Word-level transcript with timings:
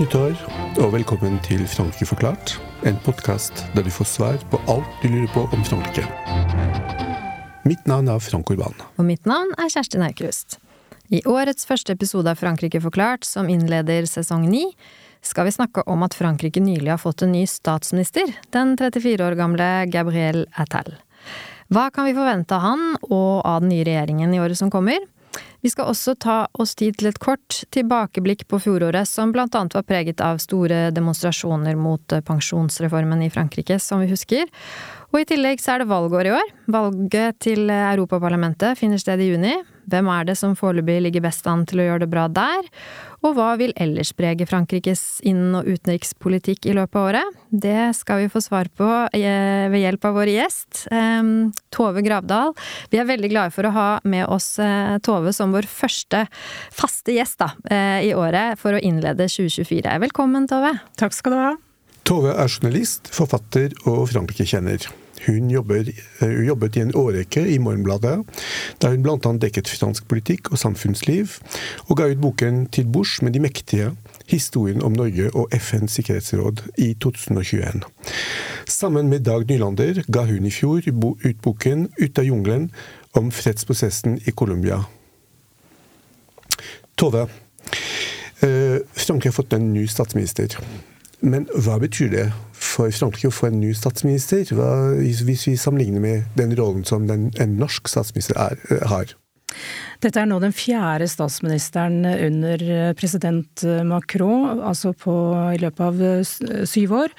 nyttår, 0.00 0.32
og 0.80 0.94
velkommen 0.94 1.34
til 1.44 1.60
Frankrike 1.68 2.06
forklart. 2.08 2.54
En 2.88 2.96
podkast 3.04 3.66
der 3.74 3.84
du 3.84 3.90
får 3.92 4.06
svar 4.08 4.38
på 4.48 4.56
alt 4.72 5.02
du 5.02 5.10
lurer 5.12 5.28
på 5.34 5.42
om 5.52 5.64
Frankrike. 5.66 6.06
Mitt 7.68 7.84
navn 7.90 8.08
er 8.08 8.22
Frank 8.24 8.48
Urban. 8.48 8.72
Og 8.96 9.04
mitt 9.04 9.28
navn 9.28 9.52
er 9.60 9.68
Kjersti 9.68 10.00
Naukrust. 10.00 10.56
I 11.12 11.20
årets 11.28 11.68
første 11.68 11.92
episode 11.92 12.32
av 12.32 12.40
Frankrike 12.40 12.80
forklart, 12.80 13.28
som 13.28 13.50
innleder 13.52 14.08
sesong 14.08 14.46
ni, 14.48 14.70
skal 15.20 15.50
vi 15.50 15.52
snakke 15.52 15.84
om 15.90 16.06
at 16.06 16.16
Frankrike 16.16 16.62
nylig 16.64 16.94
har 16.94 17.02
fått 17.02 17.26
en 17.26 17.34
ny 17.36 17.44
statsminister, 17.50 18.32
den 18.56 18.78
34 18.80 19.20
år 19.26 19.36
gamle 19.36 19.70
Gabriel 19.92 20.46
Attal. 20.56 20.94
Hva 21.70 21.90
kan 21.92 22.08
vi 22.08 22.16
forvente 22.16 22.56
av 22.56 22.64
han 22.64 22.86
og 23.02 23.44
av 23.44 23.60
den 23.60 23.74
nye 23.74 23.84
regjeringen 23.84 24.32
i 24.32 24.40
året 24.40 24.58
som 24.58 24.72
kommer? 24.72 25.04
Vi 25.60 25.70
skal 25.70 25.90
også 25.92 26.14
ta 26.16 26.36
oss 26.52 26.72
tid 26.78 26.96
til 26.98 27.10
et 27.10 27.20
kort 27.20 27.62
tilbakeblikk 27.74 28.46
på 28.48 28.60
fjoråret, 28.64 29.08
som 29.08 29.32
blant 29.34 29.54
annet 29.58 29.76
var 29.76 29.84
preget 29.88 30.22
av 30.24 30.40
store 30.42 30.88
demonstrasjoner 30.96 31.76
mot 31.76 32.16
eh, 32.16 32.24
pensjonsreformen 32.24 33.26
i 33.26 33.30
Frankrike, 33.32 33.78
som 33.82 34.00
vi 34.00 34.10
husker. 34.10 34.48
Og 35.10 35.24
i 35.24 35.26
tillegg 35.26 35.58
så 35.58 35.74
er 35.74 35.82
det 35.82 35.90
valgår 35.90 36.28
i 36.28 36.32
år. 36.38 36.50
Valget 36.70 37.40
til 37.42 37.66
Europaparlamentet 37.66 38.78
finner 38.78 39.00
sted 39.00 39.18
i 39.18 39.32
juni. 39.32 39.56
Hvem 39.90 40.06
er 40.12 40.28
det 40.28 40.36
som 40.38 40.52
foreløpig 40.54 41.00
ligger 41.02 41.24
best 41.24 41.46
an 41.50 41.64
til 41.66 41.82
å 41.82 41.86
gjøre 41.88 42.04
det 42.04 42.10
bra 42.12 42.28
der? 42.30 42.68
Og 43.26 43.34
hva 43.34 43.48
vil 43.58 43.72
ellers 43.80 44.12
prege 44.16 44.46
Frankrikes 44.46 45.02
innen- 45.26 45.56
og 45.58 45.66
utenrikspolitikk 45.66 46.68
i 46.70 46.74
løpet 46.78 46.98
av 47.00 47.08
året? 47.08 47.40
Det 47.50 47.90
skal 47.98 48.22
vi 48.22 48.28
få 48.30 48.42
svar 48.44 48.70
på 48.70 48.86
eh, 49.16 49.66
ved 49.72 49.82
hjelp 49.82 50.06
av 50.08 50.14
vår 50.20 50.30
gjest, 50.30 50.84
eh, 50.94 51.32
Tove 51.74 52.04
Gravdal. 52.06 52.54
Vi 52.94 53.00
er 53.02 53.08
veldig 53.08 53.32
glade 53.32 53.54
for 53.56 53.66
å 53.66 53.74
ha 53.74 53.88
med 54.06 54.28
oss 54.30 54.52
eh, 54.62 54.94
Tove 55.02 55.34
som 55.36 55.50
vår 55.56 55.66
første 55.66 56.22
faste 56.70 57.16
gjest 57.16 57.42
da, 57.42 57.50
i 58.04 58.12
året 58.14 58.58
for 58.60 58.76
å 58.76 58.80
innlede 58.84 59.26
2024. 59.26 59.98
Velkommen, 60.06 60.46
Tove. 60.50 60.76
Takk 61.00 61.16
skal 61.16 61.34
du 61.34 61.40
ha. 61.40 61.52
Tove 62.06 62.32
er 62.32 62.48
journalist, 62.48 63.10
forfatter 63.14 63.74
og 63.90 64.06
Frankrike-kjenner. 64.10 64.88
Hun, 65.26 65.50
jobber, 65.50 65.88
eh, 65.88 66.28
hun, 66.28 66.46
jobbet 66.46 66.76
i 66.76 66.80
en 66.80 66.94
årrekke 66.96 67.42
i 67.48 67.58
Morgenbladet, 67.58 68.24
der 68.80 68.94
hun 68.94 69.02
bl.a. 69.02 69.32
dekket 69.42 69.68
fransk 69.68 70.08
politikk 70.08 70.52
og 70.52 70.58
samfunnsliv, 70.58 71.38
og 71.88 71.96
ga 71.96 72.08
ut 72.10 72.20
boken 72.20 72.66
'Til 72.66 72.86
bords 72.92 73.22
med 73.22 73.32
de 73.32 73.40
mektige', 73.40 73.96
historien 74.26 74.82
om 74.82 74.92
Norge 74.92 75.30
og 75.34 75.48
FNs 75.52 75.92
sikkerhetsråd 75.92 76.62
i 76.78 76.94
2021. 76.94 77.82
Sammen 78.66 79.08
med 79.08 79.20
Dag 79.20 79.46
Nylander 79.48 80.02
ga 80.12 80.24
hun 80.24 80.46
i 80.46 80.50
fjor 80.50 80.80
ut 81.24 81.42
boken 81.42 81.88
'Ut 81.98 82.18
av 82.18 82.24
jungelen' 82.24 82.70
om 83.12 83.30
fredsprosessen 83.30 84.20
i 84.26 84.30
Colombia. 84.30 84.84
Tove, 86.96 87.28
eh, 88.40 88.78
Frankrike 88.92 89.28
har 89.28 89.32
fått 89.32 89.52
en 89.52 89.72
ny 89.74 89.86
statsminister. 89.88 90.56
Men 91.20 91.46
hva 91.52 91.78
betyr 91.82 92.12
det 92.12 92.26
for 92.56 92.92
Frankrike 92.94 93.30
å 93.30 93.34
få 93.34 93.50
en 93.50 93.60
ny 93.60 93.72
statsminister, 93.76 94.44
hva, 94.56 94.94
hvis 95.00 95.46
vi 95.48 95.56
sammenligner 95.58 96.04
med 96.04 96.38
den 96.38 96.54
rollen 96.58 96.86
som 96.88 97.08
den, 97.10 97.30
en 97.40 97.58
norsk 97.60 97.90
statsminister 97.90 98.38
er, 98.40 98.60
eh, 98.70 98.86
har? 98.88 99.16
Dette 100.00 100.22
er 100.22 100.28
nå 100.30 100.38
den 100.40 100.54
fjerde 100.54 101.08
statsministeren 101.10 102.04
under 102.06 102.62
president 102.96 103.64
Macron, 103.84 104.62
altså 104.62 104.94
på, 104.96 105.12
i 105.52 105.58
løpet 105.60 105.82
av 105.88 106.64
syv 106.70 106.94
år. 107.02 107.16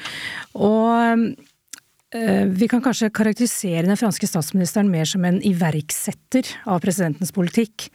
Og 0.56 1.12
Eh, 1.12 1.48
vi 2.48 2.68
kan 2.68 2.82
kanskje 2.84 3.08
karakterisere 3.16 3.86
den 3.88 3.96
franske 3.96 4.28
statsministeren 4.28 4.90
mer 4.92 5.08
som 5.08 5.24
en 5.24 5.38
iverksetter 5.48 6.44
av 6.68 6.82
presidentens 6.84 7.32
politikk, 7.32 7.86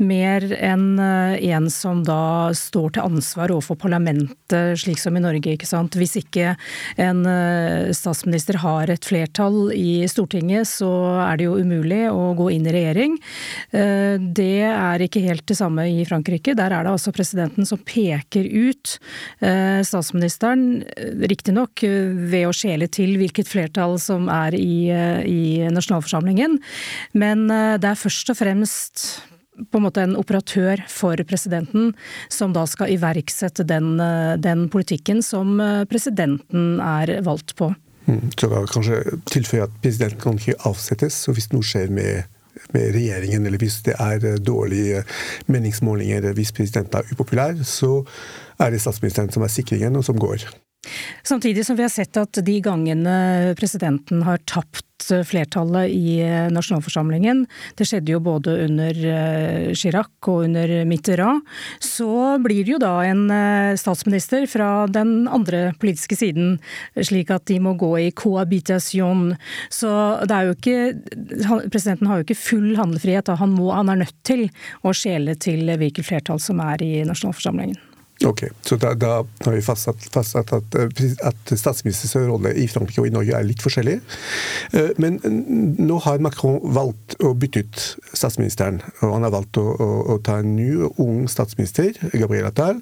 mer 0.00 0.46
enn 0.56 0.94
eh, 0.96 1.34
en 1.52 1.66
som 1.68 2.00
da 2.06 2.48
står 2.56 2.94
til 2.96 3.04
ansvar 3.04 3.52
overfor 3.52 3.76
parlamentet, 3.82 4.80
slik 4.80 5.02
som 5.02 5.18
i 5.18 5.20
Norge, 5.20 5.52
ikke 5.52 5.68
sant. 5.68 5.98
Hvis 6.00 6.16
ikke 6.16 6.54
en 6.96 7.20
eh, 7.28 7.90
statsminister 7.92 8.56
har 8.62 8.88
et 8.88 9.04
flertall 9.04 9.68
i 9.76 10.08
Stortinget, 10.08 10.64
så 10.70 10.88
er 11.26 11.36
det 11.36 11.50
jo 11.50 11.58
umulig 11.60 12.06
å 12.08 12.32
gå 12.38 12.48
inn 12.54 12.70
i 12.70 12.72
regjering. 12.72 13.18
Det 13.68 14.62
er 14.64 15.02
ikke 15.04 15.22
helt 15.26 15.44
det 15.50 15.58
samme 15.58 15.84
i 15.90 16.06
Frankrike. 16.08 16.54
Der 16.56 16.72
er 16.72 16.86
det 16.86 16.92
altså 16.94 17.12
presidenten 17.14 17.66
som 17.68 17.80
peker 17.84 18.46
ut 18.46 18.94
statsministeren, 19.38 20.84
riktignok 21.28 21.82
ved 21.84 22.46
å 22.48 22.54
skjele 22.56 22.88
til 22.92 23.16
hvilket 23.20 23.48
flertall 23.48 23.57
flertall 23.58 23.98
som 24.02 24.28
er 24.32 24.56
i, 24.56 24.88
eh, 24.92 25.24
i 25.26 25.42
nasjonalforsamlingen. 25.72 26.58
Men 27.18 27.50
eh, 27.50 27.76
det 27.80 27.92
er 27.92 27.98
først 27.98 28.32
og 28.32 28.38
fremst 28.38 29.08
på 29.58 29.80
en 29.80 29.88
måte 29.88 30.04
en 30.04 30.14
operatør 30.14 30.84
for 30.86 31.18
presidenten, 31.26 31.90
som 32.30 32.54
da 32.54 32.62
skal 32.70 32.92
iverksette 32.94 33.66
den, 33.66 33.98
eh, 34.00 34.36
den 34.38 34.68
politikken 34.70 35.22
som 35.24 35.58
presidenten 35.90 36.78
er 36.80 37.18
valgt 37.26 37.56
på. 37.58 37.72
Mm, 38.08 38.30
så 38.38 38.48
da 38.48 38.64
kanskje 38.70 39.02
tilføye 39.28 39.66
at 39.66 39.80
presidenten 39.82 40.20
kan 40.22 40.38
ikke 40.38 40.60
avsettes, 40.68 41.26
og 41.28 41.36
hvis 41.36 41.50
noe 41.52 41.66
skjer 41.66 41.90
med, 41.92 42.30
med 42.72 42.94
regjeringen, 42.94 43.44
eller 43.46 43.60
hvis 43.60 43.82
det 43.84 43.98
er 44.00 44.38
dårlige 44.40 45.02
meningsmålinger, 45.50 46.30
hvis 46.38 46.54
presidenten 46.56 47.02
er 47.02 47.12
upopulær, 47.12 47.58
så 47.66 48.06
er 48.58 48.72
det 48.72 48.80
statsministeren 48.80 49.30
som 49.34 49.44
er 49.44 49.52
sikringen, 49.52 49.98
og 49.98 50.06
som 50.06 50.16
går. 50.16 50.46
Samtidig 51.26 51.66
som 51.66 51.76
vi 51.76 51.82
har 51.82 51.92
sett 51.92 52.16
at 52.16 52.38
de 52.44 52.60
gangene 52.62 53.54
presidenten 53.58 54.22
har 54.22 54.38
tapt 54.46 54.84
flertallet 55.26 55.92
i 55.94 56.18
nasjonalforsamlingen, 56.52 57.44
det 57.78 57.86
skjedde 57.86 58.12
jo 58.12 58.20
både 58.22 58.54
under 58.64 58.98
eh, 59.10 59.74
Chirac 59.78 60.10
og 60.26 60.44
under 60.48 60.72
Mitterrand, 60.90 61.44
så 61.82 62.36
blir 62.42 62.64
det 62.66 62.74
jo 62.74 62.80
da 62.82 62.92
en 63.06 63.24
eh, 63.30 63.76
statsminister 63.78 64.46
fra 64.50 64.86
den 64.90 65.28
andre 65.30 65.72
politiske 65.80 66.18
siden, 66.18 66.56
slik 66.96 67.30
at 67.34 67.46
de 67.50 67.60
må 67.62 67.76
gå 67.78 67.92
i 68.02 68.10
cohabitation. 68.10 69.36
Så 69.70 69.90
det 70.26 70.34
er 70.34 70.48
jo 70.48 70.56
ikke 70.56 70.76
Presidenten 71.70 72.08
har 72.10 72.20
jo 72.20 72.26
ikke 72.26 72.38
full 72.38 72.72
handlefrihet, 72.78 73.30
han, 73.38 73.54
må, 73.54 73.70
han 73.74 73.92
er 73.92 74.02
nødt 74.02 74.18
til 74.26 74.48
å 74.82 74.94
skjele 74.96 75.36
til 75.40 75.68
hvilket 75.78 76.10
flertall 76.10 76.42
som 76.42 76.62
er 76.64 76.82
i 76.84 76.92
nasjonalforsamlingen. 77.06 77.87
Ok, 78.26 78.42
så 78.66 78.74
da, 78.76 78.94
da 78.98 79.10
har 79.44 79.52
vi 79.54 79.60
fastsatt, 79.62 80.02
fastsatt 80.10 80.50
at, 80.56 80.74
eh, 80.74 81.10
at, 81.28 81.52
statsministerens 81.54 82.16
rolle 82.26 82.50
i 82.58 82.64
Frankrike 82.66 83.04
og 83.04 83.06
i 83.06 83.12
Norge 83.14 83.36
er 83.36 83.46
litt 83.46 83.62
forskjellig. 83.62 84.00
Eh, 84.74 84.88
men 84.98 85.20
nå 85.78 86.00
har 86.02 86.18
Macron 86.24 86.58
valgt 86.74 87.14
å 87.22 87.30
bytte 87.38 87.62
ut 87.62 87.84
statsministeren. 88.10 88.80
Og 89.06 89.14
han 89.14 89.26
har 89.26 89.34
valgt 89.36 89.60
å, 89.62 89.66
å, 89.70 89.88
å 90.14 90.18
ta 90.26 90.40
en 90.42 90.56
ny, 90.56 90.66
ung 90.98 91.28
statsminister, 91.30 91.94
Gabriel 92.10 92.48
Attal. 92.50 92.80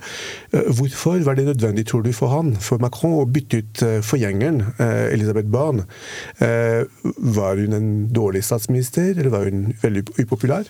Eh, 0.56 0.70
hvorfor 0.78 1.20
var 1.28 1.36
det 1.36 1.50
nødvendig, 1.50 1.84
tror 1.90 2.06
du, 2.06 2.14
for 2.16 2.32
han, 2.32 2.54
for 2.56 2.80
Macron, 2.80 3.18
å 3.20 3.28
bytte 3.28 3.60
ut 3.60 3.84
forgjengeren, 4.06 4.62
Elisabeth 5.12 5.48
Barn? 5.52 5.82
Var 6.40 7.60
hun 7.60 7.76
en 7.76 7.90
dårlig 8.14 8.42
statsminister, 8.46 9.12
eller 9.12 9.32
var 9.32 9.48
hun 9.50 9.74
veldig 9.82 10.06
upopulær? 10.22 10.68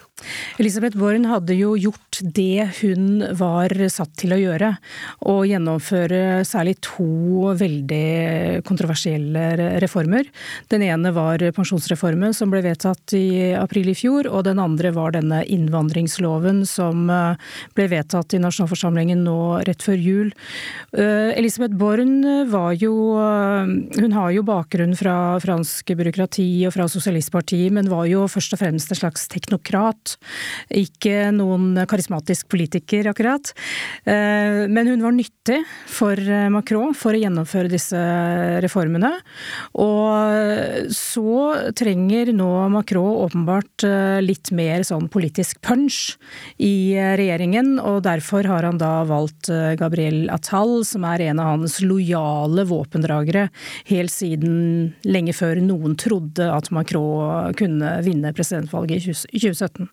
Elisabeth 0.59 0.99
Born 0.99 1.29
hadde 1.31 1.55
jo 1.59 1.75
gjort 1.79 2.21
det 2.21 2.69
hun 2.81 3.23
var 3.39 3.73
satt 3.93 4.15
til 4.19 4.35
å 4.35 4.41
gjøre 4.41 4.56
gjøre. 4.57 4.73
Å 5.29 5.37
gjennomføre 5.47 6.43
særlig 6.47 6.77
to 6.85 7.53
veldig 7.57 8.63
kontroversielle 8.67 9.79
reformer. 9.83 10.29
Den 10.73 10.85
ene 10.87 11.13
var 11.15 11.43
pensjonsreformen 11.57 12.35
som 12.37 12.53
ble 12.53 12.63
vedtatt 12.65 13.15
i 13.17 13.53
april 13.57 13.91
i 13.93 13.97
fjor, 13.97 14.29
og 14.31 14.47
den 14.49 14.61
andre 14.63 14.93
var 14.97 15.15
denne 15.17 15.43
innvandringsloven 15.45 16.65
som 16.69 17.09
eh, 17.13 17.37
ble 17.77 17.89
vedtatt 17.93 18.37
i 18.37 18.43
nasjonalforsamlingen 18.43 19.25
nå 19.27 19.39
rett 19.67 19.85
før 19.85 20.01
jul. 20.01 20.33
Eh, 20.97 21.33
Elisabeth 21.37 21.77
Born 21.77 22.49
var 22.51 22.75
jo 22.81 22.95
eh, 23.21 23.73
Hun 23.97 24.17
har 24.17 24.33
jo 24.35 24.45
bakgrunn 24.47 24.95
fra 24.99 25.37
fransk 25.43 25.93
byråkrati 25.99 26.49
og 26.69 26.75
fra 26.77 26.89
sosialistpartiet, 26.91 27.75
men 27.75 27.91
var 27.91 28.07
jo 28.11 28.27
først 28.31 28.57
og 28.57 28.63
fremst 28.63 28.93
en 28.93 29.01
slags 29.01 29.27
teknokrat. 29.33 30.17
Ikke 30.75 31.31
noen 31.35 31.75
karismatisk 31.89 32.49
politiker, 32.53 33.11
akkurat. 33.11 33.53
Eh, 34.47 34.69
men 34.69 34.87
hun 34.87 35.03
var 35.03 35.13
nyttig 35.13 35.59
for 35.91 36.19
eh, 36.19 36.49
Macron 36.53 36.95
for 36.97 37.17
å 37.17 37.21
gjennomføre 37.21 37.71
disse 37.73 38.01
reformene. 38.65 39.13
Og 39.83 40.91
så 40.95 41.37
trenger 41.77 42.33
nå 42.37 42.51
Macron 42.73 43.25
åpenbart 43.27 43.87
eh, 43.87 44.19
litt 44.25 44.53
mer 44.57 44.85
sånn 44.87 45.09
politisk 45.13 45.61
punch 45.65 46.17
i 46.63 46.97
regjeringen, 47.19 47.77
og 47.81 48.03
derfor 48.07 48.47
har 48.49 48.67
han 48.67 48.81
da 48.81 49.01
valgt 49.09 49.51
Gabriel 49.79 50.27
Attal, 50.33 50.81
som 50.87 51.05
er 51.09 51.29
en 51.29 51.41
av 51.43 51.53
hans 51.55 51.79
lojale 51.85 52.67
våpendragere, 52.69 53.49
helt 53.91 54.13
siden 54.13 54.57
lenge 55.07 55.35
før 55.37 55.61
noen 55.63 55.97
trodde 56.01 56.49
at 56.53 56.71
Macron 56.75 57.55
kunne 57.59 57.97
vinne 58.07 58.35
presidentvalget 58.37 59.07
i 59.07 59.43
2017. 59.43 59.91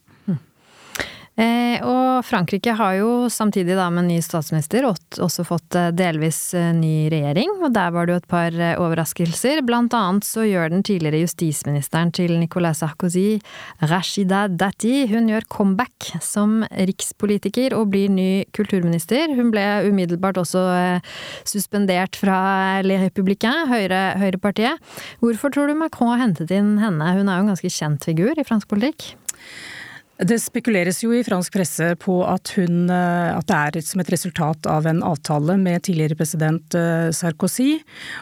Eh, 1.34 1.82
og 1.82 2.22
Frankrike 2.28 2.76
har 2.78 3.00
jo 3.00 3.28
samtidig 3.34 3.74
da 3.74 3.88
med 3.90 4.06
ny 4.06 4.20
statsminister 4.22 4.86
også 4.86 5.46
fått 5.48 5.74
eh, 5.80 5.90
delvis 5.96 6.52
eh, 6.54 6.70
ny 6.78 7.08
regjering, 7.10 7.56
og 7.66 7.74
der 7.74 7.90
var 7.96 8.06
det 8.06 8.14
jo 8.14 8.22
et 8.22 8.30
par 8.30 8.58
overraskelser. 8.84 9.64
Blant 9.66 9.96
annet 9.98 10.28
så 10.28 10.46
gjør 10.46 10.70
den 10.76 10.86
tidligere 10.86 11.24
justisministeren 11.24 12.14
til 12.14 12.36
Nicolas 12.38 12.84
Sarkozy, 12.84 13.40
Rashida 13.82 14.46
Dati, 14.48 15.08
hun 15.10 15.32
gjør 15.32 15.50
comeback 15.50 16.12
som 16.22 16.62
rikspolitiker 16.70 17.74
og 17.80 17.90
blir 17.96 18.14
ny 18.14 18.46
kulturminister. 18.54 19.34
Hun 19.34 19.50
ble 19.54 19.66
umiddelbart 19.90 20.38
også 20.38 20.62
suspendert 21.50 22.18
fra 22.20 22.82
Les 22.86 23.02
Républicains, 23.08 23.72
Høyre, 23.74 24.06
Høyrepartiet. 24.22 24.94
Hvorfor 25.24 25.54
tror 25.54 25.72
du 25.72 25.78
Macron 25.82 26.20
hentet 26.22 26.54
inn 26.54 26.76
henne? 26.84 27.14
Hun 27.18 27.26
er 27.26 27.40
jo 27.40 27.48
en 27.48 27.54
ganske 27.56 27.74
kjent 27.74 28.06
figur 28.06 28.38
i 28.38 28.46
fransk 28.46 28.70
politikk? 28.70 29.16
Det 30.22 30.38
spekuleres 30.38 31.00
jo 31.02 31.10
i 31.18 31.24
fransk 31.26 31.56
presse 31.56 31.88
på 31.98 32.20
at, 32.30 32.52
hun, 32.54 32.86
eh, 32.94 33.32
at 33.34 33.48
det 33.50 33.82
er 33.82 33.86
som 33.86 34.04
et 34.04 34.12
resultat 34.14 34.68
av 34.70 34.86
en 34.86 35.02
avtale 35.02 35.56
med 35.58 35.82
tidligere 35.88 36.18
president 36.20 36.78
eh, 36.78 37.10
Sarkozy, 37.10 37.80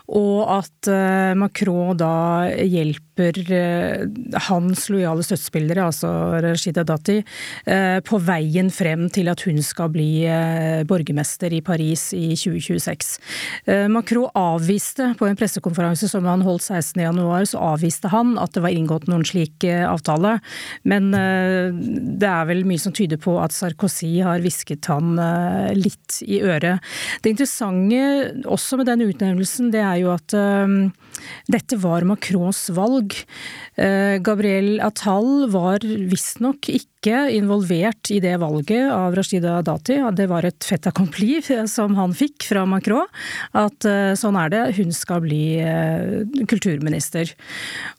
og 0.08 0.40
at 0.56 0.88
eh, 0.88 1.34
Macron 1.36 2.00
da 2.00 2.48
hjelper 2.48 3.11
hans 4.48 4.86
lojale 4.92 5.26
støttespillere, 5.26 5.88
altså 5.90 6.10
Rashida 6.44 6.84
Dati, 6.88 7.20
på 8.08 8.20
veien 8.26 8.72
frem 8.74 9.08
til 9.14 9.32
at 9.32 9.44
hun 9.48 9.60
skal 9.66 9.92
bli 9.94 10.24
borgermester 10.90 11.54
i 11.54 11.62
Paris 11.66 12.12
i 12.18 12.32
2026. 12.36 13.12
Macron 13.92 14.30
avviste 14.38 15.12
på 15.20 15.28
en 15.28 15.38
pressekonferanse 15.40 16.10
som 16.12 16.28
han 16.30 16.46
holdt 16.46 16.66
16.1, 16.68 17.52
så 17.54 17.64
avviste 17.74 18.12
han 18.14 18.38
at 18.42 18.56
det 18.56 18.64
var 18.66 18.76
inngått 18.76 19.10
noen 19.12 19.26
slik 19.28 19.66
avtale. 19.68 20.38
Men 20.88 21.12
det 21.12 22.30
er 22.30 22.50
vel 22.50 22.64
mye 22.68 22.82
som 22.82 22.96
tyder 22.96 23.20
på 23.22 23.36
at 23.42 23.56
Sarkozy 23.56 24.20
har 24.26 24.42
hvisket 24.44 24.88
han 24.92 25.18
eh, 25.22 25.72
litt 25.78 26.22
i 26.26 26.42
øret. 26.44 26.82
Det 27.22 27.34
interessante 27.34 28.02
også 28.50 28.80
med 28.80 28.90
den 28.90 29.06
utnevnelsen, 29.08 29.72
det 29.74 29.84
er 29.84 30.02
jo 30.02 30.12
at 30.14 30.36
dette 31.52 31.78
var 31.82 32.06
Macrons 32.08 32.68
valg. 32.76 33.11
Gabriel 34.22 34.82
Atal 34.84 35.48
var 35.54 35.82
visstnok 35.82 36.68
ikke 36.70 36.91
ikke 37.02 37.32
involvert 37.34 38.12
i 38.14 38.20
det 38.22 38.36
valget 38.38 38.92
av 38.94 39.16
Rashida 39.18 39.56
Dati. 39.66 39.98
Det 40.14 40.28
var 40.30 40.46
et 40.46 40.62
fait 40.62 40.86
accompli 40.86 41.40
som 41.68 41.96
han 41.98 42.14
fikk 42.14 42.46
fra 42.52 42.62
Macron. 42.70 43.10
At 43.58 43.88
eh, 43.90 44.14
sånn 44.14 44.38
er 44.38 44.52
det, 44.54 44.62
hun 44.78 44.94
skal 44.94 45.24
bli 45.24 45.58
eh, 45.66 46.22
kulturminister. 46.46 47.34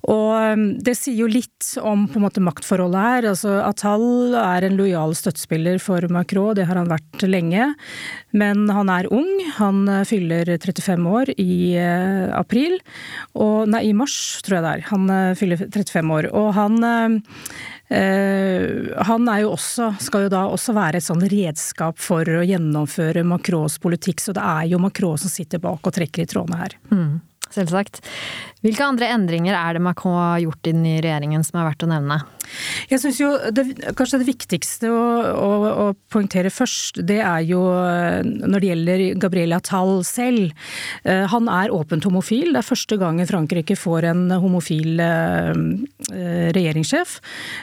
Og 0.07 0.31
eh, 0.39 0.63
det 0.87 0.95
sier 1.01 1.19
jo 1.25 1.31
litt 1.31 1.73
om 1.83 2.07
på 2.07 2.21
en 2.21 2.27
måte 2.29 2.45
maktforholdet 2.47 3.03
her. 3.03 3.29
Altså, 3.33 3.57
Atal 3.67 4.37
er 4.39 4.69
en 4.69 4.79
lojal 4.79 5.17
støttespiller 5.19 5.83
for 5.83 6.07
Macron, 6.07 6.55
det 6.55 6.69
har 6.71 6.79
han 6.79 6.93
vært 6.93 7.27
lenge. 7.27 7.73
Men 8.31 8.71
han 8.71 8.87
er 8.93 9.11
ung, 9.11 9.29
han 9.59 9.83
fyller 10.07 10.47
35 10.63 11.11
år 11.11 11.35
i 11.43 11.75
april. 12.39 12.79
Og, 13.35 13.67
nei, 13.67 13.89
i 13.91 13.97
mars, 13.97 14.15
tror 14.47 14.61
jeg 14.61 14.65
det 14.65 14.73
er. 14.77 14.87
Han 14.95 15.11
fyller 15.39 15.67
35 15.67 16.17
år. 16.21 16.31
Og 16.39 16.53
han 16.55 16.79
Eh, 16.83 17.72
han 17.93 19.29
er 19.29 19.43
jo 19.43 19.53
også, 19.53 19.91
skal 20.01 20.27
jo 20.27 20.33
da 20.33 20.47
også 20.49 20.75
være 20.77 21.01
et 21.01 21.07
sånn 21.07 21.25
redskap 21.29 21.99
for 22.01 22.25
å 22.25 22.45
gjennomføre 22.47 23.25
Macrons 23.27 23.77
politikk, 23.83 24.23
så 24.23 24.35
det 24.37 24.45
er 24.45 24.71
jo 24.73 24.81
Macron 24.83 25.21
som 25.21 25.33
sitter 25.33 25.61
bak 25.63 25.85
og 25.85 25.95
trekker 25.97 26.25
i 26.25 26.31
trådene 26.31 26.61
her. 26.63 26.77
Mm, 26.93 27.21
selvsagt. 27.57 28.03
Hvilke 28.63 28.87
andre 28.87 29.09
endringer 29.11 29.57
er 29.59 29.75
det 29.75 29.83
Macron 29.83 30.15
har 30.15 30.43
gjort 30.45 30.69
i 30.69 30.75
den 30.75 30.85
nye 30.87 31.03
regjeringen 31.03 31.43
som 31.47 31.59
er 31.61 31.71
verdt 31.73 31.87
å 31.87 31.91
nevne? 31.91 32.21
Jeg 32.91 33.01
syns 33.03 33.19
jo 33.21 33.31
det, 33.55 33.65
kanskje 33.97 34.21
det 34.21 34.29
viktigste 34.29 34.91
å, 34.93 35.03
å, 35.33 35.51
å, 35.71 35.87
poengtere 36.13 36.51
først, 36.53 37.01
det 37.09 37.21
er 37.25 37.45
jo 37.47 37.63
eh, 37.79 38.21
når 38.23 38.63
det 38.63 38.71
gjelder 38.71 39.05
Gabriella 39.23 39.59
Attal 39.63 40.03
selv. 40.07 40.53
Eh, 41.09 41.25
han 41.33 41.49
er 41.51 41.73
åpent 41.75 42.07
homofil. 42.09 42.53
Det 42.53 42.61
er 42.61 42.67
første 42.67 42.99
gangen 43.01 43.29
Frankrike 43.29 43.77
får 43.79 44.09
en 44.11 44.25
homofil 44.43 45.01
eh, 45.03 45.63
regjeringssjef. 46.53 47.19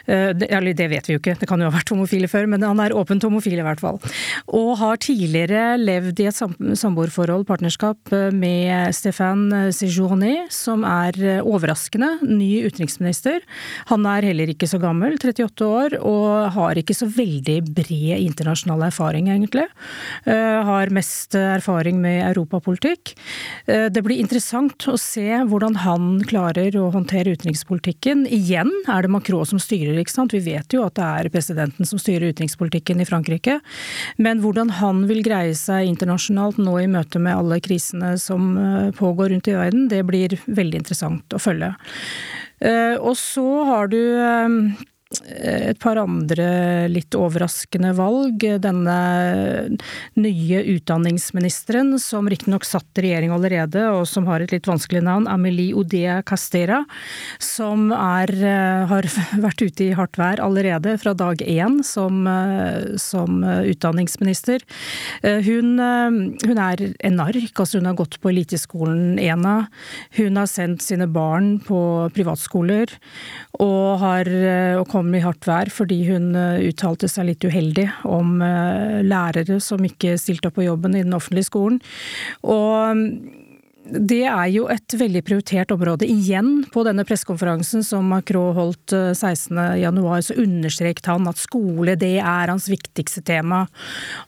Eller 0.10 0.74
det 0.78 0.90
vet 0.92 1.10
vi 1.10 1.16
jo 1.16 1.22
ikke, 1.22 1.38
det 1.40 1.48
kan 1.50 1.62
jo 1.62 1.70
ha 1.70 1.76
vært 1.76 1.92
homofile 1.94 2.30
før, 2.32 2.48
men 2.50 2.66
han 2.66 2.82
er 2.82 2.96
åpent 2.98 3.24
homofil 3.28 3.60
i 3.60 3.66
hvert 3.66 3.84
fall. 3.84 4.00
Og 4.58 4.72
har 4.82 5.00
tidligere 5.04 5.78
levd 5.80 6.24
i 6.24 6.30
et 6.30 6.40
samboerforhold, 6.80 7.46
partnerskap, 7.50 8.14
med 8.34 8.96
Séjourné, 9.80 10.48
som 10.54 10.84
er 10.88 11.16
overraskende 11.42 12.18
ny 12.26 12.66
utenriksminister. 12.68 13.42
Han 13.90 14.06
er 14.10 14.28
heller 14.30 14.52
ikke 14.52 14.68
så 14.70 14.80
gammel, 14.82 15.16
38 15.20 15.66
år, 15.66 15.96
og 16.06 16.52
har 16.56 16.80
ikke 16.80 16.96
så 16.98 17.08
veldig 17.10 17.58
bred 17.76 18.20
internasjonal 18.20 18.88
erfaring, 18.90 19.30
egentlig. 19.32 19.68
Uh, 20.28 20.60
har 20.68 20.92
mest 20.96 21.36
erfaring 21.38 22.00
med 22.02 22.22
europapolitikk. 22.28 23.14
Uh, 23.70 23.88
det 23.94 24.04
blir 24.06 24.22
interessant 24.22 24.88
å 24.90 24.98
se 25.00 25.28
hvordan 25.50 25.80
han 25.86 26.10
klarer 26.30 26.76
å 26.80 26.90
håndtere 26.94 27.36
utenrikspolitikken. 27.38 28.26
Igjen 28.28 28.72
er 28.90 29.06
det 29.06 29.14
Macron 29.14 29.48
som 29.48 29.62
styrer, 29.62 29.98
ikke 30.02 30.16
sant. 30.16 30.36
Vi 30.36 30.44
vet 30.46 30.76
jo 30.76 30.86
at 30.86 30.98
det 31.00 31.08
er 31.08 31.32
presidenten 31.34 31.88
som 31.88 32.02
styrer 32.02 32.34
utenrikspolitikken 32.34 33.02
i 33.02 33.08
Frankrike. 33.08 33.60
Men 34.18 34.44
hvordan 34.44 34.74
han 34.80 35.06
vil 35.10 35.24
greie 35.26 35.56
seg 35.58 35.88
internasjonalt 35.90 36.60
nå 36.62 36.78
i 36.84 36.90
møte 36.92 37.22
med 37.22 37.38
alle 37.38 37.60
krisene 37.64 38.16
som 38.22 38.52
pågår 38.98 39.30
rundt 39.34 39.48
i 39.50 39.56
verden, 39.56 39.69
det 39.92 40.04
blir 40.08 40.38
veldig 40.46 40.84
interessant 40.84 41.36
å 41.36 41.42
følge. 41.42 41.74
Eh, 42.60 42.96
og 43.00 43.16
så 43.20 43.48
har 43.70 43.92
du 43.92 44.00
eh, 44.00 44.48
et 45.10 45.80
par 45.82 45.98
andre 45.98 46.86
litt 46.92 47.16
overraskende 47.18 47.96
valg. 47.98 48.44
Denne 48.62 48.98
nye 50.14 50.60
utdanningsministeren, 50.76 51.96
som 51.98 52.30
riktignok 52.30 52.68
satt 52.68 53.02
i 53.02 53.08
regjering 53.08 53.34
allerede, 53.34 53.88
og 53.90 54.06
som 54.06 54.28
har 54.30 54.46
et 54.46 54.54
litt 54.54 54.70
vanskelig 54.70 55.02
navn, 55.08 55.26
Amelie 55.26 55.74
Odea 55.74 56.20
Castera, 56.22 56.84
som 57.42 57.90
er, 57.96 58.30
har 58.92 59.08
vært 59.46 59.64
ute 59.66 59.88
i 59.88 59.96
hardt 59.98 60.20
vær 60.22 60.44
allerede 60.46 60.94
fra 61.02 61.16
dag 61.18 61.42
én 61.42 61.82
som, 61.82 62.30
som 63.02 63.42
utdanningsminister. 63.42 64.62
Hun, 65.26 65.74
hun, 65.82 66.62
er 66.70 66.86
en 66.86 67.18
nark, 67.18 67.50
altså 67.56 67.82
hun 67.82 67.90
har 67.90 67.98
gått 67.98 68.20
på 68.22 68.30
eliteskolen 68.30 69.18
ENA. 69.18 69.58
Hun 70.22 70.38
har 70.38 70.54
sendt 70.54 70.86
sine 70.86 71.10
barn 71.10 71.56
på 71.66 71.82
privatskoler, 72.14 72.94
og 73.58 74.00
har 74.06 74.30
og 74.30 74.86
kom 75.00 75.14
i 75.16 75.24
hardt 75.24 75.48
vær 75.48 75.72
fordi 75.72 76.02
hun 76.10 76.34
eh, 76.38 76.68
uttalte 76.70 77.10
seg 77.12 77.32
litt 77.32 77.46
uheldig 77.48 77.88
om 78.10 78.40
eh, 78.44 79.00
lærere 79.06 79.60
som 79.64 79.84
ikke 79.86 80.18
stilte 80.20 80.52
opp 80.52 80.60
på 80.60 80.68
jobben 80.68 80.98
i 80.98 81.06
den 81.06 81.16
offentlige 81.16 81.48
skolen. 81.48 81.80
Og 82.44 83.06
det 83.90 84.24
er 84.28 84.50
jo 84.54 84.68
et 84.72 84.94
veldig 84.98 85.22
prioritert 85.26 85.72
område. 85.74 86.08
Igjen 86.10 86.64
på 86.74 86.84
denne 86.86 87.06
pressekonferansen 87.08 87.84
som 87.86 88.08
Macron 88.12 88.56
holdt 88.58 88.94
16.1, 88.94 89.86
eh, 89.86 90.20
så 90.26 90.38
understreket 90.40 91.10
han 91.10 91.28
at 91.30 91.42
skole 91.42 91.96
det 92.00 92.18
er 92.20 92.52
hans 92.52 92.70
viktigste 92.70 93.24
tema. 93.26 93.64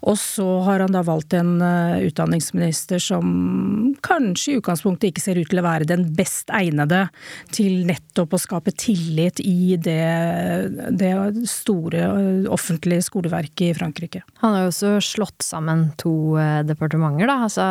Og 0.08 0.18
så 0.20 0.48
har 0.66 0.84
han 0.86 0.96
da 0.96 1.04
valgt 1.06 1.36
en 1.38 1.60
eh, 1.66 2.08
utdanningsminister 2.10 3.02
som 3.02 3.96
kanskje 4.06 4.56
i 4.56 4.60
utgangspunktet 4.62 5.12
ikke 5.12 5.24
ser 5.24 5.42
ut 5.42 5.52
til 5.52 5.62
å 5.62 5.66
være 5.68 5.90
den 5.90 6.08
best 6.18 6.52
egnede 6.56 7.06
til 7.54 7.86
nettopp 7.90 8.36
å 8.36 8.42
skape 8.42 8.74
tillit 8.74 9.42
i 9.44 9.78
det, 9.78 10.90
det 10.98 11.14
store 11.50 12.06
eh, 12.08 12.50
offentlige 12.52 13.06
skoleverket 13.10 13.68
i 13.70 13.78
Frankrike. 13.78 14.24
Han 14.42 14.56
har 14.58 14.66
jo 14.66 14.74
også 14.74 14.96
slått 15.12 15.46
sammen 15.46 15.90
to 16.02 16.34
departementer, 16.66 17.28
da. 17.30 17.38
Altså 17.46 17.66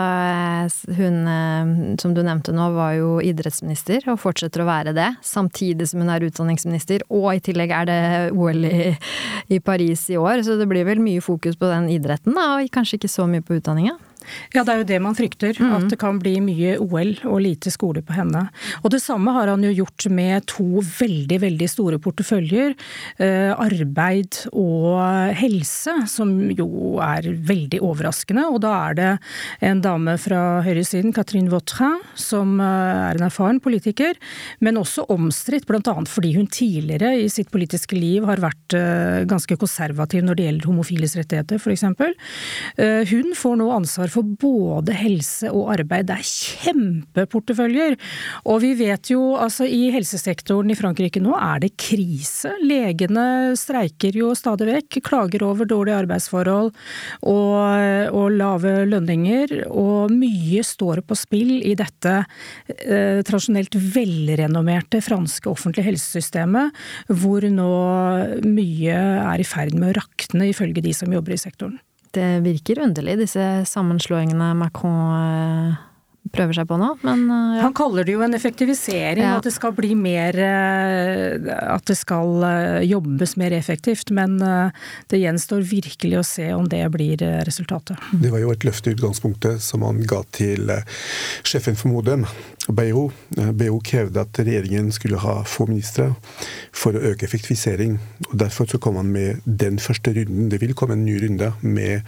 hun 0.96 1.22
som 2.02 2.14
du 2.14 2.22
nevnte 2.26 2.54
nå, 2.56 2.70
var 2.74 2.94
jo 2.98 3.14
idrettsminister, 3.24 4.04
og 4.10 4.20
fortsetter 4.22 4.64
å 4.64 4.68
være 4.68 4.94
det, 4.96 5.08
samtidig 5.26 5.88
som 5.90 6.02
hun 6.04 6.12
er 6.12 6.26
utdanningsminister, 6.28 7.06
og 7.08 7.30
i 7.34 7.42
tillegg 7.50 7.74
er 7.76 7.90
det 7.90 8.00
OL 8.34 8.68
i, 8.68 8.92
i 9.52 9.60
Paris 9.64 10.06
i 10.12 10.18
år, 10.20 10.44
så 10.46 10.58
det 10.60 10.68
blir 10.70 10.88
vel 10.88 11.02
mye 11.02 11.24
fokus 11.24 11.58
på 11.60 11.70
den 11.72 11.90
idretten, 11.92 12.36
da, 12.36 12.52
og 12.58 12.72
kanskje 12.74 13.00
ikke 13.00 13.12
så 13.12 13.28
mye 13.30 13.44
på 13.44 13.60
utdanninga? 13.60 13.96
Ja, 14.54 14.64
det 14.64 14.72
er 14.72 14.80
jo 14.82 14.88
det 14.88 14.98
man 15.02 15.16
frykter. 15.16 15.56
Mm. 15.56 15.72
At 15.76 15.86
det 15.92 15.98
kan 16.00 16.18
bli 16.22 16.36
mye 16.44 16.76
OL 16.82 17.12
og 17.28 17.40
lite 17.44 17.72
skole 17.72 18.02
på 18.06 18.16
henne. 18.16 18.46
Og 18.82 18.90
det 18.94 19.02
samme 19.02 19.32
har 19.36 19.50
han 19.50 19.64
jo 19.64 19.72
gjort 19.82 20.08
med 20.12 20.46
to 20.50 20.82
veldig, 20.82 21.40
veldig 21.44 21.68
store 21.70 22.00
porteføljer. 22.02 22.74
Eh, 23.22 23.52
arbeid 23.54 24.42
og 24.50 25.00
helse, 25.38 25.94
som 26.10 26.32
jo 26.56 26.98
er 27.04 27.30
veldig 27.48 27.82
overraskende. 27.86 28.46
Og 28.50 28.60
da 28.64 28.74
er 28.88 28.98
det 28.98 29.10
en 29.70 29.82
dame 29.84 30.16
fra 30.20 30.60
høyresiden, 30.66 31.14
Catherine 31.16 31.52
Vautrin, 31.52 32.00
som 32.18 32.58
eh, 32.60 33.04
er 33.10 33.20
en 33.20 33.28
erfaren 33.28 33.60
politiker, 33.62 34.18
men 34.64 34.80
også 34.80 35.06
omstridt, 35.12 35.68
bl.a. 35.70 35.80
fordi 36.08 36.34
hun 36.36 36.48
tidligere 36.50 37.14
i 37.20 37.28
sitt 37.32 37.50
politiske 37.52 37.98
liv 37.98 38.26
har 38.28 38.42
vært 38.42 38.76
eh, 38.76 39.22
ganske 39.30 39.56
konservativ 39.60 40.24
når 40.26 40.38
det 40.38 40.48
gjelder 40.48 40.70
homofiles 40.70 41.16
rettigheter, 41.18 41.60
f.eks. 41.60 41.86
Eh, 42.80 43.02
hun 43.10 43.34
får 43.36 43.58
nå 43.60 43.70
ansvar 43.74 43.90
ansvar 43.90 44.09
for 44.12 44.26
både 44.40 44.94
helse 44.96 45.50
og 45.52 45.72
arbeid. 45.76 46.08
Det 46.10 46.16
er 46.18 46.30
kjempeporteføljer! 46.30 47.96
Og 48.50 48.60
vi 48.64 48.72
vet 48.78 49.12
jo, 49.12 49.34
altså 49.40 49.66
i 49.68 49.90
helsesektoren 49.94 50.70
i 50.72 50.78
Frankrike 50.78 51.22
nå 51.22 51.34
er 51.38 51.62
det 51.64 51.72
krise. 51.80 52.52
Legene 52.64 53.56
streiker 53.58 54.16
jo 54.16 54.32
stadig 54.38 54.68
vekk, 54.70 55.00
klager 55.06 55.44
over 55.46 55.68
dårlige 55.68 56.00
arbeidsforhold 56.04 56.70
og, 56.70 57.58
og 58.14 58.36
lave 58.36 58.74
lønninger. 58.90 59.56
Og 59.70 60.12
mye 60.14 60.64
står 60.66 61.04
på 61.06 61.18
spill 61.18 61.58
i 61.66 61.76
dette 61.78 62.16
eh, 62.20 63.20
tradisjonelt 63.26 63.76
velrenommerte 63.94 65.02
franske 65.04 65.50
offentlige 65.50 65.90
helsesystemet, 65.90 66.74
hvor 67.10 67.46
nå 67.50 67.70
mye 68.46 68.98
er 69.00 69.42
i 69.42 69.46
ferd 69.46 69.76
med 69.76 69.92
å 69.92 70.00
rakne, 70.00 70.50
ifølge 70.50 70.84
de 70.84 70.96
som 70.96 71.12
jobber 71.12 71.36
i 71.36 71.40
sektoren. 71.40 71.78
Det 72.10 72.40
virker 72.42 72.82
underlig, 72.82 73.18
disse 73.20 73.44
sammenslåingene 73.70 74.50
Macron 74.58 75.14
eh, 75.14 75.78
prøver 76.34 76.56
seg 76.56 76.68
på 76.70 76.78
nå, 76.80 76.92
men 77.06 77.24
eh, 77.26 77.56
ja. 77.58 77.64
Han 77.66 77.74
kaller 77.76 78.06
det 78.06 78.14
jo 78.14 78.22
en 78.24 78.36
effektivisering, 78.36 79.24
ja. 79.24 79.36
at 79.38 79.46
det 79.46 79.52
skal 79.54 79.74
bli 79.76 79.92
mer 79.98 80.36
eh, 80.40 81.50
At 81.60 81.86
det 81.88 81.96
skal 81.98 82.42
jobbes 82.86 83.36
mer 83.40 83.54
effektivt. 83.54 84.10
Men 84.14 84.38
det 84.40 85.20
gjenstår 85.20 85.62
virkelig 85.66 86.18
å 86.20 86.24
se 86.26 86.46
om 86.54 86.66
det 86.70 86.82
blir 86.94 87.22
resultatet. 87.46 87.98
Det 88.12 88.30
var 88.32 88.42
jo 88.42 88.52
et 88.54 88.64
løfte 88.66 88.90
i 88.90 88.96
utgangspunktet 88.96 89.62
som 89.64 89.84
han 89.86 90.00
ga 90.08 90.22
til 90.34 90.72
sjefen 91.46 91.78
for 91.78 91.92
Modem, 91.92 92.26
Beiro. 92.68 93.08
Beiro 93.36 93.80
krevde 93.86 94.24
at 94.24 94.40
regjeringen 94.40 94.90
skulle 94.94 95.20
ha 95.22 95.40
få 95.48 95.68
ministre 95.70 96.10
for 96.72 96.96
å 96.96 97.04
øke 97.12 97.26
effektivisering. 97.28 97.98
og 98.30 98.36
Derfor 98.44 98.70
så 98.70 98.82
kom 98.82 98.98
han 99.00 99.12
med 99.14 99.44
den 99.44 99.80
første 99.82 100.14
runden. 100.16 100.50
Det 100.52 100.60
vil 100.62 100.76
komme 100.78 100.98
en 100.98 101.06
ny 101.06 101.18
runde 101.22 101.52
med 101.62 102.06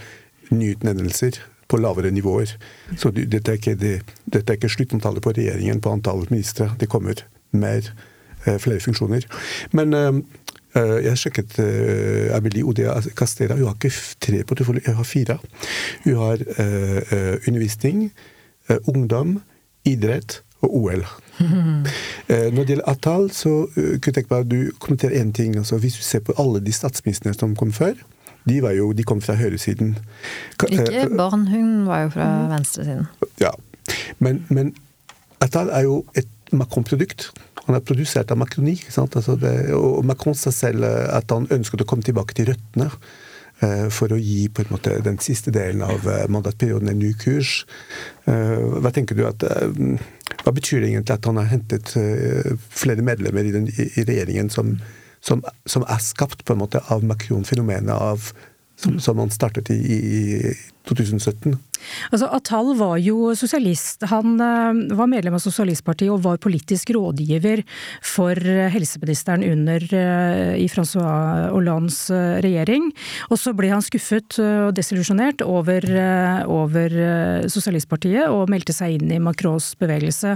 nye 0.53 0.77
utnevnelser 0.77 1.41
på 1.73 1.81
lavere 1.81 2.13
nivåer. 2.13 2.53
Så 3.01 3.11
dette 3.17 3.55
er 3.55 3.61
ikke, 3.61 3.77
det, 3.81 3.97
dette 4.29 4.53
er 4.53 4.61
ikke 4.61 4.73
sluttantallet 4.73 5.25
på 5.25 5.33
regjeringen 5.37 5.81
på 5.83 5.95
antallet 5.97 6.33
ministre. 6.33 6.71
Det 6.81 6.91
kommer 6.93 7.25
mer, 7.57 7.89
eh, 8.45 8.59
flere 8.61 8.81
funksjoner. 8.81 9.27
Men 9.73 9.97
uh, 9.97 10.21
jeg 11.05 11.19
sjekket 11.21 11.59
uh, 11.61 12.37
Amelie 12.37 12.65
Odea 12.65 12.99
Castera. 13.17 13.57
Hun 13.57 13.71
har 13.71 13.77
ikke 13.79 13.93
tre 14.21 14.45
porteføljer, 14.45 14.87
hun 14.91 15.01
har 15.01 15.09
fire. 15.09 15.39
Hun 16.05 16.21
har 16.21 16.47
uh, 16.61 17.37
undervisning, 17.49 18.11
ungdom, 18.87 19.41
idrett 19.85 20.43
og 20.63 20.77
OL. 20.79 21.01
Når 22.55 22.59
det 22.61 22.69
gjelder 22.69 22.89
Atal, 22.89 23.25
så 23.35 23.51
kunne 23.75 23.99
jeg 24.07 24.15
tenke 24.15 24.31
meg 24.31 24.45
at 24.45 24.51
du 24.51 24.71
kommenterer 24.79 25.19
én 25.19 25.33
ting. 25.35 25.57
Altså, 25.59 25.77
hvis 25.83 25.99
du 25.99 26.05
ser 26.07 26.23
på 26.23 26.37
alle 26.39 26.63
de 26.63 26.73
statsministrene 26.73 27.35
som 27.35 27.57
kom 27.59 27.73
før, 27.75 27.99
de, 28.49 28.59
jo, 28.77 28.91
de 28.97 29.07
kom 29.07 29.23
fra 29.25 29.37
høyresiden. 29.39 29.97
Ikke 30.69 31.09
barn, 31.17 31.47
hun 31.51 31.87
var 31.89 32.07
jo 32.07 32.13
fra 32.17 32.29
venstresiden. 32.51 33.09
Ja, 33.43 33.53
men, 34.23 34.45
men 34.51 34.75
Atal 35.43 35.73
er 35.75 35.87
jo 35.87 36.03
et 36.19 36.31
Macron-produkt. 36.53 37.31
Han 37.67 37.79
er 37.79 37.85
produsert 37.87 38.33
av 38.35 38.41
Macroni. 38.43 38.77
Altså 38.99 39.37
det, 39.41 39.55
og 39.77 40.03
Macron 40.07 40.37
sa 40.37 40.53
selv 40.55 40.85
at 40.87 41.31
han 41.33 41.49
ønsket 41.55 41.85
å 41.85 41.89
komme 41.89 42.05
tilbake 42.07 42.37
til 42.37 42.51
røttene. 42.53 42.91
Eh, 43.63 43.89
for 43.95 44.11
å 44.11 44.19
gi 44.19 44.49
på 44.51 44.65
en 44.65 44.73
måte 44.75 44.97
den 45.07 45.21
siste 45.23 45.53
delen 45.55 45.85
av 45.87 46.07
eh, 46.11 46.25
mandatperioden 46.33 46.91
en 46.91 46.99
ny 46.99 47.13
kurs. 47.19 47.61
Eh, 48.27 48.59
hva 48.83 48.91
tenker 48.95 49.19
du 49.19 49.23
at 49.29 49.45
hva 50.43 50.55
betyr 50.55 50.83
det 50.83 50.91
egentlig 50.91 51.15
at 51.15 51.29
han 51.29 51.39
har 51.39 51.51
hentet 51.53 51.93
flere 52.73 53.05
medlemmer 53.07 53.47
i, 53.47 53.53
den, 53.55 53.69
i 53.71 54.03
regjeringen 54.09 54.51
som, 54.51 54.75
som, 55.25 55.43
som, 55.67 55.85
er 55.87 56.03
skapt 56.03 56.45
på 56.45 56.55
en 56.55 56.63
måte 56.63 56.83
av 56.93 57.05
Macron-fenomenet, 57.07 58.33
som, 58.81 58.99
som, 59.01 59.21
han 59.23 59.31
startet 59.31 59.71
i, 59.71 59.79
i 59.79 60.55
2017? 60.89 61.59
Altså, 62.13 62.29
Atal 62.33 62.73
var 62.79 62.97
jo 63.03 63.33
sosialist. 63.39 64.05
Han 64.11 64.37
uh, 64.41 64.97
var 64.97 65.11
medlem 65.11 65.37
av 65.37 65.43
Sosialistpartiet 65.43 66.13
og 66.13 66.23
var 66.27 66.41
politisk 66.43 66.93
rådgiver 66.95 67.65
for 68.07 68.39
uh, 68.39 68.69
helseministeren 68.73 69.45
under 69.47 69.85
uh, 69.91 70.55
i 70.59 70.69
Francois 70.71 71.51
Hollandes 71.53 71.99
regjering. 72.45 72.91
Og 73.31 73.41
så 73.41 73.55
ble 73.57 73.73
han 73.73 73.85
skuffet 73.85 74.39
og 74.43 74.73
desillusjonert 74.77 75.43
over, 75.45 75.85
over 76.51 76.95
Sosialistpartiet 77.51 78.31
og 78.31 78.51
meldte 78.51 78.75
seg 78.75 78.97
inn 78.97 79.13
i 79.15 79.21
Macrons 79.23 79.73
bevegelse. 79.81 80.35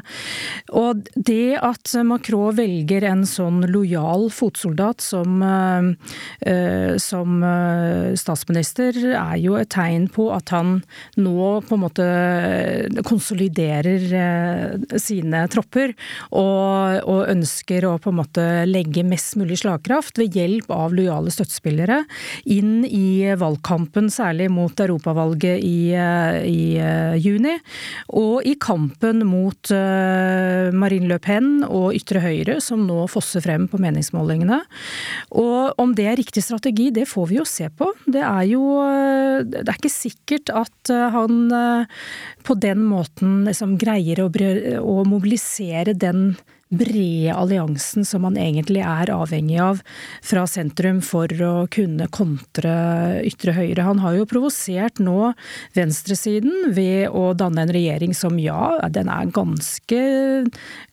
Og 0.77 1.07
det 1.15 1.59
at 1.65 1.95
Macron 2.07 2.57
velger 2.57 3.07
en 3.09 3.25
sånn 3.29 3.63
lojal 3.71 4.29
fotsoldat 4.35 5.05
som, 5.05 5.43
som 7.03 7.47
statsminister, 8.23 9.01
er 9.13 9.37
jo 9.43 9.57
et 9.61 9.71
tegn 9.73 10.09
på 10.13 10.29
at 10.37 10.53
han 10.55 10.81
nå 11.21 11.51
på 11.67 11.77
en 11.77 11.83
måte 11.83 12.07
konsoliderer 13.07 14.05
eh, 14.21 14.99
sine 15.01 15.45
tropper. 15.53 15.95
Og, 16.31 17.01
og, 17.05 17.23
ønsker 17.27 17.87
å 17.89 17.97
på 18.03 18.13
en 18.13 18.21
måte 18.21 18.45
legge 18.69 19.05
mest 19.07 19.37
mulig 19.41 19.59
slagkraft 19.63 20.21
ved 20.21 20.37
hjelp 20.37 20.71
av 20.73 20.95
lojale 20.95 21.33
støttespillere 21.33 22.03
inn 22.53 22.85
i 22.87 23.33
valgkampen, 23.39 24.11
særlig 24.13 24.49
mot 24.53 24.81
europavalget 24.83 25.65
i, 25.65 25.93
eh, 25.97 26.41
i 26.47 26.61
eh, 26.81 27.17
juni. 27.23 27.57
Og 28.17 28.47
i 28.47 28.57
kampen 28.61 29.25
mot 29.27 29.73
Marine 30.77 31.09
Le 31.11 31.19
Pen 31.23 31.65
og 31.65 31.95
ytre 31.97 32.21
høyre, 32.23 32.59
som 32.63 32.85
nå 32.87 33.07
fosser 33.11 33.43
frem 33.45 33.67
på 33.71 33.81
meningsmålingene. 33.83 34.61
Og 35.37 35.81
om 35.83 35.95
det 35.97 36.07
er 36.11 36.19
riktig 36.21 36.45
strategi, 36.45 36.91
det 36.95 37.07
får 37.11 37.31
vi 37.31 37.39
jo 37.41 37.47
se 37.49 37.69
på. 37.73 37.91
Det 38.07 38.23
er 38.23 38.45
jo 38.51 38.63
Det 39.47 39.65
er 39.67 39.79
ikke 39.79 39.93
sikkert 39.93 40.26
at 40.55 40.91
han 40.91 41.15
han 41.17 41.53
eh, 41.53 41.87
på 42.43 42.55
den 42.55 42.85
måten 42.85 43.45
liksom 43.47 43.77
greier 43.81 44.25
å, 44.25 44.31
å 44.83 45.05
mobilisere 45.09 45.95
den 45.95 46.35
brede 46.69 47.35
alliansen 47.35 48.05
som 48.05 48.23
man 48.27 48.37
egentlig 48.41 48.81
er 48.83 49.11
avhengig 49.15 49.61
av 49.63 49.81
fra 50.25 50.47
sentrum 50.51 51.01
for 51.05 51.29
å 51.31 51.67
kunne 51.71 52.09
kontre 52.11 53.23
ytre 53.27 53.53
høyre. 53.55 53.83
Han 53.87 53.99
har 54.03 54.17
jo 54.19 54.27
provosert 54.29 54.99
nå 54.99 55.33
venstresiden 55.77 56.73
ved 56.75 57.09
å 57.15 57.35
danne 57.39 57.63
en 57.63 57.75
regjering 57.77 58.15
som 58.19 58.39
ja, 58.43 58.81
den 58.91 59.09
er 59.13 59.27
ganske, 59.35 60.01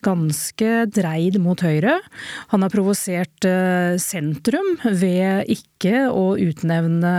ganske 0.05 0.85
dreid 0.93 1.39
mot 1.41 1.61
høyre. 1.65 1.99
Han 2.53 2.61
har 2.61 2.69
provosert 2.73 3.45
eh, 3.49 3.97
sentrum 4.01 4.77
ved 4.85 5.45
ikke 5.49 6.09
å 6.13 6.37
utnevne 6.39 7.13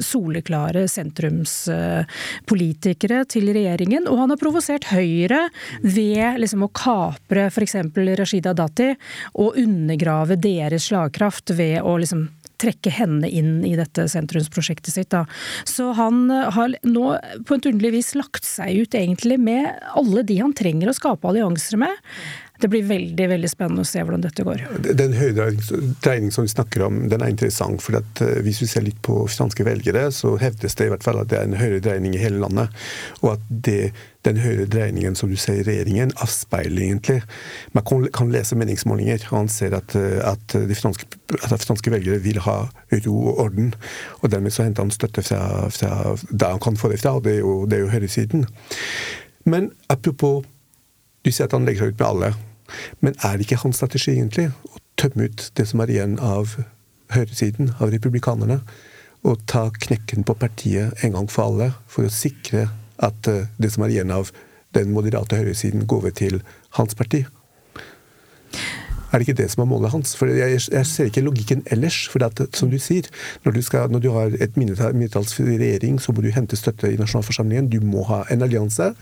soleklare 0.00 0.88
sentrumspolitikere 0.88 3.24
til 3.28 3.52
regjeringen, 3.52 4.08
og 4.08 4.18
han 4.22 4.30
har 4.32 4.38
provosert 4.40 4.84
Høyre 4.92 5.48
ved 5.84 6.38
liksom 6.40 6.62
å 6.66 6.70
kapre 6.74 7.41
f.eks. 7.48 7.76
Rashida 8.18 8.54
Dati 8.56 8.92
og 9.34 9.58
undergrave 9.60 10.38
deres 10.40 10.90
slagkraft 10.90 11.54
ved 11.56 11.80
å 11.82 11.96
liksom 12.02 12.28
trekke 12.62 12.92
henne 12.94 13.26
inn 13.26 13.64
i 13.66 13.74
dette 13.78 14.04
sentrumsprosjektet 14.10 14.94
sitt. 14.94 15.10
Da. 15.10 15.24
Så 15.66 15.90
han 15.98 16.28
har 16.30 16.76
nå 16.86 17.06
på 17.48 17.58
et 17.58 17.66
underlig 17.72 17.96
vis 17.96 18.12
lagt 18.18 18.46
seg 18.46 18.84
ut 18.84 18.94
egentlig 18.98 19.40
med 19.42 19.82
alle 19.98 20.22
de 20.28 20.38
han 20.38 20.54
trenger 20.54 20.92
å 20.92 20.96
skape 20.96 21.26
allianser 21.32 21.80
med 21.82 21.98
det 22.62 22.68
blir 22.70 22.84
veldig 22.86 23.26
veldig 23.32 23.50
spennende 23.50 23.82
å 23.82 23.88
se 23.88 24.02
hvordan 24.02 24.22
dette 24.22 24.44
går. 24.46 24.62
Den 24.98 25.16
høydreining 25.18 26.30
som 26.34 26.46
vi 26.46 26.52
snakker 26.52 26.84
om, 26.86 27.00
den 27.10 27.24
er 27.24 27.32
interessant. 27.32 27.82
for 27.82 27.98
eh, 27.98 28.38
Hvis 28.46 28.62
vi 28.62 28.68
ser 28.70 28.86
litt 28.86 29.00
på 29.02 29.24
franske 29.26 29.66
velgere, 29.66 30.06
så 30.14 30.36
hevdes 30.40 30.78
det 30.78 30.86
i 30.86 30.92
hvert 30.92 31.06
fall 31.06 31.18
at 31.22 31.32
det 31.32 31.40
er 31.40 31.48
en 31.48 31.58
høyredreining 31.58 32.14
i 32.14 32.22
hele 32.22 32.42
landet. 32.44 32.82
Og 33.22 33.34
at 33.34 33.48
det, 33.66 33.80
den 34.26 34.38
høyre 34.38 34.66
dreiningen 34.70 35.16
som 35.18 35.30
du 35.30 35.36
ser 35.40 35.60
i 35.60 35.64
regjeringen, 35.66 36.12
avspeiler 36.22 36.84
egentlig 36.84 37.22
Man 37.74 37.84
kan, 38.14 38.30
lese 38.30 38.56
meningsmålinger, 38.58 39.24
og 39.30 39.38
han 39.38 39.50
ser 39.50 39.74
at, 39.76 39.94
eh, 39.98 40.20
at, 40.22 40.54
de 40.68 40.76
franske, 40.78 41.06
at 41.42 41.64
franske 41.64 41.90
velgere 41.90 42.22
vil 42.22 42.38
ha 42.46 42.56
ro 43.06 43.16
og 43.32 43.40
orden. 43.46 43.74
Og 44.20 44.30
dermed 44.30 44.54
så 44.54 44.66
henter 44.66 44.86
han 44.86 44.94
støtte 44.94 45.24
fra, 45.26 45.68
fra 45.70 46.14
der 46.30 46.54
han 46.54 46.62
kan 46.62 46.76
få 46.76 46.92
det 46.92 47.00
fra, 47.02 47.16
og 47.16 47.24
det 47.24 47.36
er 47.36 47.42
jo, 47.42 47.64
det 47.66 47.78
er 47.78 47.84
jo 47.86 47.92
høyresiden. 47.94 48.46
Men 49.44 49.72
apropos 49.88 50.44
Du 51.22 51.30
sier 51.30 51.46
at 51.46 51.52
han 51.54 51.62
legger 51.62 51.84
seg 51.84 51.92
ut 51.92 52.00
med 52.00 52.08
alle. 52.08 52.28
Men 52.98 53.14
er 53.22 53.36
det 53.36 53.44
ikke 53.46 53.60
hans 53.62 53.76
strategi 53.78 54.16
egentlig 54.16 54.48
å 54.50 54.80
tømme 54.98 55.28
ut 55.30 55.44
det 55.54 55.68
som 55.70 55.78
er 55.78 55.92
igjen 55.94 56.16
av 56.18 56.56
høyresiden, 57.14 57.70
av 57.78 57.92
republikanerne? 57.94 58.56
Og 59.22 59.44
ta 59.46 59.68
knekken 59.70 60.26
på 60.26 60.34
partiet 60.34 61.04
en 61.06 61.14
gang 61.14 61.30
for 61.30 61.46
alle, 61.46 61.68
for 61.86 62.08
å 62.08 62.10
sikre 62.10 62.66
at 63.02 63.28
eh, 63.30 63.46
det 63.58 63.72
som 63.74 63.84
er 63.84 63.94
igjen 63.94 64.14
av 64.14 64.32
den 64.76 64.92
moderate 64.94 65.36
høyresiden, 65.36 65.86
går 65.86 66.04
over 66.04 66.16
til 66.16 66.40
hans 66.78 66.96
parti? 66.96 67.24
Er 69.12 69.20
det 69.20 69.26
ikke 69.26 69.42
det 69.42 69.50
som 69.52 69.60
er 69.62 69.68
målet 69.68 69.92
hans? 69.92 70.14
For 70.16 70.30
Jeg, 70.32 70.60
jeg 70.72 70.86
ser 70.88 71.10
ikke 71.10 71.20
logikken 71.20 71.62
ellers. 71.74 72.06
For 72.08 72.24
at, 72.24 72.40
som 72.56 72.70
du 72.72 72.78
sier, 72.80 73.04
når 73.44 73.52
du, 73.52 73.60
skal, 73.62 73.90
når 73.92 74.00
du 74.00 74.08
har 74.14 74.32
et 74.40 74.56
mindretallsregjering, 74.56 76.00
så 76.00 76.14
må 76.16 76.24
du 76.24 76.30
hente 76.32 76.56
støtte 76.56 76.88
i 76.88 76.96
nasjonalforsamlingen. 76.96 77.68
Du 77.68 77.84
må 77.84 78.06
ha 78.08 78.22
en 78.32 78.42
allianse. 78.42 78.94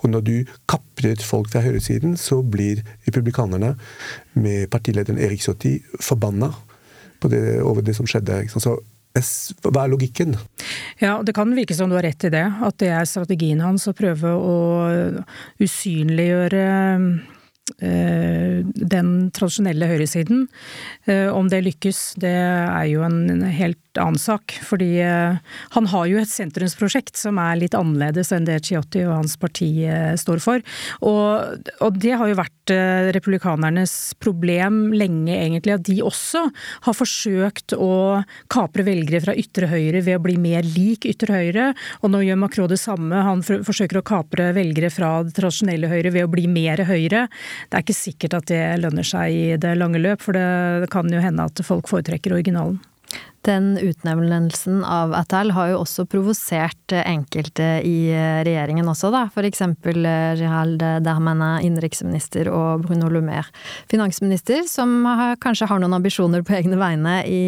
Og 0.00 0.08
når 0.08 0.24
du 0.24 0.34
kaprer 0.72 1.20
folk 1.20 1.52
fra 1.52 1.60
høyresiden, 1.66 2.16
så 2.16 2.40
blir 2.40 2.80
republikanerne, 3.04 3.74
med 4.32 4.70
partilederen 4.72 5.20
Erik 5.20 5.44
Sotti, 5.44 5.82
forbanna 6.00 6.54
over 7.60 7.82
det 7.84 7.96
som 7.98 8.08
skjedde. 8.08 8.46
Så 8.48 8.78
hva 9.18 9.84
er 9.84 9.92
logikken? 9.92 10.36
Ja, 10.98 11.20
det 11.22 11.34
kan 11.36 11.54
virke 11.54 11.76
som 11.78 11.90
du 11.90 11.96
har 11.98 12.06
rett 12.06 12.24
i 12.26 12.32
det. 12.34 12.44
At 12.64 12.78
det 12.82 12.90
er 12.90 13.06
strategien 13.06 13.60
hans 13.62 13.86
å 13.86 13.96
prøve 13.96 14.34
å 14.34 14.56
usynliggjøre 15.62 16.64
Eh, 17.78 18.64
den 18.64 19.08
tradisjonelle 19.36 19.88
høyresiden. 19.90 20.46
Eh, 21.06 21.28
om 21.28 21.50
det 21.52 21.60
lykkes, 21.66 22.00
det 22.22 22.32
er 22.32 22.86
jo 22.88 23.04
en 23.06 23.44
helt 23.44 23.80
annen 24.02 24.20
sak. 24.20 24.56
Fordi 24.66 24.90
eh, 25.04 25.38
han 25.76 25.90
har 25.92 26.08
jo 26.10 26.20
et 26.20 26.30
sentrumsprosjekt 26.30 27.18
som 27.18 27.40
er 27.42 27.60
litt 27.60 27.76
annerledes 27.78 28.32
enn 28.34 28.48
det 28.48 28.60
Chiotti 28.68 29.04
og 29.06 29.16
hans 29.20 29.36
parti 29.40 29.70
står 30.20 30.42
for. 30.42 30.64
Og, 31.06 31.68
og 31.84 31.98
det 32.00 32.14
har 32.18 32.30
jo 32.30 32.38
vært 32.38 32.54
republikanernes 33.14 34.12
problem 34.20 34.92
lenge, 34.92 35.32
egentlig. 35.34 35.76
At 35.78 35.86
de 35.88 35.98
også 36.04 36.44
har 36.86 36.96
forsøkt 36.96 37.74
å 37.76 38.22
kapre 38.52 38.84
velgere 38.86 39.22
fra 39.24 39.36
ytre 39.38 39.70
høyre 39.70 40.02
ved 40.04 40.18
å 40.18 40.24
bli 40.24 40.36
mer 40.40 40.66
lik 40.66 41.06
ytre 41.08 41.38
høyre. 41.38 41.70
Og 42.02 42.12
nå 42.12 42.22
gjør 42.26 42.40
Macron 42.42 42.70
det 42.70 42.80
samme. 42.80 43.22
Han 43.24 43.42
forsøker 43.44 44.00
å 44.00 44.06
kapre 44.06 44.50
velgere 44.56 44.90
fra 44.92 45.18
det 45.26 45.34
tradisjonelle 45.38 45.90
høyre 45.90 46.12
ved 46.14 46.26
å 46.26 46.32
bli 46.32 46.46
mer 46.50 46.84
høyre. 46.88 47.26
Det 47.68 47.78
er 47.78 47.86
ikke 47.86 47.96
sikkert 47.96 48.38
at 48.40 48.50
det 48.52 48.62
lønner 48.82 49.06
seg 49.06 49.34
i 49.34 49.56
det 49.60 49.74
lange 49.78 50.02
løp, 50.02 50.22
for 50.24 50.36
det 50.36 50.90
kan 50.92 51.08
jo 51.12 51.22
hende 51.22 51.48
at 51.48 51.64
folk 51.66 51.90
foretrekker 51.90 52.36
originalen. 52.36 52.78
Den 53.46 53.76
utnevnelsen 53.78 54.82
av 54.84 55.14
Attal 55.16 55.52
har 55.56 55.72
jo 55.72 55.82
også 55.82 56.06
provosert 56.10 56.94
enkelte 56.98 57.78
i 57.86 58.10
regjeringen 58.46 58.88
også, 58.88 59.12
da. 59.14 59.26
For 59.32 59.46
eksempel 59.46 60.02
Gerald 60.38 60.82
Darmanin, 61.04 61.62
innenriksminister, 61.66 62.50
og 62.52 62.86
Bruno 62.86 63.08
Maire, 63.20 63.48
finansminister, 63.90 64.64
som 64.68 65.04
har, 65.06 65.36
kanskje 65.42 65.68
har 65.70 65.80
noen 65.80 65.96
ambisjoner 65.96 66.42
på 66.46 66.56
egne 66.58 66.78
vegne 66.80 67.14
i 67.26 67.42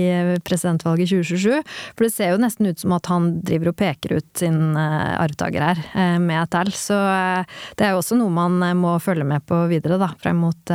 presidentvalget 0.47 1.11
2027. 1.11 1.61
For 1.97 2.06
det 2.06 2.12
ser 2.14 2.32
jo 2.32 2.40
nesten 2.42 2.70
ut 2.70 2.80
som 2.80 2.94
at 2.97 3.09
han 3.11 3.30
driver 3.47 3.73
og 3.73 3.78
peker 3.80 4.16
ut 4.18 4.28
sin 4.40 4.76
eh, 4.78 5.14
arvtaker 5.20 5.64
her, 5.70 5.82
eh, 5.94 6.16
med 6.23 6.42
Attal. 6.42 6.73
Så 6.75 6.97
eh, 6.97 7.59
det 7.78 7.87
er 7.87 7.94
jo 7.94 8.02
også 8.02 8.18
noe 8.18 8.32
man 8.35 8.59
må 8.78 8.97
følge 9.02 9.26
med 9.26 9.44
på 9.49 9.62
videre, 9.70 9.99
da, 10.00 10.11
frem 10.20 10.40
mot 10.40 10.73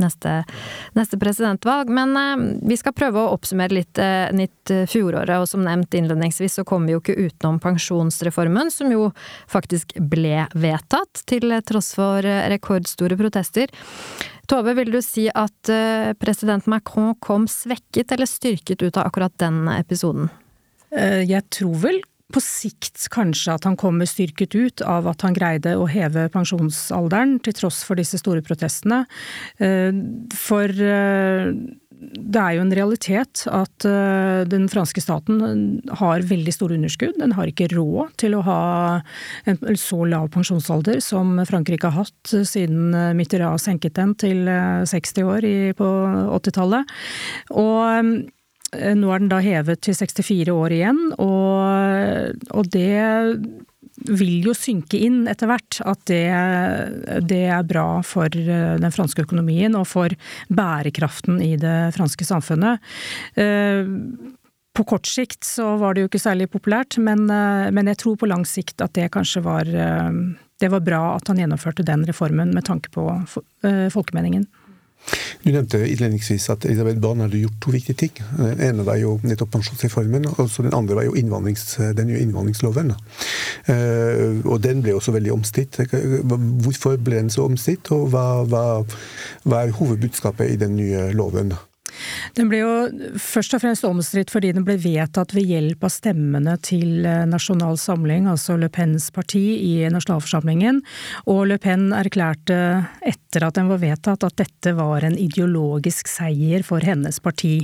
neste, 0.00 0.32
neste 0.96 1.18
presidentvalg. 1.20 1.90
Men 1.94 2.58
vi 2.66 2.76
skal 2.78 2.94
prøve 2.96 3.22
å 3.22 3.32
oppsummere 3.36 3.78
litt 3.78 4.00
nytt 4.32 4.70
eh, 4.72 4.84
fjoråret, 4.90 5.36
og 5.40 5.48
som 5.50 5.64
nevnt 5.64 5.94
innledningsvis 5.94 6.60
så 6.60 6.64
kom 6.66 6.86
vi 6.86 6.94
jo 6.94 7.02
ikke 7.02 7.16
utenom 7.18 7.58
pensjonsreformen, 7.62 8.70
som 8.72 8.92
jo 8.92 9.10
faktisk 9.50 9.96
ble 9.98 10.46
vedtatt, 10.54 11.24
til 11.28 11.52
tross 11.66 11.92
for 11.98 12.24
eh, 12.24 12.46
rekordstore 12.52 13.18
protester. 13.20 13.72
Tove, 14.50 14.74
vil 14.76 14.92
du 14.94 15.00
si 15.04 15.28
at 15.28 15.72
eh, 15.72 16.14
president 16.20 16.66
Macron 16.70 17.14
kom 17.20 17.48
svekket 17.50 18.16
eller 18.16 18.30
styrket 18.30 18.84
ut 18.84 18.96
av 18.96 19.08
akkurat 19.10 19.36
den 19.42 19.66
episoden? 19.74 20.32
Jeg 20.94 21.42
tror 21.50 21.78
vel 21.82 21.96
på 22.30 22.38
sikt 22.42 23.08
kanskje 23.10 23.56
at 23.56 23.64
han 23.66 23.74
kommer 23.78 24.06
styrket 24.06 24.54
ut 24.54 24.82
av 24.86 25.08
at 25.10 25.24
han 25.26 25.34
greide 25.34 25.72
å 25.74 25.88
heve 25.90 26.28
pensjonsalderen, 26.30 27.40
til 27.42 27.56
tross 27.58 27.80
for 27.86 27.98
disse 27.98 28.20
store 28.20 28.44
protestene. 28.46 29.00
For 29.58 30.84
det 32.14 32.40
er 32.40 32.56
jo 32.56 32.62
en 32.64 32.74
realitet 32.74 33.44
at 33.50 33.86
eh, 33.88 34.42
den 34.48 34.66
franske 34.72 35.02
staten 35.02 35.40
har 36.00 36.24
veldig 36.26 36.54
store 36.54 36.78
underskudd. 36.78 37.16
Den 37.20 37.34
har 37.36 37.50
ikke 37.50 37.70
råd 37.72 38.14
til 38.20 38.36
å 38.36 38.44
ha 38.46 38.60
en 39.50 39.78
så 39.80 40.00
lav 40.08 40.30
pensjonsalder 40.34 41.00
som 41.04 41.36
Frankrike 41.48 41.90
har 41.90 42.04
hatt 42.04 42.34
siden 42.48 42.94
Mitterrand 43.18 43.62
senket 43.62 43.96
den 43.98 44.14
til 44.20 44.46
60 44.48 45.20
eh, 45.22 45.28
år 45.28 45.48
på 45.78 45.90
80-tallet. 46.40 46.96
Og 47.54 47.82
eh, 47.90 48.94
nå 48.98 49.12
er 49.14 49.22
den 49.22 49.30
da 49.30 49.42
hevet 49.44 49.84
til 49.86 49.94
64 49.94 50.54
år 50.54 50.74
igjen, 50.74 51.04
og, 51.22 52.42
og 52.50 52.72
det 52.74 52.90
vil 53.96 54.48
jo 54.48 54.54
synke 54.56 54.98
inn 55.06 55.24
etter 55.30 55.48
hvert 55.50 55.78
at 55.86 56.00
det, 56.10 56.26
det, 57.30 57.42
er 57.46 57.66
bra 57.66 58.02
for 58.06 58.26
eh, 58.26 58.76
den 58.80 58.94
franske 58.94 59.24
økonomien 59.24 59.76
og 59.78 59.86
for 59.88 60.14
bærekraften 60.50 61.40
i 61.44 61.54
det 61.60 61.94
franske 61.96 62.26
samfunnet. 62.26 62.82
Eh, 63.38 63.86
på 64.74 64.86
kort 64.90 65.06
sikt 65.06 65.46
så 65.46 65.76
var 65.78 65.94
det 65.94 66.02
jo 66.02 66.10
ikke 66.10 66.24
særlig 66.24 66.50
populært, 66.50 66.98
men, 66.98 67.28
eh, 67.30 67.70
men 67.74 67.92
jeg 67.92 68.02
tror 68.02 68.18
på 68.18 68.30
lang 68.30 68.42
sikt 68.48 68.82
at 68.82 68.96
det 68.98 69.12
kanskje 69.14 69.44
var 69.44 69.70
Det 70.54 70.68
var 70.70 70.80
bra 70.80 71.16
at 71.16 71.26
han 71.28 71.38
gjennomførte 71.38 71.82
den 71.82 72.04
reformen 72.06 72.52
med 72.54 72.64
tanke 72.64 72.88
på 72.94 73.02
folkemeningen. 73.90 74.46
Du 75.44 75.50
nevnte 75.52 75.80
innledningsvis 75.84 76.46
at 76.54 76.64
Elisabeth 76.64 77.00
Bahn 77.02 77.20
hadde 77.20 77.42
gjort 77.42 77.58
to 77.60 77.74
viktige 77.74 77.98
ting. 78.00 78.22
Den 78.38 78.62
ene 78.64 78.86
var 78.86 78.96
jo 78.96 79.18
nettopp 79.22 79.52
pensjonsreformen, 79.58 80.24
og 80.32 80.48
den 80.56 80.76
andre 80.76 80.96
var 80.96 81.08
jo 81.08 81.16
innvandrings, 81.20 81.66
den 81.98 82.08
nye 82.08 82.22
innvandringsloven. 82.24 82.94
Uh, 83.68 84.40
og 84.48 84.62
den 84.64 84.80
ble 84.84 84.96
også 84.96 85.12
veldig 85.16 85.34
omstridt. 85.34 85.82
Hvorfor 86.24 86.96
ble 86.96 87.20
den 87.20 87.30
så 87.34 87.44
omstridt, 87.44 87.92
og 87.92 88.08
hva, 88.14 88.26
hva, 88.48 88.64
hva 89.44 89.62
er 89.62 89.76
hovedbudskapet 89.76 90.54
i 90.54 90.58
den 90.64 90.78
nye 90.80 91.10
loven? 91.12 91.52
Den 92.32 92.50
ble 92.50 92.60
jo 92.62 92.72
først 93.20 93.54
og 93.56 93.62
fremst 93.62 93.86
omstridt 93.86 94.32
fordi 94.32 94.52
den 94.56 94.64
ble 94.66 94.76
vedtatt 94.80 95.34
ved 95.36 95.46
hjelp 95.50 95.84
av 95.86 95.92
stemmene 95.92 96.56
til 96.64 97.04
eh, 97.06 97.24
Nasjonal 97.28 97.78
Samling, 97.80 98.26
altså 98.30 98.56
Le 98.60 98.70
Pens 98.72 99.10
parti, 99.14 99.42
i 99.60 99.84
nasjonalforsamlingen. 99.92 100.80
Og 101.30 101.44
Le 101.50 101.58
Pen 101.62 101.90
erklærte 101.94 102.58
etter 103.04 103.46
at 103.46 103.58
den 103.58 103.70
var 103.70 103.82
vedtatt 103.82 104.26
at 104.26 104.38
dette 104.40 104.74
var 104.76 105.04
en 105.06 105.16
ideologisk 105.20 106.10
seier 106.10 106.64
for 106.66 106.84
hennes 106.84 107.20
parti. 107.22 107.56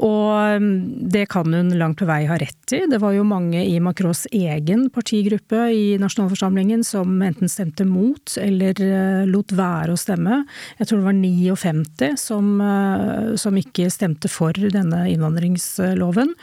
Og 0.00 0.62
mm, 0.62 0.72
det 1.12 1.26
kan 1.32 1.52
hun 1.52 1.72
langt 1.78 2.00
på 2.00 2.08
vei 2.08 2.24
ha 2.30 2.38
rett 2.40 2.76
i. 2.76 2.84
Det 2.90 3.00
var 3.02 3.14
jo 3.16 3.26
mange 3.28 3.62
i 3.66 3.78
Macrons 3.82 4.24
egen 4.32 4.88
partigruppe 4.94 5.68
i 5.74 5.84
nasjonalforsamlingen 6.02 6.84
som 6.86 7.14
enten 7.22 7.50
stemte 7.50 7.86
mot 7.88 8.36
eller 8.40 8.82
eh, 8.82 9.24
lot 9.30 9.54
være 9.54 9.94
å 9.94 10.00
stemme. 10.00 10.42
Jeg 10.80 10.88
tror 10.88 11.02
det 11.02 11.08
var 11.10 11.18
59 11.20 12.12
som, 12.18 12.52
eh, 12.62 13.34
som 13.38 13.52
som 13.52 13.60
ikke 13.82 13.94
stemte 13.94 14.30
for 14.32 14.56
denne 14.56 15.04
innvandringsloven. 15.12 16.34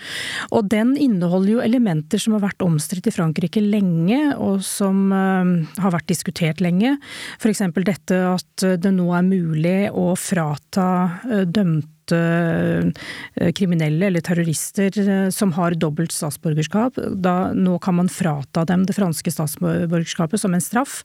Og 0.55 0.71
den 0.71 0.95
inneholder 0.99 1.55
jo 1.55 1.63
elementer 1.63 2.21
som 2.21 2.37
har 2.37 2.45
vært 2.47 2.65
omstridt 2.65 3.09
i 3.09 3.15
Frankrike 3.15 3.63
lenge, 3.63 4.19
og 4.37 4.63
som 4.65 5.09
uh, 5.13 5.53
har 5.79 5.95
vært 5.95 6.09
diskutert 6.11 6.63
lenge. 6.63 6.97
F.eks. 7.39 7.63
dette 7.79 8.19
at 8.33 8.67
det 8.81 8.91
nå 8.95 9.09
er 9.15 9.25
mulig 9.27 9.79
å 9.95 10.11
frata 10.19 10.89
uh, 11.23 11.45
dømte 11.47 11.98
Eh, 12.15 13.51
kriminelle 13.55 14.07
eller 14.07 14.21
terrorister 14.21 14.99
eh, 14.99 15.29
som 15.29 15.51
har 15.53 15.75
dobbelt 15.79 16.11
statsborgerskap. 16.11 16.97
Da, 17.23 17.51
nå 17.53 17.77
kan 17.83 17.95
man 17.99 18.09
frata 18.11 18.65
dem 18.67 18.85
det 18.87 18.95
franske 18.97 19.31
statsborgerskapet 19.31 20.41
som 20.41 20.55
en 20.55 20.63
straff 20.63 21.01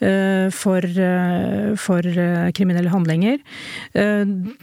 eh, 0.00 0.48
for, 0.54 0.86
for 1.80 2.06
kriminelle 2.56 2.90
handlinger. 2.92 3.38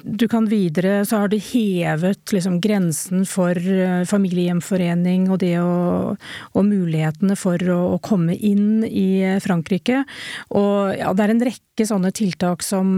Du 0.03 0.25
kan 0.29 0.45
videre 0.49 1.05
Så 1.05 1.17
har 1.17 1.29
de 1.31 1.37
hevet 1.41 2.31
liksom, 2.33 2.59
grensen 2.61 3.25
for 3.29 3.57
familiehjemforening 4.09 5.29
og 5.31 5.39
det 5.43 5.55
å, 5.61 6.15
og 6.53 6.67
mulighetene 6.67 7.35
for 7.39 7.59
å, 7.71 7.79
å, 7.95 8.01
komme 8.03 8.35
inn 8.35 8.83
i 8.87 9.39
Frankrike. 9.43 10.03
Og 10.55 10.93
ja, 10.97 11.13
det 11.13 11.25
er 11.25 11.33
en 11.35 11.45
rekke 11.49 11.87
sånne 11.87 12.13
tiltak 12.15 12.63
som, 12.65 12.95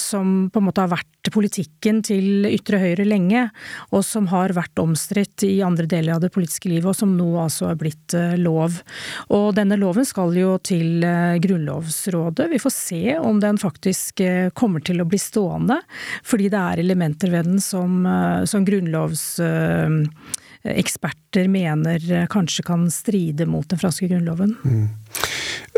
som 0.00 0.34
på 0.52 0.62
en 0.62 0.68
måte 0.68 0.84
har 0.84 0.92
vært 0.94 1.32
politikken 1.34 1.91
ryggen 1.92 2.02
til 2.02 2.46
ytre 2.48 2.78
høyre 2.78 3.04
lenge, 3.04 3.50
og 3.92 4.04
som 4.04 4.28
har 4.30 4.52
vært 4.52 4.78
omstridt 4.80 5.42
i 5.44 5.62
andre 5.62 5.86
deler 5.86 6.14
av 6.14 6.20
det 6.22 6.30
politiske 6.32 6.68
livet, 6.68 6.88
og 6.88 6.96
som 6.96 7.16
nå 7.16 7.38
altså 7.38 7.70
er 7.70 7.76
blitt 7.76 8.14
eh, 8.14 8.36
lov. 8.38 8.82
Og 9.30 9.54
denne 9.54 9.76
loven 9.76 10.04
skal 10.04 10.36
jo 10.36 10.58
til 10.62 11.04
eh, 11.04 11.38
Grunnlovsrådet. 11.42 12.50
Vi 12.50 12.58
får 12.58 12.70
se 12.70 13.18
om 13.18 13.40
den 13.40 13.58
faktisk 13.58 14.20
eh, 14.20 14.50
kommer 14.54 14.80
til 14.80 15.00
å 15.00 15.06
bli 15.06 15.18
stående, 15.18 15.80
fordi 16.24 16.48
det 16.48 16.58
er 16.58 16.78
elementer 16.82 17.30
ved 17.30 17.44
den 17.46 17.60
som, 17.60 18.06
som 18.46 18.64
grunnlovseksperter 18.64 21.48
mener 21.48 22.26
kanskje 22.30 22.62
kan 22.66 22.90
stride 22.90 23.46
mot 23.46 23.68
den 23.68 23.78
franske 23.78 24.08
grunnloven. 24.08 24.56
Mm. 24.64 24.88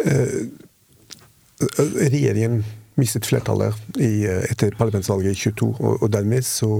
Eh, 0.04 0.40
regjeringen 2.10 2.64
mistet 3.00 3.26
flertallet 3.26 3.98
i, 3.98 4.24
eh, 4.28 4.46
etter 4.50 4.74
parlamentsvalget 4.78 5.34
i 5.34 5.42
22. 5.50 5.70
Og, 5.74 6.02
og 6.02 6.10
dermed 6.14 6.46
så, 6.46 6.70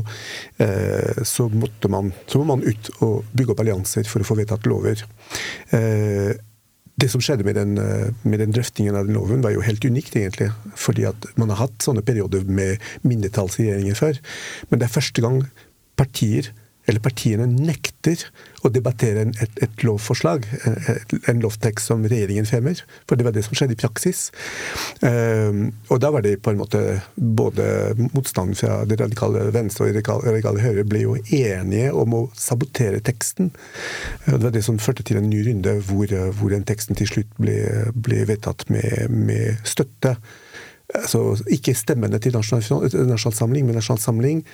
eh, 0.62 1.22
så, 1.26 1.48
måtte 1.48 1.90
man, 1.92 2.12
så 2.30 2.40
må 2.40 2.54
man 2.54 2.64
ut 2.64 2.90
og 3.00 3.22
bygge 3.34 3.54
opp 3.54 3.62
allianser 3.64 4.08
for 4.10 4.22
å 4.22 4.28
få 4.28 4.38
vedtatt 4.38 4.68
lover. 4.70 5.04
Eh, 5.74 6.34
det 6.94 7.10
som 7.10 7.22
skjedde 7.22 7.46
med 7.46 7.56
den, 7.58 7.78
eh, 7.78 8.10
med 8.22 8.38
den, 8.38 8.52
drøftingen 8.54 8.94
av 8.94 9.06
den 9.06 9.16
loven, 9.18 9.42
var 9.42 9.50
jo 9.50 9.64
helt 9.66 9.84
unikt, 9.84 10.14
egentlig. 10.14 10.52
Fordi 10.78 11.08
at 11.08 11.26
man 11.36 11.50
har 11.50 11.66
hatt 11.66 11.78
sånne 11.82 12.04
perioder 12.06 12.44
med 12.46 12.78
mindretallsregjeringer 13.02 13.98
før. 13.98 14.20
Men 14.70 14.78
det 14.78 14.86
er 14.86 15.00
første 15.00 15.24
gang 15.24 15.40
partier 15.98 16.52
eller 16.84 17.00
partiene 17.00 17.46
nekter 17.48 18.26
å 18.64 18.70
debattere 18.72 19.22
en, 19.24 19.32
et, 19.40 19.52
et, 19.64 19.84
lovforslag, 19.86 20.44
en 21.30 21.40
lovtekst 21.40 21.88
som 21.88 22.04
regjeringen 22.04 22.48
fremmer. 22.48 22.80
For 23.08 23.16
det 23.16 23.26
var 23.26 23.34
det 23.36 23.44
som 23.46 23.56
skjedde 23.56 23.76
i 23.76 23.80
praksis. 23.80 24.26
Um, 25.00 25.70
og 25.88 26.02
da 26.04 26.10
var 26.14 26.24
det 26.24 26.36
på 26.44 26.52
en 26.52 26.60
måte 26.60 26.82
både 27.16 27.66
motstanden 28.12 28.58
fra 28.58 28.82
det 28.88 28.98
radikale 29.00 29.46
venstre 29.54 29.88
og 29.88 29.96
det 29.96 30.04
radikale 30.04 30.64
høyre 30.64 30.84
ble 30.88 31.04
jo 31.06 31.16
enige 31.24 31.92
om 31.96 32.18
å 32.20 32.22
sabotere 32.36 33.00
teksten. 33.04 33.48
Og 34.28 34.36
det 34.36 34.44
var 34.48 34.56
det 34.58 34.64
som 34.66 34.80
førte 34.82 35.06
til 35.08 35.20
en 35.20 35.30
ny 35.30 35.40
runde 35.48 35.78
hvor, 35.88 36.12
hvor 36.36 36.52
den 36.52 36.68
teksten 36.68 37.00
til 37.00 37.08
slutt 37.10 37.32
ble, 37.40 37.56
ble 37.96 38.26
vedtatt 38.28 38.68
med, 38.72 39.08
med 39.08 39.64
støtte. 39.68 40.18
Altså 40.94 41.40
ikke 41.48 41.72
stemmene 41.76 42.20
til 42.20 42.36
nasjonalsamling, 42.36 43.08
nasjonal 43.08 43.36
Samling, 43.40 43.64
men 43.66 43.78
Nasjonal 43.80 44.02
Samling 44.02 44.44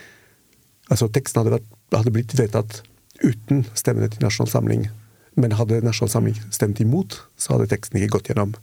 Altså 0.90 1.06
teksten 1.14 1.40
hadde, 1.40 1.52
vært, 1.54 1.66
hadde 1.98 2.14
blitt 2.14 2.36
vedtatt 2.38 2.82
uten 3.20 3.64
stemmene 3.74 4.08
til 4.10 4.22
Nasjonal 4.24 4.50
Samling. 4.50 4.86
Men 5.40 5.54
hadde 5.58 5.80
Nasjonal 5.84 6.10
Samling 6.12 6.38
stemt 6.54 6.80
imot, 6.82 7.20
så 7.38 7.54
hadde 7.54 7.68
teksten 7.70 8.00
ikke 8.00 8.16
gått 8.16 8.30
gjennom. 8.30 8.54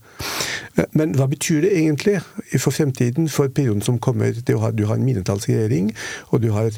Eh, 0.77 0.87
men 0.97 1.15
hva 1.17 1.29
betyr 1.31 1.63
det 1.65 1.73
egentlig 1.75 2.17
for 2.59 2.75
fremtiden, 2.75 3.29
for 3.31 3.51
perioden 3.51 3.83
som 3.85 3.99
kommer? 3.99 4.33
Du 4.35 4.57
har, 4.61 4.75
du 4.75 4.85
har 4.89 4.99
en 4.99 5.05
mindretallsregjering, 5.07 5.93
og 6.31 6.43
du 6.43 6.51
har 6.55 6.71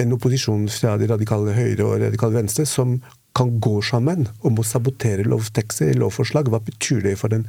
en 0.00 0.14
opposisjon 0.16 0.68
fra 0.72 0.96
de 1.00 1.08
radikale 1.10 1.54
høyre 1.56 1.84
og 1.84 2.00
radikale 2.00 2.40
venstre 2.40 2.64
som 2.68 3.00
kan 3.36 3.54
gå 3.64 3.78
sammen 3.84 4.26
om 4.44 4.58
å 4.60 4.66
sabotere 4.66 5.24
lovtekster, 5.28 5.94
lovforslag. 5.96 6.50
Hva 6.52 6.60
betyr 6.64 7.02
det 7.06 7.16
for 7.20 7.32
den 7.32 7.46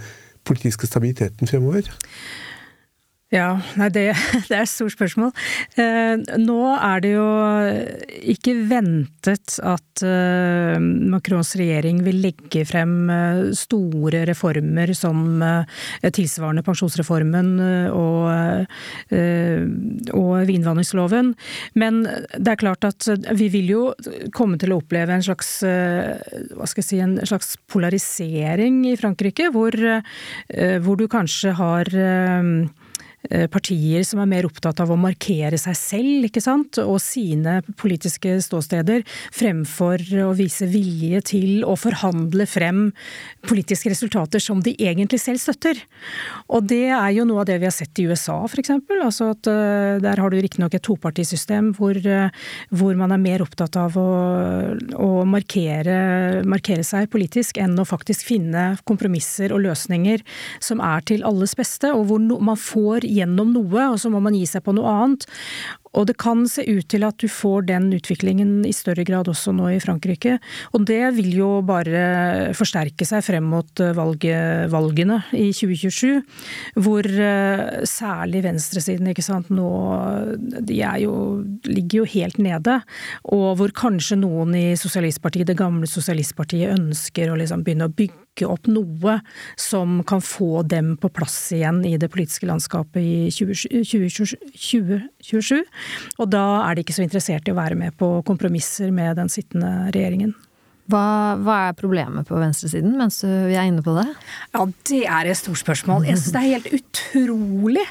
politiske 0.48 0.88
stabiliteten 0.88 1.50
fremover? 1.50 1.88
Ja, 3.34 3.56
nei, 3.80 3.88
det, 3.90 4.04
det, 4.50 4.54
er 4.54 4.62
et 4.62 4.70
stort 4.70 4.94
spørsmål. 4.94 5.32
Eh, 5.82 6.22
nå 6.38 6.58
er 6.76 7.02
det 7.02 7.14
jo 7.16 7.24
ikke 8.30 8.54
ventet 8.70 9.56
at 9.66 10.04
eh, 10.06 10.78
Macrons 10.78 11.56
regjering 11.58 12.04
vil 12.06 12.20
legge 12.28 12.62
frem 12.70 13.10
eh, 13.10 13.42
store 13.58 14.22
reformer 14.30 14.94
som 14.98 15.42
eh, 15.42 16.12
tilsvarende 16.14 16.62
pensjonsreformen 16.68 17.50
eh, 17.66 17.98
og, 17.98 18.70
eh, 19.18 19.66
og 20.14 20.46
vinvanningsloven. 20.52 21.34
Men 21.82 22.04
det 22.06 22.54
er 22.54 22.62
klart 22.62 22.86
at 22.86 23.10
vi 23.34 23.50
vil 23.56 23.74
jo 23.74 23.84
komme 24.38 24.62
til 24.62 24.76
å 24.76 24.80
oppleve 24.84 25.18
en 25.18 25.26
slags, 25.26 25.56
hva 25.64 26.70
skal 26.70 26.84
jeg 26.84 26.90
si, 26.92 27.02
en 27.02 27.18
slags 27.26 27.56
polarisering 27.72 28.84
i 28.92 28.96
Frankrike, 29.00 29.50
hvor, 29.56 29.74
hvor 30.86 31.00
du 31.00 31.08
kanskje 31.10 31.54
har 31.58 31.90
partier 33.52 34.04
som 34.08 34.20
er 34.20 34.30
mer 34.30 34.48
opptatt 34.48 34.82
av 34.84 34.92
å 34.92 35.00
markere 35.00 35.58
seg 35.60 35.78
selv 35.80 36.28
ikke 36.28 36.42
sant? 36.44 36.80
og 36.84 37.00
sine 37.02 37.60
politiske 37.80 38.36
ståsteder, 38.44 39.04
fremfor 39.34 40.02
å 40.26 40.32
vise 40.38 40.68
vilje 40.70 41.22
til 41.34 41.64
å 41.68 41.76
forhandle 41.80 42.46
frem 42.50 42.86
politiske 43.48 43.92
resultater 43.92 44.44
som 44.44 44.62
de 44.64 44.74
egentlig 44.80 45.20
selv 45.22 45.42
støtter. 45.42 45.80
Og 46.54 46.66
det 46.70 46.90
er 46.94 47.12
jo 47.16 47.26
noe 47.28 47.44
av 47.44 47.50
det 47.50 47.60
vi 47.62 47.68
har 47.68 47.76
sett 47.76 48.00
i 48.02 48.08
USA 48.10 48.40
f.eks. 48.48 48.74
Altså 49.04 49.32
at 49.34 49.50
uh, 49.50 50.00
der 50.04 50.22
har 50.22 50.32
du 50.32 50.40
riktignok 50.42 50.76
et 50.78 50.86
topartisystem 50.86 51.72
hvor, 51.78 51.98
uh, 51.98 52.32
hvor, 52.72 52.96
man 53.00 53.14
er 53.16 53.22
mer 53.22 53.44
opptatt 53.46 53.78
av 53.80 53.98
å, 54.00 54.08
å 54.98 55.10
markere, 55.28 56.44
markere, 56.48 56.86
seg 56.88 57.10
politisk 57.14 57.60
enn 57.62 57.78
å 57.80 57.88
faktisk 57.88 58.26
finne 58.28 58.74
kompromisser 58.88 59.54
og 59.56 59.64
løsninger 59.66 60.24
som 60.64 60.82
er 60.84 61.04
til 61.08 61.24
alles 61.28 61.56
beste, 61.58 61.92
og 61.94 62.08
hvor 62.10 62.22
man 62.44 62.60
får 62.60 63.08
gjennom 63.14 63.54
noe, 63.56 63.88
og 63.94 64.00
så 64.02 64.12
må 64.14 64.22
man 64.24 64.36
gi 64.38 64.46
seg 64.50 64.66
på 64.66 64.76
noe 64.76 64.98
annet. 65.04 65.28
Og 65.94 66.08
det 66.10 66.16
kan 66.22 66.46
se 66.50 66.64
ut 66.66 66.88
til 66.90 67.06
at 67.06 67.20
du 67.22 67.28
får 67.30 67.68
den 67.70 67.92
utviklingen 67.94 68.64
i 68.66 68.74
større 68.74 69.06
grad 69.08 69.30
også 69.30 69.54
nå 69.56 69.70
i 69.76 69.82
Frankrike. 69.84 70.40
Og 70.74 70.88
det 70.90 71.02
vil 71.18 71.30
jo 71.38 71.50
bare 71.66 72.54
forsterke 72.58 73.06
seg 73.08 73.24
frem 73.26 73.46
mot 73.54 73.84
eh, 73.84 73.94
valget, 73.98 74.70
valgene 74.74 75.22
i 75.38 75.52
2027, 75.54 76.22
hvor 76.82 77.04
eh, 77.06 77.84
særlig 77.90 78.44
venstresiden 78.48 79.08
ikke 79.12 79.26
sant, 79.26 79.50
nå 79.54 79.70
de 80.38 80.80
jo, 81.04 81.14
ligger 81.70 81.98
jo 82.02 82.06
helt 82.16 82.38
nede. 82.42 82.80
Og 83.36 83.58
hvor 83.60 83.72
kanskje 83.78 84.18
noen 84.24 84.56
i 84.58 84.68
sosialistpartiet, 84.80 85.48
det 85.50 85.60
gamle 85.60 85.88
sosialistpartiet 85.90 86.74
ønsker 86.74 87.30
å 87.30 87.38
liksom 87.40 87.64
begynne 87.66 87.88
å 87.90 87.94
bygge 87.94 88.48
opp 88.50 88.66
noe 88.72 89.20
som 89.60 90.02
kan 90.10 90.22
få 90.26 90.64
dem 90.66 90.96
på 90.98 91.12
plass 91.14 91.52
igjen 91.54 91.84
i 91.86 91.98
det 92.02 92.10
politiske 92.14 92.48
landskapet 92.50 93.02
i 93.04 93.30
2027. 93.30 95.62
Og 96.18 96.32
da 96.32 96.46
er 96.68 96.76
de 96.76 96.86
ikke 96.86 96.96
så 96.96 97.06
interessert 97.06 97.48
i 97.48 97.54
å 97.54 97.60
være 97.60 97.78
med 97.80 97.96
på 98.00 98.16
kompromisser 98.28 98.94
med 98.96 99.18
den 99.20 99.32
sittende 99.32 99.92
regjeringen. 99.94 100.36
Hva, 100.92 101.40
hva, 101.40 101.58
er 101.70 101.76
problemet 101.80 102.28
på 102.28 102.36
venstresiden, 102.36 102.98
mens 103.00 103.22
vi 103.24 103.56
er 103.56 103.70
inne 103.70 103.84
på 103.86 103.94
det? 103.96 104.04
Ja, 104.52 104.66
Det 104.90 105.04
er 105.08 105.30
et 105.32 105.40
stort 105.40 105.62
spørsmål. 105.62 106.04
Jeg 106.10 106.20
synes 106.20 106.34
det 106.36 106.42
er 106.42 106.52
helt 106.58 106.74
utrolig 106.76 107.86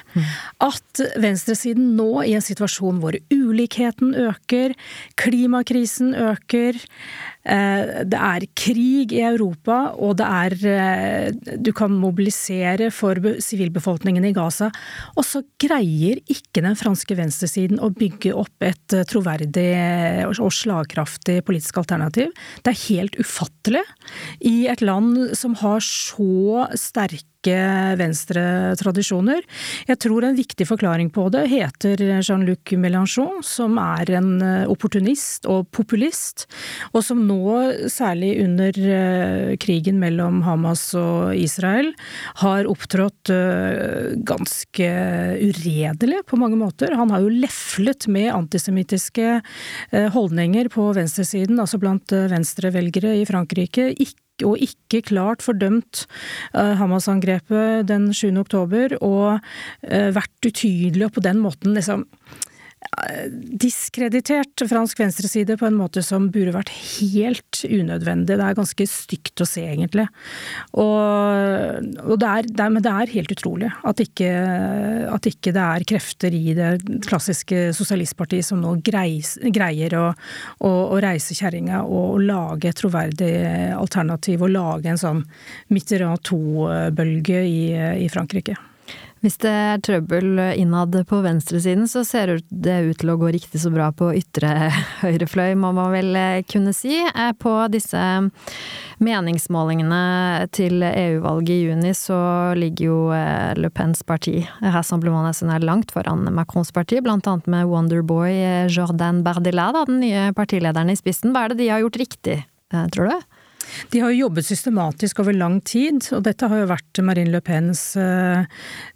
at 0.60 1.02
venstresiden 1.22 1.94
nå, 1.96 2.10
i 2.28 2.34
en 2.36 2.44
situasjon 2.44 3.00
hvor 3.00 3.16
ulikheten 3.32 4.12
øker, 4.28 4.76
klimakrisen 5.16 6.12
øker, 6.12 6.76
det 7.42 8.18
er 8.18 8.44
krig 8.54 9.12
i 9.16 9.22
Europa, 9.26 9.92
og 9.98 10.18
det 10.20 10.26
er 10.26 10.54
eh, 10.70 11.56
Du 11.58 11.72
kan 11.74 11.90
mobilisere 11.90 12.90
for 12.94 13.18
sivilbefolkningen 13.42 14.24
i 14.28 14.32
Gaza. 14.36 14.70
Og 15.16 15.26
så 15.26 15.42
greier 15.60 16.20
ikke 16.30 16.62
den 16.62 16.78
franske 16.78 17.16
venstresiden 17.18 17.82
å 17.82 17.90
bygge 17.90 18.34
opp 18.38 18.62
et 18.62 18.94
eh, 18.94 19.06
troverdig 19.08 19.68
og 20.30 20.54
slagkraftig 20.54 21.40
politisk 21.46 21.82
alternativ. 21.82 22.30
Det 22.62 22.72
er 22.72 22.84
helt 22.86 23.18
ufattelig 23.18 23.82
i 24.46 24.68
et 24.70 24.84
land 24.84 25.34
som 25.38 25.58
har 25.62 25.82
så 25.82 26.68
sterke 26.78 27.31
sterke 27.42 27.96
venstretradisjoner. 27.98 29.42
Jeg 29.88 29.98
tror 29.98 30.24
en 30.24 30.36
viktig 30.36 30.66
forklaring 30.66 31.10
på 31.10 31.28
det 31.30 31.48
heter 31.50 31.98
Jean-Luc 32.22 32.72
Mélenchon, 32.78 33.42
som 33.42 33.78
er 33.78 34.10
en 34.10 34.42
eh, 34.42 34.70
opportunist 34.70 35.46
og 35.46 35.68
populist, 35.70 36.46
og 36.92 37.02
som 37.02 37.26
nå, 37.26 37.88
særlig 37.88 38.44
under 38.44 38.72
eh, 38.78 39.56
krigen 39.58 39.98
mellom 39.98 40.42
Hamas 40.42 40.94
og 40.94 41.34
Israel, 41.34 41.92
har 42.42 42.66
opptrådt 42.70 43.30
eh, 43.30 44.14
ganske 44.22 44.90
uredelig 45.42 46.22
på 46.26 46.38
mange 46.38 46.56
måter. 46.56 46.94
Han 46.94 47.10
har 47.10 47.22
jo 47.22 47.32
leflet 47.32 48.06
med 48.08 48.32
antisemittiske 48.32 49.40
holdninger 50.12 50.68
på 50.72 50.92
venstresiden, 50.94 51.60
altså 51.60 51.78
blant 51.80 52.12
venstrevelgere 52.12 53.16
i 53.20 53.26
Frankrike. 53.28 53.90
Ikke 53.98 54.31
og 54.46 54.60
ikke 54.62 55.02
klart 55.12 55.44
fordømt 55.44 56.06
uh, 56.54 56.74
Hamas-angrepet 56.80 57.88
den 57.88 58.10
7. 58.14 58.32
oktober, 58.42 58.96
og 59.00 59.38
uh, 59.38 60.08
vært 60.16 60.48
utydelig 60.48 61.08
og 61.08 61.16
på 61.18 61.24
den 61.24 61.42
måten 61.42 61.76
liksom 61.78 62.06
diskreditert 63.62 64.62
fransk 64.68 65.00
venstreside 65.00 65.56
på 65.58 65.66
en 65.66 65.76
måte 65.78 66.02
som 66.04 66.28
burde 66.32 66.52
vært 66.54 66.70
helt 66.74 67.62
unødvendig. 67.64 68.36
Det 68.36 68.44
er 68.44 68.56
ganske 68.58 68.86
stygt 68.90 69.42
å 69.42 69.46
se, 69.48 69.64
egentlig. 69.64 70.04
Og, 70.76 71.88
og 72.04 72.14
det, 72.20 72.28
er, 72.28 72.48
det 72.48 72.66
er, 72.66 72.78
det 72.84 72.92
er 72.92 73.14
helt 73.14 73.34
utrolig 73.34 73.70
at 73.88 74.02
ikke, 74.02 74.30
at 75.08 75.28
ikke, 75.30 75.54
det 75.56 75.64
er 75.64 75.86
krefter 75.88 76.36
i 76.36 76.56
det 76.58 76.72
klassiske 77.06 77.70
sosialistpartiet 77.76 78.46
som 78.46 78.60
nå 78.62 78.74
greis, 78.84 79.34
greier 79.54 79.96
å, 79.98 80.08
å, 80.60 80.72
å 80.92 81.00
reise 81.02 81.36
kjerringa 81.38 81.84
og 81.86 82.20
lage 82.26 82.72
et 82.72 82.82
troverdig 82.82 83.32
alternativ, 83.76 84.44
og 84.44 84.52
lage 84.52 84.92
en 84.92 85.00
sånn 85.00 85.24
Mitterrand 85.72 86.22
2-bølge 86.28 87.46
i, 87.46 87.64
i 88.04 88.12
Frankrike. 88.12 88.58
Hvis 89.22 89.36
det 89.38 89.50
er 89.54 89.78
trøbbel 89.86 90.40
innad 90.58 90.96
på 91.06 91.20
venstresiden, 91.22 91.86
så 91.86 92.00
ser 92.02 92.40
det 92.50 92.78
ut 92.88 92.98
til 92.98 93.12
å 93.12 93.14
gå 93.20 93.28
riktig 93.30 93.60
så 93.62 93.70
bra 93.70 93.92
på 93.94 94.08
ytre 94.18 94.72
høyrefløy, 95.04 95.52
må 95.62 95.70
man 95.76 95.92
vel 95.94 96.10
eh, 96.18 96.40
kunne 96.50 96.72
si. 96.74 96.96
Eh, 96.98 97.30
på 97.38 97.52
disse 97.70 98.00
meningsmålingene 98.98 100.48
til 100.50 100.82
EU-valget 100.82 101.54
i 101.54 101.60
juni 101.68 101.92
så 101.94 102.18
ligger 102.58 102.88
jo 102.88 102.98
eh, 103.14 103.52
Le 103.62 103.70
Pens 103.70 104.02
parti, 104.02 104.40
Rassemblement 104.58 105.30
National, 105.30 105.68
langt 105.70 105.94
foran 105.94 106.26
Macrons 106.34 106.74
parti, 106.74 106.98
blant 106.98 107.30
annet 107.30 107.46
med 107.46 107.70
Wonderboy 107.70 108.66
Jordan 108.74 109.22
Bardella, 109.22 109.70
den 109.84 110.02
nye 110.02 110.32
partilederen 110.34 110.90
i 110.90 110.98
spissen. 110.98 111.30
Hva 111.30 111.46
er 111.46 111.54
det 111.54 111.62
de 111.62 111.70
har 111.70 111.86
gjort 111.86 112.02
riktig, 112.02 112.40
tror 112.90 113.12
du? 113.12 113.31
De 113.92 114.02
har 114.02 114.12
jo 114.12 114.26
jobbet 114.26 114.46
systematisk 114.46 115.22
over 115.22 115.36
lang 115.36 115.60
tid, 115.66 116.00
og 116.16 116.24
dette 116.26 116.48
har 116.48 116.62
jo 116.62 116.70
vært 116.70 117.02
Marine 117.04 117.32
Le 117.32 117.42
Pens 117.44 117.82
uh, 117.98 118.44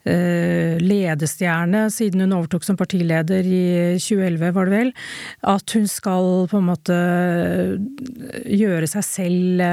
ledestjerne 0.06 1.86
siden 1.92 2.24
hun 2.24 2.36
overtok 2.36 2.66
som 2.66 2.78
partileder 2.78 3.46
i 3.46 3.64
2011, 3.98 4.52
var 4.56 4.68
det 4.68 4.76
vel. 4.76 4.92
At 5.56 5.76
hun 5.76 5.88
skal 5.90 6.46
på 6.50 6.60
en 6.60 6.68
måte 6.70 6.98
gjøre 8.46 8.90
seg 8.90 9.06
selv 9.06 9.64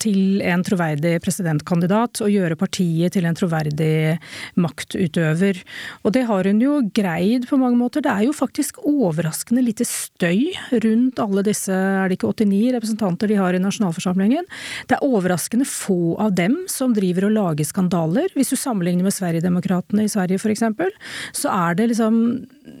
til 0.00 0.40
en 0.46 0.62
troverdig 0.66 1.16
presidentkandidat, 1.24 2.22
og 2.22 2.32
gjøre 2.32 2.58
partiet 2.60 3.14
til 3.16 3.26
en 3.28 3.36
troverdig 3.36 4.18
maktutøver. 4.60 5.60
Og 6.04 6.14
det 6.14 6.26
har 6.28 6.48
hun 6.48 6.62
jo 6.62 6.78
greid 6.96 7.48
på 7.50 7.58
mange 7.60 7.78
måter. 7.80 8.04
Det 8.04 8.12
er 8.12 8.26
jo 8.28 8.36
faktisk 8.36 8.80
overraskende 8.86 9.64
lite 9.64 9.86
støy 9.88 10.50
rundt 10.84 11.20
alle 11.22 11.44
disse, 11.46 11.74
er 11.74 12.08
det 12.08 12.18
ikke 12.18 12.32
89 12.32 12.74
representanter 12.76 13.30
de 13.30 13.38
har 13.40 13.56
i 13.56 13.59
nasjonalforsamlingen. 13.62 14.48
Det 14.90 14.96
er 14.96 15.06
overraskende 15.06 15.68
få 15.68 16.16
av 16.22 16.34
dem 16.38 16.56
som 16.70 16.94
driver 16.96 17.28
og 17.28 17.36
lager 17.36 17.68
skandaler. 17.68 18.30
Hvis 18.36 18.52
du 18.52 18.58
sammenligner 18.58 19.06
med 19.06 19.16
Sverigedemokraterna 19.16 20.04
i 20.06 20.12
Sverige 20.12 20.40
f.eks., 20.40 20.66
så 21.36 21.52
er 21.52 21.78
det 21.78 21.90
liksom 21.92 22.20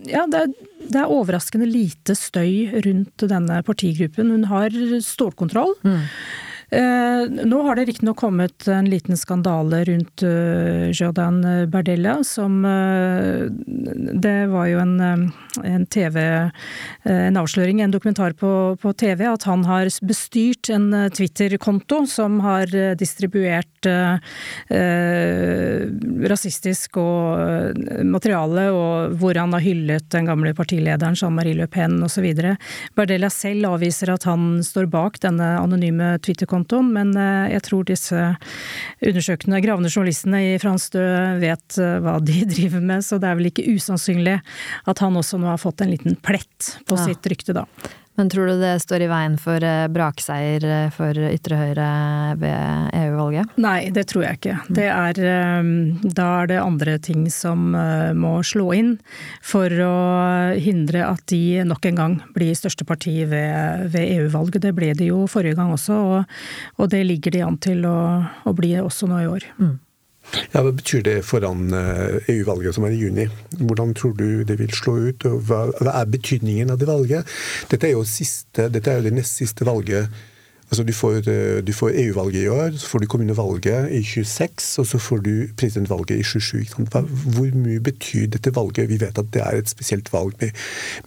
Ja, 0.08 0.26
det 0.30 0.44
er, 0.44 0.52
det 0.80 1.00
er, 1.00 1.10
overraskende 1.10 1.66
lite 1.68 2.14
støy 2.16 2.70
rundt 2.86 3.24
denne 3.28 3.60
partigruppen. 3.66 4.30
Hun 4.32 4.46
har 4.50 4.74
stålkontroll. 5.04 5.74
Mm. 5.84 6.06
Eh, 6.70 7.26
nå 7.44 7.62
har 7.66 7.76
det 7.76 7.84
riktignok 7.88 8.16
kommet 8.16 8.68
en 8.68 8.86
liten 8.86 9.16
skandale 9.18 9.84
rundt 9.84 10.22
eh, 10.22 10.90
Jordan 10.94 11.40
Berdella, 11.70 12.24
som 12.24 12.64
eh, 12.64 13.50
Det 14.22 14.46
var 14.46 14.66
jo 14.70 14.78
en, 14.78 15.32
en 15.64 15.86
TV 15.86 16.20
En 17.02 17.36
avsløring, 17.40 17.80
en 17.82 17.90
dokumentar 17.90 18.36
på, 18.38 18.76
på 18.78 18.92
TV, 18.92 19.24
at 19.26 19.42
han 19.50 19.64
har 19.66 19.90
bestyrt 20.06 20.70
en 20.70 20.92
Twitter-konto 21.10 22.04
som 22.06 22.38
har 22.44 22.70
distribuert 22.98 23.86
eh, 23.90 24.18
rasistisk 26.30 27.00
og 27.02 27.80
materiale, 28.06 28.68
og 28.70 29.16
hvor 29.18 29.38
han 29.40 29.56
har 29.56 29.64
hyllet 29.64 30.06
den 30.14 30.30
gamle 30.30 30.54
partilederen 30.54 31.18
Jean-Marie 31.18 31.58
Le 31.58 31.66
Pen 31.70 31.98
osv. 32.06 32.30
Berdella 32.94 33.30
selv 33.32 33.72
avviser 33.72 34.14
at 34.14 34.28
han 34.28 34.60
står 34.66 34.86
bak 34.92 35.18
denne 35.24 35.56
anonyme 35.58 36.14
Twitter-kontoen 36.22 36.59
kontoen, 36.60 36.92
men 36.94 37.12
eh, 37.18 37.52
jeg 37.54 37.64
tror 37.66 37.86
disse 37.88 38.24
undersøkende, 39.00 39.62
gravende 39.64 39.90
journalistene 39.90 40.42
i 40.52 40.58
Frans 40.62 40.90
Dø 40.94 41.04
vet 41.40 41.80
eh, 41.80 41.96
hva 42.04 42.18
de 42.22 42.44
driver 42.54 42.84
med, 42.92 43.06
så 43.06 43.20
det 43.20 43.30
er 43.30 43.40
vel 43.40 43.50
ikke 43.50 43.66
usannsynlig 43.74 44.38
at 44.90 45.02
han 45.04 45.18
også 45.18 45.40
nå 45.40 45.50
har 45.50 45.62
fått 45.62 45.84
en 45.84 45.94
liten 45.94 46.18
plett 46.20 46.74
på 46.86 46.98
ja. 46.98 47.08
sitt 47.10 47.32
rykte, 47.32 47.56
da. 47.56 47.66
Men 48.20 48.28
tror 48.28 48.50
du 48.50 48.58
det 48.60 48.74
står 48.82 49.06
i 49.06 49.06
veien 49.08 49.36
for 49.40 49.64
eh, 49.64 49.86
brakseier 49.88 50.64
eh, 50.68 50.90
for 50.92 51.16
ytre 51.16 51.56
høyre 51.56 51.86
ved 52.36 52.90
EU-valget? 52.98 53.54
Nei, 53.64 53.88
det 53.96 54.04
tror 54.10 54.26
jeg 54.26 54.36
ikke. 54.36 54.56
Det 54.76 54.90
er, 54.92 55.20
eh, 55.24 55.70
da 56.04 56.26
er 56.42 56.50
det 56.50 56.58
andre 56.60 56.98
ting 57.00 57.24
som 57.32 57.70
må 58.20 58.34
slå 58.44 58.74
inn 58.76 58.92
for 59.40 59.72
å 59.72 59.96
hindre 60.60 61.06
at 61.06 61.24
de 61.32 61.64
nok 61.64 61.88
en 61.88 62.00
gang 62.02 62.20
blir 62.36 62.52
største 62.58 62.84
parti 62.84 63.22
ved, 63.30 63.88
ved 63.94 64.18
EU-valget. 64.18 64.66
Det 64.68 64.76
ble 64.76 64.92
de 64.98 65.08
jo 65.14 65.24
forrige 65.24 65.56
gang 65.56 65.72
også, 65.72 65.96
og, 65.96 66.40
og, 66.76 66.90
det 66.92 67.06
ligger 67.08 67.32
de 67.32 67.46
an 67.46 67.56
til 67.56 67.88
å, 67.88 68.00
å 68.44 68.52
bli 68.52 68.74
også 68.84 69.08
nå 69.08 69.24
i 69.24 69.30
år. 69.32 69.48
Mm. 69.56 69.78
Ja, 70.52 70.62
Hva 70.62 70.72
betyr 70.72 71.02
det 71.06 71.16
foran 71.26 71.70
EU-valget 71.72 72.68
eh, 72.68 72.70
e 72.70 72.74
som 72.76 72.86
er 72.86 72.94
i 72.94 73.00
juni? 73.00 73.26
Hvordan 73.58 73.94
tror 73.98 74.14
du 74.18 74.42
det 74.46 74.58
vil 74.60 74.74
slå 74.74 74.96
ut? 75.10 75.26
og 75.26 75.46
hva 75.48 75.94
er 75.94 76.10
betydningen 76.10 76.70
av 76.70 76.80
det 76.80 76.88
valget? 76.90 77.38
Dette 77.70 77.88
er 77.88 77.96
jo, 77.96 78.04
siste, 78.06 78.68
dette 78.72 78.90
er 78.90 79.00
jo 79.00 79.08
det 79.08 79.16
nest 79.18 79.40
siste 79.42 79.66
valget 79.66 80.08
Altså, 80.70 80.84
du 80.86 80.92
får, 80.94 81.16
eh, 81.28 81.72
får 81.74 81.90
EU-valget 81.98 82.44
i 82.44 82.48
år, 82.48 82.70
så 82.78 82.86
får 82.86 82.98
du 82.98 83.06
kommunevalget 83.06 83.90
i 83.90 84.02
26, 84.02 84.78
og 84.78 84.86
så 84.86 84.98
får 84.98 85.18
du 85.18 85.48
presidentvalget 85.56 86.20
i 86.20 86.22
27. 86.22 86.64
Hvor 87.34 87.54
mye 87.54 87.80
betyr 87.80 88.26
dette 88.30 88.54
valget? 88.54 88.88
Vi 88.88 89.00
vet 89.00 89.18
at 89.18 89.32
det 89.34 89.42
er 89.42 89.58
et 89.58 89.68
spesielt 89.68 90.12
valg 90.12 90.32
med, 90.40 90.50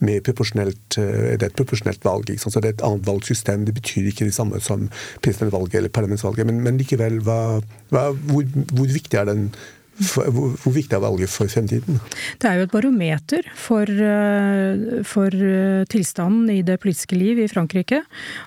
med 0.00 0.14
eh, 0.28 1.36
det 1.38 1.42
er 1.42 1.46
et 1.46 1.56
proporsjonelt 1.56 2.04
valg. 2.04 2.28
Så 2.38 2.60
det 2.60 2.64
er 2.64 2.76
et 2.76 2.84
annet 2.84 3.06
valgsystem. 3.06 3.64
Det 3.64 3.74
betyr 3.74 4.06
ikke 4.06 4.28
det 4.28 4.34
samme 4.34 4.60
som 4.60 4.90
presidentvalget 5.22 5.74
eller 5.74 5.88
parlamentsvalget. 5.88 6.46
Men, 6.46 6.60
men 6.60 6.76
likevel, 6.76 7.22
hva, 7.24 7.60
hva, 7.88 8.10
hvor, 8.12 8.44
hvor 8.72 8.86
viktig 8.86 9.16
er 9.16 9.24
den 9.24 9.50
hvor 9.94 10.72
viktig 10.74 10.96
er 10.96 11.02
valget 11.02 11.30
for 11.30 11.50
fremtiden? 11.50 12.00
Det 12.42 12.48
er 12.48 12.58
jo 12.58 12.66
et 12.66 12.72
barometer 12.72 13.46
for, 13.54 13.86
eh, 13.86 15.02
for 15.06 15.30
eh, 15.30 15.84
tilstanden 15.86 16.50
i 16.50 16.62
det 16.66 16.80
politiske 16.82 17.14
liv 17.14 17.38
i 17.38 17.48
Frankrike. 17.48 18.00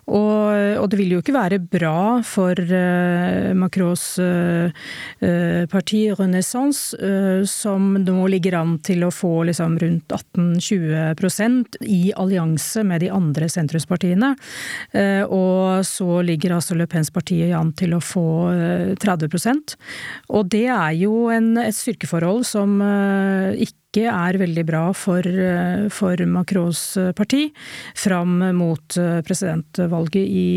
Og, 0.07 0.81
og, 0.81 0.89
det 0.91 0.99
vil 0.99 1.15
jo 1.15 1.21
ikke 1.21 1.36
være 1.36 1.60
bra 1.60 2.19
for 2.25 2.55
uh, 2.57 3.53
Macrons 3.57 4.05
parti 5.71 5.99
Renaissance, 6.15 6.95
som 7.49 7.95
nå 7.99 8.27
ligger 8.31 8.57
an 8.60 8.77
til 8.86 9.03
å 9.05 9.12
få 9.13 9.47
liksom 9.49 9.77
rundt 9.81 10.13
18-20% 10.15 11.79
i 11.88 12.13
allianse 12.15 12.83
med 12.88 13.03
de 13.03 13.12
andre 13.13 13.49
sentrumspartiene. 13.51 14.33
Og 15.33 15.86
så 15.88 16.21
ligger 16.25 16.55
altså 16.57 16.77
Le 16.77 16.88
Pens 16.89 17.12
parti 17.13 17.41
an 17.55 17.73
til 17.77 17.97
å 17.97 18.01
få 18.03 18.27
30% 19.01 19.75
Og 20.36 20.49
det 20.53 20.65
er 20.73 20.95
jo 21.01 21.27
en, 21.38 21.52
et 21.62 21.76
styrkeforhold 21.76 22.45
som 22.47 22.80
eh, 22.84 23.67
ikke 23.67 24.06
er 24.12 24.38
veldig 24.38 24.63
bra 24.67 24.82
for, 24.97 25.26
eh, 25.26 25.88
for 25.93 26.21
Macrons 26.30 26.82
eh, 27.00 27.12
parti 27.17 27.47
fram 27.97 28.39
mot 28.58 28.97
presidentvalget 29.26 30.21
i, 30.21 30.47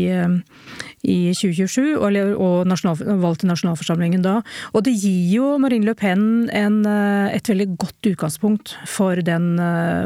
i 1.07 1.17
2027, 1.37 1.95
og, 1.97 2.17
og 2.35 2.67
nasjonal, 2.69 2.99
valg 3.23 3.41
til 3.41 3.51
nasjonalforsamlingen 3.51 4.25
da. 4.25 4.39
Og 4.75 4.85
det 4.87 4.95
gir 4.97 5.31
jo 5.35 5.53
Marine 5.61 5.87
Le 5.89 5.95
Pen 5.97 6.49
en, 6.55 6.81
et 6.85 7.49
veldig 7.49 7.69
godt 7.81 8.11
utgangspunkt 8.11 8.75
for 8.89 9.21
den 9.25 9.55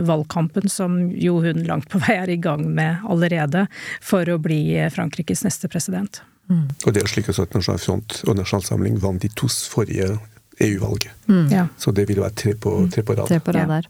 valgkampen 0.07 0.71
som 0.71 1.01
jo 1.11 1.39
hun 1.43 1.65
langt 1.67 1.89
på 1.91 2.01
vei 2.05 2.19
er 2.19 2.31
i 2.31 2.39
gang 2.41 2.67
med 2.77 3.03
allerede, 3.09 3.65
for 4.03 4.29
å 4.29 4.39
bli 4.41 4.61
Frankrikes 4.93 5.45
neste 5.45 5.71
president. 5.71 6.23
Mm. 6.49 6.67
Og 6.85 6.93
det 6.93 7.01
er 7.01 7.09
slik 7.09 7.29
at 7.31 7.57
Nasjonal 7.57 7.81
Front 7.81 8.19
og 8.27 8.38
Nasjonal 8.38 8.65
Samling 8.65 8.97
vant 9.01 9.23
de 9.23 9.31
to 9.33 9.49
forrige 9.49 10.13
EU-valget. 10.59 11.11
Mm. 11.27 11.47
Ja. 11.51 11.67
Så 11.77 11.91
det 11.91 12.05
vil 12.09 12.21
være 12.21 12.35
tre 12.37 12.55
på, 12.55 12.73
tre 12.93 13.03
på 13.03 13.15
rad. 13.17 13.27
Tre 13.27 13.39
på 13.43 13.55
rad 13.55 13.71
der. 13.71 13.87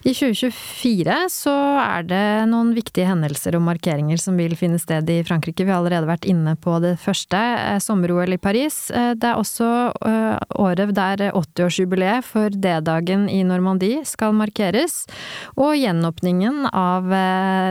I 0.00 0.14
2024 0.16 1.14
så 1.28 1.52
er 1.76 2.06
det 2.08 2.26
noen 2.48 2.70
viktige 2.72 3.04
hendelser 3.04 3.58
og 3.58 3.66
markeringer 3.66 4.16
som 4.20 4.38
vil 4.40 4.54
finne 4.56 4.78
sted 4.80 5.10
i 5.12 5.18
Frankrike. 5.28 5.66
Vi 5.66 5.68
har 5.68 5.82
allerede 5.82 6.08
vært 6.08 6.24
inne 6.30 6.54
på 6.56 6.78
det 6.80 6.94
første, 7.02 7.36
eh, 7.36 7.76
sommer-OL 7.84 8.32
i 8.32 8.40
Paris. 8.40 8.78
Eh, 8.90 9.12
det 9.12 9.28
er 9.28 9.36
også 9.36 9.68
eh, 10.08 10.38
året 10.56 10.94
der 10.96 11.26
80-årsjubileet 11.34 12.24
for 12.24 12.48
D-dagen 12.48 13.28
i 13.28 13.42
Normandie 13.44 14.00
skal 14.08 14.32
markeres. 14.32 15.04
Og 15.60 15.76
gjenåpningen 15.76 16.70
av 16.72 17.12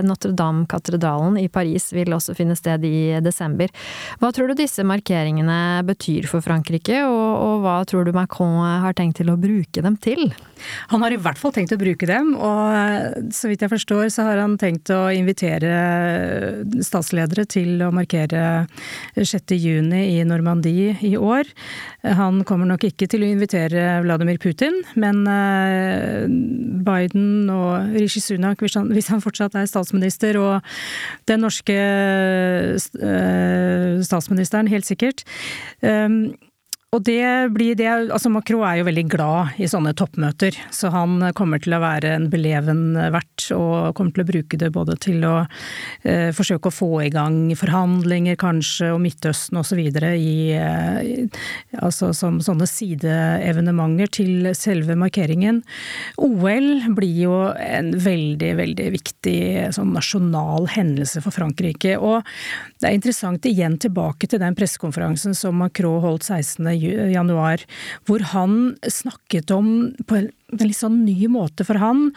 Notre-Dame-katedralen 0.06 1.40
i 1.42 1.48
Paris 1.50 1.90
vil 1.96 2.14
også 2.14 2.36
finne 2.38 2.58
sted 2.58 2.86
i 2.86 3.18
desember. 3.26 3.74
Hva 4.22 4.30
tror 4.36 4.52
du 4.52 4.60
disse 4.60 4.86
markeringene 4.86 5.82
betyr 5.88 6.30
for 6.30 6.46
Frankrike, 6.46 7.02
og, 7.08 7.30
og 7.42 7.66
hva 7.66 7.80
tror 7.90 8.06
du 8.06 8.14
Macron 8.20 8.84
har 8.84 8.96
tenkt 8.98 9.20
til 9.20 9.32
å 9.32 9.38
bruke 9.40 9.84
dem 9.84 9.96
til? 10.02 10.30
Han 10.92 11.04
har 11.04 11.14
i 11.14 11.20
hvert 11.22 11.40
fall 11.40 11.54
tenkt 11.56 11.74
å 11.74 11.80
bruke 11.80 12.08
dem, 12.10 12.34
og 12.36 12.74
eh, 12.76 13.30
så 13.36 13.50
vidt 13.50 13.64
jeg 13.64 13.72
forstår 13.72 14.10
så 14.14 14.26
har 14.28 14.42
han 14.42 14.58
tenkt 14.60 14.92
å 14.94 15.08
invitere 15.16 15.72
statsledere 16.86 17.46
til 17.50 17.80
å 17.86 17.92
markere 17.96 18.66
6. 19.16 19.56
juni 19.56 20.02
i 20.18 20.26
Normandie 20.28 20.98
i 21.06 21.16
år. 21.16 21.48
Han 22.04 22.44
kommer 22.48 22.70
nok 22.70 22.86
ikke 22.90 23.08
til 23.12 23.24
å 23.24 23.32
invitere 23.32 24.02
Vladimir 24.04 24.40
Putin, 24.42 24.82
men 25.00 25.24
eh, 25.30 26.28
Biden 26.90 27.50
og 27.54 27.96
Rishi 27.96 28.24
Sunak, 28.24 28.62
hvis 28.64 28.78
han, 28.80 28.92
hvis 28.96 29.12
han 29.14 29.24
fortsatt 29.24 29.56
er 29.60 29.70
statsminister, 29.70 30.40
og 30.42 30.60
den 31.30 31.44
norske 31.46 31.80
eh, 32.76 32.76
statsministeren, 34.06 34.72
helt 34.72 34.88
sikkert 34.90 35.26
og 36.90 37.04
det 37.06 37.52
blir 37.54 37.76
det 37.78 37.88
Altså 37.90 38.32
Macron 38.34 38.64
er 38.66 38.80
jo 38.80 38.88
veldig 38.88 39.04
glad 39.12 39.60
i 39.62 39.68
sånne 39.70 39.92
toppmøter, 39.98 40.56
så 40.74 40.90
han 40.90 41.22
kommer 41.38 41.62
til 41.62 41.76
å 41.78 41.82
være 41.84 42.16
en 42.16 42.26
beleven 42.32 42.98
vert 43.14 43.46
og 43.54 43.94
kommer 43.98 44.16
til 44.16 44.24
å 44.24 44.28
bruke 44.30 44.58
det 44.58 44.72
både 44.74 44.96
til 45.02 45.22
å 45.28 45.34
eh, 46.02 46.32
forsøke 46.36 46.72
å 46.72 46.74
få 46.74 46.90
i 47.06 47.12
gang 47.14 47.38
forhandlinger 47.58 48.40
kanskje 48.42 48.90
og 48.96 49.04
Midtøsten 49.04 49.60
osv. 49.62 49.80
I, 49.80 50.34
eh, 50.58 51.44
altså 51.78 52.10
som 52.18 52.40
sånne 52.44 52.66
sideevenementer 52.70 54.10
til 54.20 54.50
selve 54.58 54.98
markeringen. 54.98 55.62
OL 56.18 56.90
blir 56.98 57.22
jo 57.28 57.38
en 57.54 57.94
veldig, 58.02 58.52
veldig 58.64 58.90
viktig 58.98 59.38
sånn 59.78 59.94
nasjonal 59.94 60.66
hendelse 60.74 61.22
for 61.22 61.38
Frankrike. 61.38 62.00
Og 62.02 62.26
det 62.82 62.90
er 62.90 62.98
interessant 62.98 63.46
igjen 63.46 63.78
tilbake 63.82 64.30
til 64.30 64.42
den 64.42 64.58
pressekonferansen 64.58 65.38
som 65.38 65.62
Macron 65.62 66.02
holdt 66.02 66.26
16 66.26 66.79
januar, 66.80 67.66
hvor 68.08 68.24
han 68.34 68.76
snakket 68.88 69.52
om 69.52 69.94
på 70.08 70.20
en 70.20 70.30
litt 70.58 70.78
sånn 70.78 71.04
ny 71.06 71.28
måte 71.32 71.66
for 71.68 71.80
han. 71.82 72.10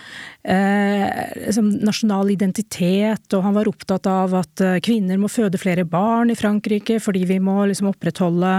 Eh, 0.42 1.53
nasjonal 1.83 2.31
identitet, 2.33 3.27
og 3.37 3.45
han 3.47 3.57
var 3.57 3.71
opptatt 3.71 4.09
av 4.11 4.35
at 4.40 4.62
eh, 4.64 4.79
kvinner 4.85 5.21
må 5.21 5.31
føde 5.33 5.61
flere 5.61 5.85
barn 5.88 6.33
i 6.33 6.38
Frankrike 6.38 6.99
fordi 7.03 7.25
vi 7.29 7.38
må 7.42 7.62
liksom 7.68 7.90
opprettholde 7.92 8.55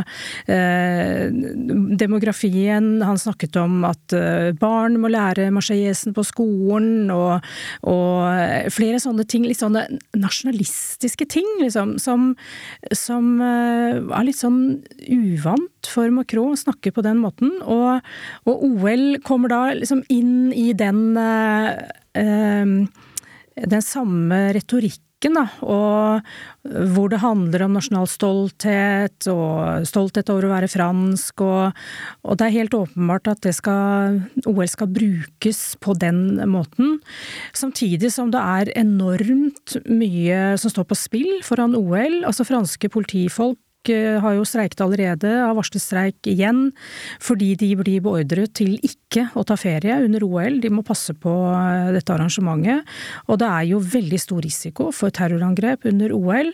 eh, 0.52 1.28
demografien. 2.00 3.02
Han 3.04 3.20
snakket 3.20 3.58
om 3.62 3.82
at 3.90 4.16
eh, 4.18 4.52
barn 4.60 5.00
må 5.02 5.12
lære 5.14 5.50
marseiesen 5.54 6.16
på 6.16 6.26
skolen, 6.28 7.12
og, 7.14 7.44
og, 7.90 8.70
flere 8.74 9.02
sånne 9.02 9.26
ting. 9.30 9.48
Litt 9.48 9.62
sånne 9.62 9.86
nasjonalistiske 10.18 11.28
ting, 11.32 11.48
liksom, 11.62 11.98
som, 12.02 12.34
som 12.96 13.36
eh, 13.44 14.00
er 14.00 14.28
litt 14.28 14.40
sånn 14.40 14.62
uvant 15.10 15.90
for 15.90 16.12
Macron 16.14 16.54
å 16.54 16.60
snakke 16.60 16.94
på 16.96 17.04
den 17.06 17.20
måten. 17.24 17.52
Og, 17.64 18.04
og 18.50 18.66
OL 18.70 19.06
kommer 19.26 19.52
da 19.52 19.63
liksom 19.78 20.04
inn 20.14 20.52
i 20.54 20.72
den, 20.78 21.18
eh, 21.18 22.88
den 23.64 23.86
samme 23.86 24.42
retorikken 24.56 25.38
da, 25.38 25.46
og 25.64 26.26
hvor 26.64 27.08
det 27.12 27.22
handler 27.24 27.64
om 27.64 27.78
nasjonal 27.78 28.10
stolthet 28.12 29.28
og 29.32 29.86
stolthet 29.88 30.28
over 30.34 30.48
å 30.48 30.52
være 30.52 30.70
fransk. 30.72 31.44
Og, 31.46 31.84
og 32.28 32.40
det 32.40 32.48
er 32.48 32.56
helt 32.58 32.76
åpenbart 32.76 33.30
at 33.32 33.48
skal, 33.56 34.20
OL 34.50 34.68
skal 34.68 34.92
brukes 34.92 35.62
på 35.84 35.96
den 36.00 36.42
måten. 36.52 36.98
Samtidig 37.56 38.12
som 38.16 38.34
det 38.36 38.44
er 38.44 38.74
enormt 38.80 39.78
mye 39.88 40.58
som 40.60 40.74
står 40.74 40.90
på 40.92 41.00
spill 41.00 41.34
foran 41.46 41.78
OL. 41.80 42.24
Altså 42.28 42.48
franske 42.48 42.92
politifolk 42.92 43.63
Eh, 43.92 44.20
har 44.22 44.36
jo 44.38 44.46
streiket 44.48 44.82
allerede, 44.84 45.28
har 45.28 45.56
varslet 45.58 45.84
streik 45.84 46.28
igjen, 46.30 46.72
fordi 47.20 47.54
de 47.60 47.74
blir 47.76 48.04
beordret 48.06 48.54
til 48.56 48.78
ikke 48.80 49.26
å 49.36 49.44
ta 49.48 49.58
ferie 49.60 49.98
under 50.06 50.24
OL. 50.24 50.60
De 50.64 50.72
må 50.72 50.86
passe 50.88 51.14
på 51.14 51.32
eh, 51.52 51.92
dette 51.96 52.14
arrangementet. 52.16 52.88
Og 53.28 53.40
det 53.42 53.50
er 53.50 53.70
jo 53.74 53.82
veldig 53.84 54.20
stor 54.22 54.44
risiko 54.46 54.92
for 54.96 55.12
terrorangrep 55.12 55.88
under 55.90 56.14
OL. 56.16 56.54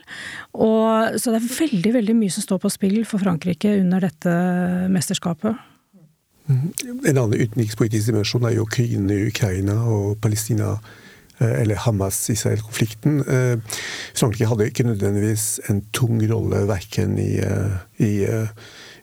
Og, 0.57 1.19
så 1.21 1.35
det 1.35 1.41
er 1.41 1.51
veldig, 1.59 1.93
veldig 1.99 2.15
mye 2.17 2.33
som 2.33 2.45
står 2.45 2.63
på 2.63 2.73
spill 2.73 3.03
for 3.05 3.21
Frankrike 3.21 3.75
under 3.77 4.07
dette 4.09 4.37
mesterskapet. 4.89 5.67
Mhm. 6.49 6.71
En 7.05 7.13
annen 7.13 7.37
utenrikspolitisk 7.37 8.09
dimensjon 8.09 8.47
er 8.49 8.57
jo 8.57 8.65
krigen 8.65 9.05
i 9.13 9.27
Ukraina 9.29 9.77
og 9.85 10.17
Palestina 10.23 10.79
Eh, 10.79 10.98
eller 11.39 11.79
Hamas-Israel-konflikten. 11.85 13.21
Eh, 13.27 13.77
Frankrike 14.13 14.49
hadde 14.49 14.67
ikke 14.69 14.87
nødvendigvis 14.87 15.59
en 15.69 15.83
tung 15.93 16.19
rolle 16.31 16.65
verken 16.67 17.17
i, 17.19 17.37
eh, 17.39 17.77
i 17.97 18.11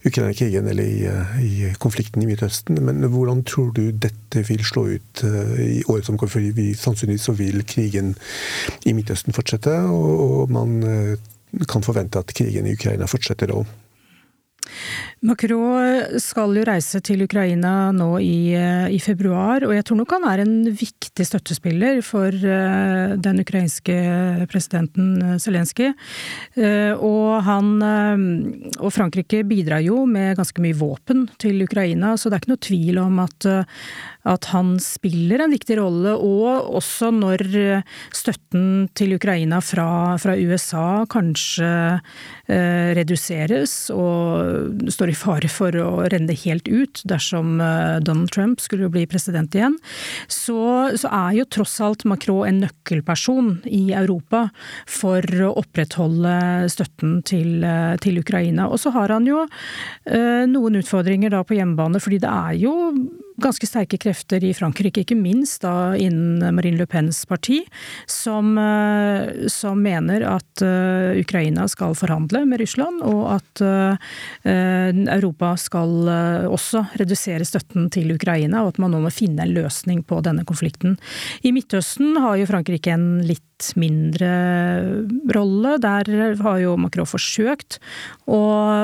Ukraina-krigen 0.06 0.68
eller 0.68 0.84
i, 0.84 1.06
i, 1.42 1.72
konflikten 1.82 2.22
i 2.22 2.26
Midtøsten. 2.26 2.78
Men 2.84 3.02
hvordan 3.10 3.42
tror 3.44 3.72
du 3.74 3.90
dette 3.90 4.44
vil 4.48 4.64
slå 4.64 4.86
ut 4.96 5.24
i 5.58 5.82
året 5.88 6.06
som 6.06 6.18
kommer? 6.18 6.32
Fordi 6.36 6.52
vi, 6.54 6.68
sannsynligvis 6.74 7.26
så 7.26 7.32
vil 7.32 7.64
krigen 7.66 8.14
i 8.86 8.92
Midtøsten 8.92 9.34
fortsette, 9.34 9.72
og, 9.90 10.20
og 10.20 10.54
man 10.54 10.78
kan 11.66 11.82
forvente 11.82 12.20
at 12.20 12.30
krigen 12.36 12.68
i 12.68 12.76
Ukraina 12.76 13.08
fortsetter 13.10 13.54
òg. 13.56 13.66
Macron 15.26 16.20
skal 16.22 16.54
jo 16.54 16.62
reise 16.66 17.00
til 17.02 17.24
Ukraina 17.24 17.90
nå 17.94 18.08
i, 18.22 18.54
eh, 18.54 18.86
i, 18.94 19.00
februar, 19.02 19.64
og 19.66 19.72
jeg 19.74 19.86
tror 19.88 19.98
nok 19.98 20.12
han 20.14 20.26
er 20.30 20.42
en 20.44 20.54
viktig 20.70 21.26
støttespiller 21.26 21.98
for 22.06 22.30
uh, 22.30 23.16
den 23.18 23.42
ukrainske 23.42 23.96
presidenten 24.50 25.16
eh, 25.18 25.38
Zelenskyj. 25.42 25.90
Og 27.02 27.42
han 27.46 27.72
og 27.82 28.90
Frankrike 28.94 29.42
bidrar 29.48 29.82
jo 29.84 30.04
med 30.08 30.36
ganske 30.38 30.62
mye 30.62 30.76
våpen 30.78 31.26
til 31.42 31.64
Ukraina, 31.64 32.14
så 32.16 32.30
det 32.30 32.36
er 32.36 32.44
ikke 32.44 32.54
noe 32.54 32.66
tvil 32.68 33.02
om 33.02 33.24
at 33.24 33.48
at 34.26 34.48
han 34.50 34.74
spiller 34.82 35.44
en 35.44 35.52
viktig 35.54 35.76
rolle, 35.78 36.16
og 36.18 36.72
også 36.80 37.12
når 37.14 37.44
støtten 38.14 38.88
til 38.98 39.14
Ukraina 39.14 39.60
fra, 39.62 40.16
fra 40.18 40.34
USA 40.34 41.04
kanskje 41.10 41.68
eh, 42.50 42.90
reduseres 42.98 43.76
og 43.94 44.90
står 44.90 45.12
i 45.12 45.15
fare 45.16 45.48
for 45.50 45.74
å 45.80 46.06
renne 46.12 46.36
helt 46.36 46.68
ut 46.68 47.02
dersom 47.08 47.60
eh, 47.62 47.98
Donald 48.04 48.32
Trump 48.34 48.62
skulle 48.62 48.90
bli 48.92 49.06
president 49.10 49.54
igjen, 49.56 49.78
så, 50.28 50.92
så 50.98 51.10
er 51.10 51.40
jo 51.40 51.48
tross 51.56 51.78
alt 51.84 52.06
Macron 52.08 52.46
en 52.46 52.62
nøkkelperson 52.66 53.52
i 53.70 53.90
Europa 53.96 54.46
for 54.90 55.24
å 55.46 55.52
opprettholde 55.62 56.36
støtten 56.72 57.20
til, 57.26 57.64
eh, 57.64 57.94
til 58.02 58.20
Ukraina. 58.22 58.68
Og 58.70 58.80
så 58.82 58.92
har 58.96 59.14
han 59.14 59.28
jo 59.28 59.44
eh, 59.46 60.44
noen 60.50 60.80
utfordringer 60.82 61.32
da 61.34 61.44
på 61.46 61.58
hjemmebane, 61.58 62.02
fordi 62.02 62.22
det 62.24 62.32
er 62.32 62.60
jo 62.66 62.74
ganske 63.36 63.68
sterke 63.68 63.98
krefter 64.00 64.44
i 64.44 64.52
Frankrike, 64.56 65.04
ikke 65.04 65.18
minst 65.18 65.62
da 65.64 65.94
innen 65.98 66.54
Marine 66.56 66.80
Le 66.80 66.86
Pens 66.88 67.22
parti, 67.28 67.62
som, 68.10 68.56
eh, 68.58 69.48
som 69.52 69.80
mener 69.82 70.24
at 70.26 70.64
uh, 70.64 71.16
Ukraina 71.18 71.66
skal 71.68 71.94
forhandle 71.98 72.44
med 72.48 72.60
Russland, 72.62 73.02
og 73.06 73.36
at 73.36 73.62
uh, 73.64 74.12
Europa 74.46 75.54
skal 75.60 76.08
også 76.50 76.84
redusere 77.00 77.46
støtten 77.46 77.90
til 77.92 78.14
Ukraina, 78.14 78.62
og 78.62 78.74
at 78.74 78.80
man 78.82 78.94
nå 78.94 79.02
må 79.04 79.12
finne 79.14 79.44
en 79.44 79.54
løsning 79.56 80.02
på 80.06 80.20
denne 80.24 80.46
konflikten. 80.48 80.96
I 81.46 81.52
Midtøsten 81.56 82.16
har 82.22 82.38
jo 82.40 82.48
Frankrike 82.48 82.94
en 82.94 83.08
litt 83.26 83.55
mindre 83.80 84.30
rolle. 85.34 85.76
Der 85.82 86.10
har 86.42 86.58
jo 86.60 86.76
Macron 86.80 87.08
forsøkt 87.08 87.78
å, 88.28 88.40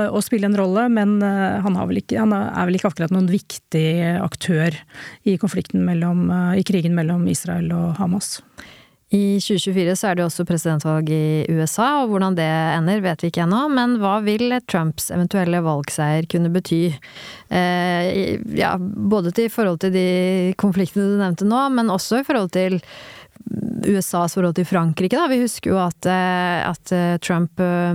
å 0.09 0.23
spille 0.25 0.49
en 0.49 0.59
rolle, 0.59 0.89
men 0.93 1.19
han, 1.23 1.79
ikke, 1.93 2.19
han, 2.21 2.35
er 2.35 2.69
vel 2.69 2.79
ikke 2.79 2.93
akkurat 2.93 3.15
noen 3.15 3.31
viktig 3.31 3.89
aktør 4.23 4.77
i 5.29 5.39
mellom, 5.75 6.29
eh, 6.31 6.61
i 6.61 6.67
krigen 6.67 6.97
mellom 6.99 7.27
Israel 7.31 7.71
og 7.77 7.99
Hamas. 8.01 8.39
I 9.13 9.37
2024 9.45 9.93
så 10.01 10.09
er 10.09 10.17
det 10.17 10.25
også 10.25 10.47
presidentvalg 10.49 11.11
i 11.13 11.45
USA, 11.53 12.01
og 12.01 12.15
hvordan 12.15 12.37
det 12.39 12.49
ender 12.49 13.03
vet 13.05 13.21
vi 13.21 13.29
ikke 13.29 13.43
ennå. 13.45 13.67
Men 13.69 13.99
hva 14.01 14.15
vil 14.25 14.55
Trumps 14.65 15.11
eventuelle 15.13 15.61
valgseier 15.61 16.25
kunne 16.33 16.49
bety? 16.55 16.95
Eh, 17.53 18.39
ja, 18.57 18.73
både 18.81 19.35
til 19.37 19.51
forhold 19.53 19.83
til 19.85 19.93
de 19.93 20.07
konfliktene 20.57 21.11
du 21.11 21.21
nevnte 21.21 21.49
nå, 21.49 21.67
men 21.77 21.93
også 21.93 22.23
i 22.23 22.25
forhold 22.25 22.55
til 22.57 22.81
USAs 23.83 24.37
forhold 24.37 24.55
til 24.57 24.67
Frankrike, 24.69 25.19
da. 25.19 25.27
Vi 25.31 25.41
husker 25.43 25.73
jo 25.73 25.79
at, 25.83 26.07
eh, 26.07 26.69
at, 26.69 26.93
eh, 26.93 27.17
Trump, 27.19 27.59
eh, 27.61 27.93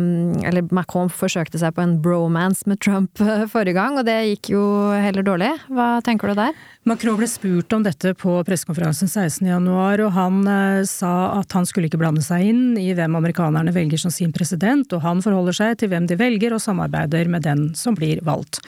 eller 0.48 0.68
Macron, 0.72 1.10
forsøkte 1.10 1.60
seg 1.60 1.74
på 1.74 1.82
en 1.82 1.98
bromance 2.02 2.68
med 2.68 2.80
Trump 2.80 3.18
forrige 3.54 3.78
gang, 3.78 3.98
og 3.98 4.06
det 4.06 4.18
gikk 4.28 4.52
jo 4.56 4.64
heller 4.92 5.24
dårlig. 5.24 5.54
Hva 5.72 6.02
tenker 6.04 6.28
du 6.30 6.36
der? 6.36 6.54
Macron 6.86 7.18
ble 7.18 7.28
spurt 7.28 7.74
om 7.74 7.84
dette 7.84 8.14
på 8.16 8.44
pressekonferansen 8.48 9.08
16.1, 9.08 10.06
og 10.06 10.12
han 10.16 10.86
sa 10.88 11.40
at 11.40 11.52
han 11.52 11.66
skulle 11.68 11.90
ikke 11.90 12.00
blande 12.00 12.24
seg 12.24 12.48
inn 12.48 12.78
i 12.80 12.94
hvem 12.96 13.18
amerikanerne 13.20 13.74
velger 13.76 14.00
som 14.00 14.12
sin 14.12 14.32
president, 14.32 14.92
og 14.94 15.02
han 15.04 15.24
forholder 15.24 15.56
seg 15.56 15.78
til 15.80 15.92
hvem 15.92 16.08
de 16.08 16.16
velger 16.20 16.56
og 16.56 16.64
samarbeider 16.64 17.28
med 17.28 17.44
den 17.44 17.74
som 17.76 17.96
blir 17.96 18.22
valgt. 18.24 18.62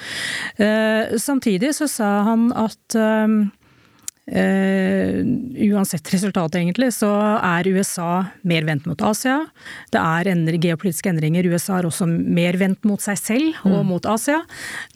Samtidig 0.59 1.71
så 1.75 1.87
sa 1.87 2.09
han 2.27 2.51
at 2.51 2.99
Uh, 4.29 5.25
uansett 5.73 6.05
resultat, 6.13 6.53
egentlig, 6.59 6.91
så 6.93 7.09
er 7.41 7.69
USA 7.73 8.11
mer 8.45 8.67
vendt 8.67 8.85
mot 8.89 9.01
Asia. 9.01 9.39
Det 9.89 10.01
er 10.01 10.29
endre, 10.33 10.59
geopolitiske 10.61 11.09
endringer. 11.09 11.49
USA 11.49 11.79
er 11.79 11.89
også 11.89 12.05
mer 12.09 12.59
vendt 12.61 12.85
mot 12.85 13.01
seg 13.01 13.17
selv 13.17 13.63
og 13.65 13.79
mm. 13.81 13.89
mot 13.89 14.09
Asia. 14.09 14.43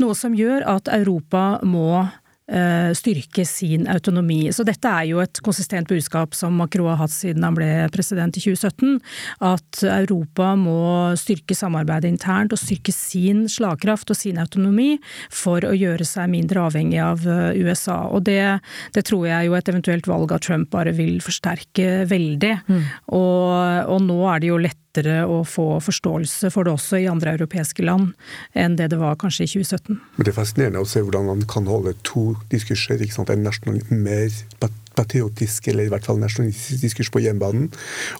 Noe 0.04 0.18
som 0.18 0.36
gjør 0.38 0.68
at 0.76 0.92
Europa 0.94 1.58
må 1.66 2.06
styrke 2.44 3.46
sin 3.48 3.88
autonomi. 3.88 4.52
Så 4.52 4.66
dette 4.68 4.90
er 4.90 5.08
jo 5.08 5.22
et 5.24 5.40
konsistent 5.46 5.88
budskap 5.88 6.36
som 6.36 6.58
Macron 6.60 6.90
har 6.92 7.00
hatt 7.00 7.14
siden 7.14 7.46
han 7.46 7.56
ble 7.56 7.70
president 7.94 8.36
i 8.36 8.44
2017. 8.44 8.98
At 9.48 9.84
Europa 9.88 10.52
må 10.60 11.14
styrke 11.20 11.56
samarbeidet 11.56 12.12
internt 12.12 12.54
og 12.54 12.60
styrke 12.62 12.94
sin 12.96 13.46
slagkraft 13.52 14.12
og 14.12 14.20
sin 14.20 14.42
autonomi 14.42 14.98
for 15.32 15.64
å 15.66 15.74
gjøre 15.76 16.06
seg 16.08 16.32
mindre 16.34 16.68
avhengig 16.68 17.00
av 17.04 17.26
eh, 17.28 17.60
USA. 17.64 18.04
Og 18.12 18.26
det, 18.28 18.60
det 18.96 19.06
tror 19.08 19.28
jeg 19.30 19.50
jo 19.50 19.58
et 19.58 19.74
eventuelt 19.74 20.10
valg 20.10 20.36
av 20.36 20.44
Trump 20.44 20.72
bare 20.74 20.94
vil 20.96 21.20
forsterke 21.24 22.04
veldig. 22.10 22.54
Mm. 22.68 22.86
Og, 23.16 23.52
og 23.96 24.08
nå 24.08 24.20
er 24.34 24.44
det 24.44 24.52
jo 24.54 24.62
lett 24.64 24.80
lettere 24.94 25.26
å 25.26 25.44
få 25.44 25.80
forståelse 25.82 26.52
for 26.54 26.66
det 26.66 26.74
også 26.74 27.00
i 27.02 27.10
andre 27.10 27.34
europeiske 27.34 27.84
land 27.84 28.14
enn 28.54 28.76
det 28.78 28.92
det 28.92 29.00
var 29.00 29.16
kanskje 29.16 29.46
i 29.46 29.48
2017. 29.48 30.00
Men 30.18 30.26
Det 30.26 30.32
er 30.32 30.38
fascinerende 30.38 30.82
å 30.82 30.86
se 30.86 31.02
hvordan 31.02 31.26
man 31.26 31.42
kan 31.48 31.66
holde 31.66 31.94
to 32.04 32.36
diskurser. 32.52 33.02
ikke 33.02 33.14
sant? 33.14 33.30
En 33.30 33.44
nasjonal, 33.44 33.82
mer 33.90 34.30
patriotisk, 34.96 35.68
eller 35.68 35.86
i 35.86 35.90
hvert 35.90 36.06
fall 36.06 36.20
nasjonalistisk 36.20 36.82
diskurs 36.82 37.10
på 37.10 37.20
hjemmebanen, 37.24 37.72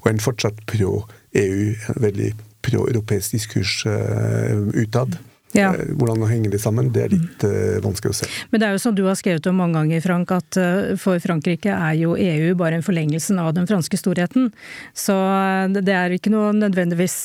og 0.02 0.10
en 0.10 0.20
fortsatt 0.20 0.66
pro-EU, 0.66 1.76
en 1.94 2.02
veldig 2.02 2.34
pro-europeisk 2.64 3.32
diskurs 3.38 3.86
uh, 3.86 4.74
utad. 4.74 5.20
Ja. 5.54 5.72
Eh, 5.74 5.92
hvordan 6.00 6.24
henger 6.30 6.54
de 6.54 6.60
sammen, 6.62 6.90
det 6.94 7.04
er 7.06 7.14
litt 7.14 7.46
uh, 7.46 7.80
vanskelig 7.84 8.14
å 8.14 8.18
se. 8.24 8.30
Men 8.52 8.62
det 8.62 8.68
er 8.68 8.78
jo 8.78 8.84
som 8.84 8.96
du 8.98 9.04
har 9.08 9.18
skrevet 9.20 9.50
om 9.50 9.60
mange 9.62 9.78
ganger, 9.80 10.02
Frank, 10.06 10.34
at 10.34 10.60
uh, 10.60 10.94
for 11.02 11.22
Frankrike 11.24 11.74
er 11.74 11.98
jo 12.00 12.16
EU 12.18 12.54
bare 12.60 12.80
en 12.80 12.86
forlengelsen 12.86 13.42
av 13.42 13.54
den 13.58 13.70
franske 13.70 14.00
storheten. 14.00 14.50
Så 14.98 15.14
uh, 15.14 15.70
det 15.74 15.94
er 15.94 16.18
ikke 16.18 16.34
noe 16.34 16.54
nødvendigvis 16.58 17.18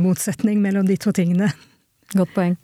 motsetning 0.00 0.60
mellom 0.62 0.86
de 0.88 0.98
to 1.00 1.12
tingene. 1.16 1.48
Godt 2.14 2.32
poeng. 2.36 2.54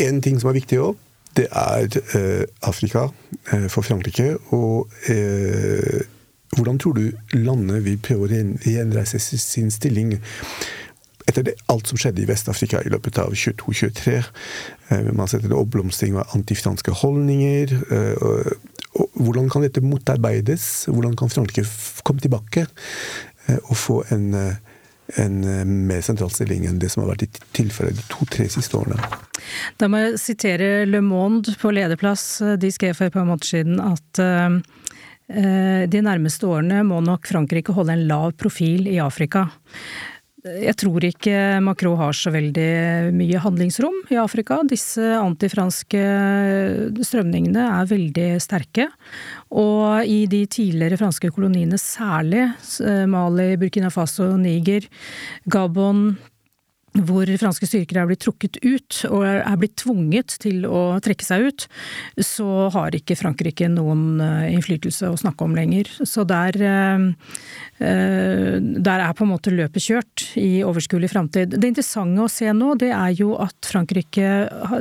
en 0.00 0.20
ting 0.20 0.40
som 0.40 0.50
er 0.50 0.58
viktig 0.58 0.80
òg, 0.82 0.98
det 1.36 1.46
er 1.52 1.86
eh, 2.18 2.44
Afrika 2.62 3.08
for 3.68 3.82
Frankrike. 3.86 4.36
Og 4.50 4.90
eh, 5.08 6.00
hvordan 6.56 6.78
tror 6.78 6.92
du 6.92 7.10
landet 7.32 7.84
vil 7.84 7.98
prøve 8.02 8.26
å 8.26 8.40
gjenreise 8.66 9.20
sin 9.20 9.70
stilling 9.70 10.16
etter 11.30 11.46
det, 11.46 11.56
alt 11.70 11.90
som 11.90 12.00
skjedde 12.00 12.24
i 12.24 12.28
Vest-Afrika 12.28 12.82
i 12.84 12.90
løpet 12.92 13.20
av 13.22 13.34
22-23? 13.36 14.16
Eh, 14.90 15.12
man 15.14 15.30
setter 15.30 15.50
en 15.50 15.60
oppblomstring 15.60 16.18
av 16.18 16.34
antifranske 16.36 16.94
holdninger. 17.02 17.76
Eh, 17.94 18.50
hvordan 19.20 19.50
kan 19.52 19.64
dette 19.64 19.84
motarbeides? 19.84 20.88
Hvordan 20.90 21.14
kan 21.18 21.30
Frankrike 21.30 21.66
komme 22.06 22.22
tilbake 22.24 22.66
eh, 22.66 23.60
og 23.62 23.78
få 23.78 24.02
en 24.14 24.58
en 25.18 25.40
mer 25.88 26.04
sentral 26.06 26.30
stilling 26.30 26.68
enn 26.68 26.76
det 26.78 26.86
som 26.92 27.00
har 27.02 27.08
vært 27.16 27.40
tilfellet 27.56 27.96
de 27.98 28.02
to-tre 28.12 28.44
siste 28.46 28.78
årene. 28.78 28.94
Da 29.74 29.88
må 29.90 29.98
jeg 30.04 30.20
sitere 30.22 30.68
Le 30.86 31.00
Monde 31.02 31.56
på 31.58 31.72
lederplass. 31.74 32.22
De 32.62 32.70
skrev 32.70 32.94
for 32.94 33.08
et 33.08 33.16
par 33.16 33.26
måneder 33.26 33.48
siden 33.48 33.80
at 33.82 34.20
de 35.90 36.04
nærmeste 36.06 36.46
årene 36.46 36.84
må 36.86 37.00
nok 37.02 37.26
Frankrike 37.26 37.74
holde 37.74 37.96
en 37.98 38.06
lav 38.06 38.36
profil 38.38 38.86
i 38.86 39.00
Afrika. 39.02 39.48
Jeg 40.40 40.72
tror 40.80 41.04
ikke 41.04 41.34
Macron 41.60 41.98
har 42.00 42.14
så 42.16 42.30
veldig 42.32 43.12
mye 43.12 43.40
handlingsrom 43.44 43.96
i 44.08 44.16
Afrika. 44.16 44.62
Disse 44.64 45.04
antifranske 45.18 46.00
strømningene 47.04 47.66
er 47.66 47.90
veldig 47.90 48.28
sterke. 48.40 48.86
Og 49.52 50.08
i 50.08 50.24
de 50.30 50.46
tidligere 50.48 50.96
franske 51.02 51.28
koloniene 51.34 51.76
særlig, 51.76 52.46
eh, 52.80 53.04
Mali, 53.04 53.56
Burkina 53.60 53.90
Faso, 53.92 54.30
Niger, 54.40 54.88
Gabon, 55.44 56.16
hvor 56.92 57.30
franske 57.38 57.68
styrker 57.68 58.00
er 58.00 58.08
blitt 58.10 58.22
trukket 58.24 58.58
ut, 58.64 59.02
og 59.10 59.24
er 59.26 59.58
blitt 59.60 59.76
tvunget 59.78 60.34
til 60.42 60.64
å 60.66 60.98
trekke 61.02 61.26
seg 61.26 61.46
ut, 61.46 61.66
så 62.18 62.68
har 62.74 62.96
ikke 62.96 63.18
Frankrike 63.18 63.68
noen 63.70 64.20
eh, 64.24 64.50
innflytelse 64.56 65.10
å 65.10 65.18
snakke 65.20 65.46
om 65.46 65.54
lenger. 65.58 65.90
Så 66.08 66.26
der 66.28 66.58
eh, 66.58 67.06
Eh, 67.80 68.60
der 68.60 69.00
er 69.00 69.14
på 69.16 69.24
en 69.24 69.30
måte 69.32 69.52
løpet 69.54 69.86
kjørt 69.86 70.24
i 70.36 70.60
overskuelig 70.66 71.08
framtid. 71.14 71.54
Det 71.56 71.70
interessante 71.70 72.26
å 72.26 72.28
se 72.28 72.52
nå, 72.52 72.74
det 72.80 72.90
er 72.92 73.14
jo 73.16 73.32
at 73.40 73.56
Frankrike 73.64 74.26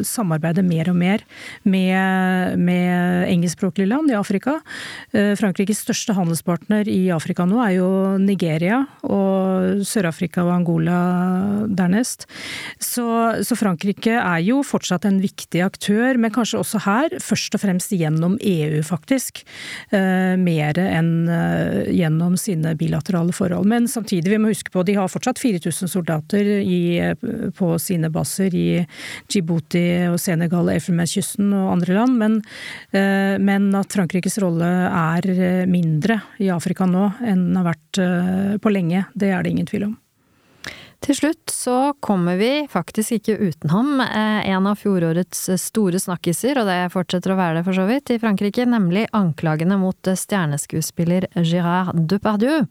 samarbeider 0.07 0.65
mer 0.67 0.91
og 0.91 0.97
mer 0.99 1.23
med, 1.63 2.59
med 2.59 3.29
engelskspråklige 3.31 3.87
land 3.87 4.11
i 4.11 4.17
Afrika. 4.19 4.57
Frankrikes 5.13 5.79
største 5.85 6.15
handelspartner 6.17 6.89
i 6.91 7.07
Afrika 7.15 7.47
nå 7.47 7.61
er 7.63 7.77
jo 7.77 7.89
Nigeria, 8.19 8.81
og 9.07 9.85
Sør-Afrika 9.87 10.43
og 10.43 10.51
Angola 10.57 10.99
dernest. 11.99 12.27
Så, 12.79 13.43
så, 13.43 13.55
Frankrike 13.55 14.15
er 14.19 14.39
jo 14.43 14.61
fortsatt 14.63 15.05
en 15.05 15.19
viktig 15.21 15.61
aktør, 15.65 16.17
men 16.17 16.31
kanskje 16.31 16.59
også 16.59 16.83
her 16.85 17.15
først 17.21 17.55
og 17.55 17.63
fremst 17.63 17.91
gjennom 17.91 18.37
EU, 18.41 18.81
faktisk. 18.83 19.43
Eh, 19.91 20.35
mer 20.39 20.77
enn 20.79 21.29
gjennom 21.89 22.37
sine 22.37 22.75
bilaterale 22.77 23.33
forhold. 23.33 23.67
Men 23.67 23.87
samtidig, 23.87 24.31
vi 24.31 24.39
må 24.39 24.53
huske 24.53 24.71
på, 24.71 24.83
de 24.85 24.95
har 24.97 25.09
fortsatt 25.09 25.39
4000 25.39 25.89
soldater 25.91 26.45
i, 26.63 27.13
på 27.55 27.71
sine 27.79 28.09
baser 28.13 28.53
i 28.55 28.83
Djibouti 29.29 30.09
og 30.09 30.19
Senegal, 30.21 30.71
Elfenbenskysten 30.73 31.51
og 31.53 31.73
andre 31.75 31.97
land. 31.99 32.17
Men, 32.19 32.41
eh, 32.91 33.37
men, 33.39 33.69
at 33.75 33.93
Frankrikes 33.93 34.39
rolle 34.41 34.67
er 34.89 35.65
mindre 35.69 36.21
i 36.39 36.49
Afrika 36.53 36.87
nå 36.89 37.09
enn 37.19 37.49
den 37.49 37.57
har 37.59 37.71
vært 37.71 38.01
eh, 38.03 38.55
på 38.61 38.71
lenge, 38.73 39.05
det 39.17 39.33
er 39.33 39.43
det 39.43 39.53
ingen 39.53 39.67
tvil 39.69 39.89
om. 39.91 39.97
Til 40.99 41.15
slutt 41.15 41.51
så 41.53 41.93
kommer 42.03 42.35
vi 42.35 42.65
faktisk 42.67 43.13
ikke 43.15 43.37
uten 43.39 43.71
ham, 43.71 44.01
eh, 44.03 44.49
en 44.51 44.67
av 44.67 44.81
fjorårets 44.81 45.45
store 45.61 45.99
snakkiser, 45.99 46.59
og 46.59 46.67
det 46.67 46.91
fortsetter 46.91 47.31
å 47.31 47.37
være 47.39 47.59
det 47.59 47.63
for 47.69 47.77
så 47.77 47.85
vidt, 47.87 48.11
i 48.11 48.19
Frankrike, 48.19 48.65
nemlig 48.67 49.05
anklagene 49.15 49.77
mot 49.79 49.95
stjerneskuespiller 50.03 51.29
Gérard 51.39 51.95
Depardieu. 52.11 52.67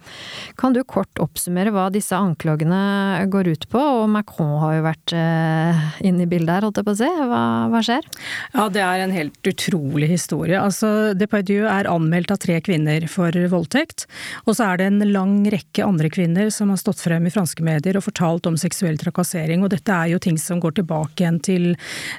Kan 0.61 0.76
du 0.76 0.83
kort 0.85 1.22
oppsummere 1.24 1.72
hva 1.72 1.87
disse 1.95 2.12
anklagene 2.12 3.24
går 3.33 3.49
ut 3.49 3.64
på, 3.72 3.81
og 3.81 4.12
Macron 4.12 4.59
har 4.61 4.76
jo 4.76 4.85
vært 4.85 5.16
eh, 5.16 5.89
inne 6.05 6.26
i 6.26 6.29
bildet 6.29 6.59
her, 6.59 6.68
holdt 6.68 6.83
jeg 6.83 6.89
på 6.91 6.97
å 6.99 7.01
si. 7.01 7.11
Hva, 7.33 7.43
hva 7.72 7.83
skjer? 7.89 8.12
Ja, 8.53 8.68
det 8.68 8.85
er 8.85 9.07
en 9.07 9.16
helt 9.16 9.53
utrolig 9.55 10.12
historie. 10.12 10.61
Altså, 10.61 11.14
Depardieu 11.16 11.64
er 11.64 11.89
anmeldt 11.89 12.37
av 12.37 12.43
tre 12.45 12.61
kvinner 12.61 13.09
for 13.09 13.33
voldtekt, 13.33 14.05
og 14.45 14.53
så 14.61 14.68
er 14.68 14.83
det 14.83 14.93
en 14.93 15.09
lang 15.16 15.37
rekke 15.49 15.89
andre 15.89 16.12
kvinner 16.12 16.53
som 16.53 16.68
har 16.68 16.85
stått 16.85 17.01
frem 17.01 17.24
i 17.24 17.33
franske 17.33 17.64
medier 17.64 17.97
og 17.97 18.05
fortalt 18.05 18.18
fortalt 18.19 18.47
om 18.47 18.57
seksuell 18.59 18.99
trakassering, 18.99 19.62
og 19.62 19.71
dette 19.71 19.93
er 19.93 20.12
jo 20.12 20.19
ting 20.19 20.39
som 20.39 20.61
går 20.61 20.79
tilbake 20.79 21.23
igjen 21.23 21.39
til 21.41 21.66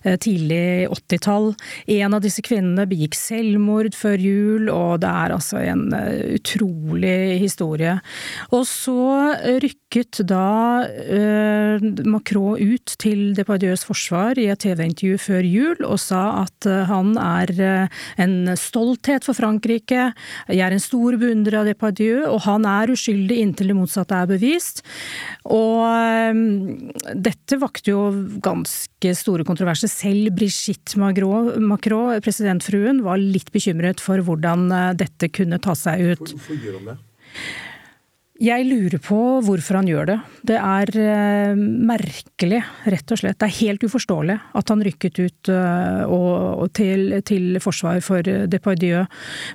eh, 0.03 0.15
tidlig 0.17 0.87
80-tall. 0.87 1.53
En 1.99 2.15
av 2.15 2.23
disse 2.23 2.41
kvinnene 2.45 2.87
begikk 2.89 3.15
selvmord 3.15 3.93
før 3.97 4.17
jul, 4.19 4.69
og 4.71 5.01
det 5.03 5.09
er 5.09 5.35
altså 5.35 5.59
en 5.59 5.91
eh, 5.93 6.37
utrolig 6.39 7.39
historie. 7.41 7.97
Og 8.51 8.65
så 8.67 9.35
rykket 9.63 10.21
da 10.29 10.85
eh, 10.87 11.83
Macron 12.07 12.59
ut 12.59 12.95
til 12.99 13.33
Depardieux 13.35 13.83
forsvar 13.85 14.39
i 14.39 14.49
et 14.53 14.59
TV-intervju 14.63 15.19
før 15.19 15.45
jul 15.45 15.83
og 15.85 15.99
sa 16.01 16.45
at 16.45 16.67
eh, 16.69 16.85
han 16.89 17.15
er 17.19 17.53
en 18.19 18.35
stolthet 18.59 19.25
for 19.25 19.37
Frankrike, 19.37 20.09
jeg 20.49 20.63
er 20.63 20.73
en 20.73 20.81
stor 20.81 21.17
beundrer 21.19 21.59
av 21.61 21.67
Depardieu, 21.69 22.23
og 22.29 22.43
han 22.45 22.65
er 22.67 22.91
uskyldig 22.93 23.39
inntil 23.43 23.71
det 23.71 23.77
motsatte 23.77 24.15
er 24.15 24.29
bevist. 24.29 24.81
Og 25.49 25.88
Ehm, 25.89 26.91
dette 27.15 27.59
vakte 27.61 27.93
jo 27.93 28.03
ganske 28.43 29.13
store 29.17 29.45
kontroverser. 29.47 29.91
Selv 29.91 30.33
Brigitte 30.37 30.99
Macron, 30.99 32.19
presidentfruen, 32.25 33.03
var 33.05 33.21
litt 33.21 33.51
bekymret 33.55 34.03
for 34.03 34.21
hvordan 34.25 34.69
eh, 34.71 34.91
dette 34.99 35.31
kunne 35.33 35.61
ta 35.63 35.75
seg 35.77 36.13
ut. 36.13 36.35
Hvorfor 36.35 36.59
gjør 36.59 36.79
hun 36.79 36.93
det? 36.93 36.99
Jeg 38.39 38.63
lurer 38.69 39.01
på 39.03 39.17
hvorfor 39.43 39.79
han 39.81 39.87
gjør 39.89 40.05
det. 40.07 40.15
Det 40.47 40.55
er 40.55 40.89
uh, 40.95 41.59
merkelig, 41.59 42.61
rett 42.87 43.11
og 43.11 43.19
slett. 43.19 43.35
Det 43.41 43.49
er 43.49 43.57
helt 43.57 43.83
uforståelig 43.83 44.37
at 44.55 44.71
han 44.71 44.83
rykket 44.85 45.19
ut 45.19 45.49
og 45.49 46.63
til, 46.75 47.17
til, 47.27 47.57
forsvar 47.59 47.99
for 48.05 48.23
Depardieu 48.23 49.01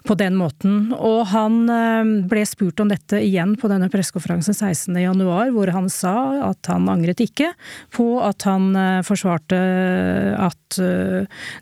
på 0.05 0.16
den 0.20 0.37
måten. 0.37 0.91
Og 0.97 1.22
han 1.32 1.62
uh, 1.70 2.11
ble 2.28 2.43
spurt 2.49 2.82
om 2.85 2.91
dette 2.93 3.22
igjen 3.24 3.55
på 3.61 3.70
denne 3.72 3.89
pressekonferansen 3.93 4.53
16.1, 4.53 5.24
hvor 5.55 5.72
han 5.72 5.89
sa 5.93 6.14
at 6.51 6.72
han 6.72 6.91
angret 6.93 7.22
ikke 7.24 7.55
på 7.95 8.09
at 8.24 8.45
han 8.49 8.72
forsvarte 9.07 9.57
at 10.45 10.78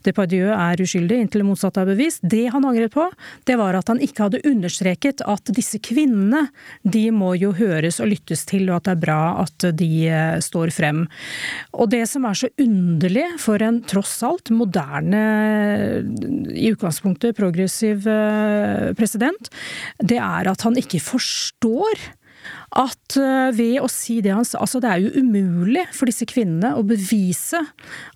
Depardieu 0.07 0.51
er 0.55 0.81
uskyldig 0.83 1.21
inntil 1.23 1.43
det 1.43 1.49
motsatte 1.49 1.83
er 1.83 1.91
bevist. 1.91 2.23
Det 2.23 2.49
han 2.55 2.67
angret 2.67 2.95
på, 2.95 3.07
det 3.47 3.59
var 3.61 3.77
at 3.79 3.91
han 3.93 4.01
ikke 4.03 4.27
hadde 4.27 4.43
understreket 4.49 5.23
at 5.29 5.55
disse 5.55 5.79
kvinnene 5.83 6.47
de 6.83 7.12
må 7.15 7.35
jo 7.39 7.53
høres 7.57 8.01
og 8.03 8.11
lyttes 8.13 8.45
til, 8.49 8.69
og 8.71 8.81
at 8.81 8.89
det 8.89 8.95
er 8.97 9.03
bra 9.05 9.21
at 9.45 9.69
de 9.79 9.91
eh, 10.09 10.39
står 10.45 10.73
frem. 10.75 11.05
Og 11.77 11.91
det 11.93 12.05
som 12.11 12.27
er 12.29 12.39
så 12.39 12.51
underlig 12.63 13.29
for 13.43 13.63
en 13.65 13.83
tross 13.89 14.19
alt 14.27 14.53
moderne, 14.55 15.23
i 16.53 16.73
utgangspunktet 16.73 17.39
progressiv 17.39 18.09
eh, 18.09 18.91
president, 18.99 19.53
det 20.03 20.19
er 20.23 20.51
at 20.53 20.67
han 20.67 20.79
ikke 20.79 21.03
forstår 21.03 22.09
at 22.79 23.17
eh, 23.21 23.51
ved 23.57 23.81
å 23.83 23.89
si 23.91 24.21
det 24.25 24.33
han 24.33 24.47
Altså, 24.59 24.81
det 24.83 24.91
er 24.91 25.03
jo 25.05 25.23
umulig 25.23 25.85
for 25.95 26.09
disse 26.09 26.27
kvinnene 26.29 26.73
å 26.79 26.85
bevise 26.87 27.61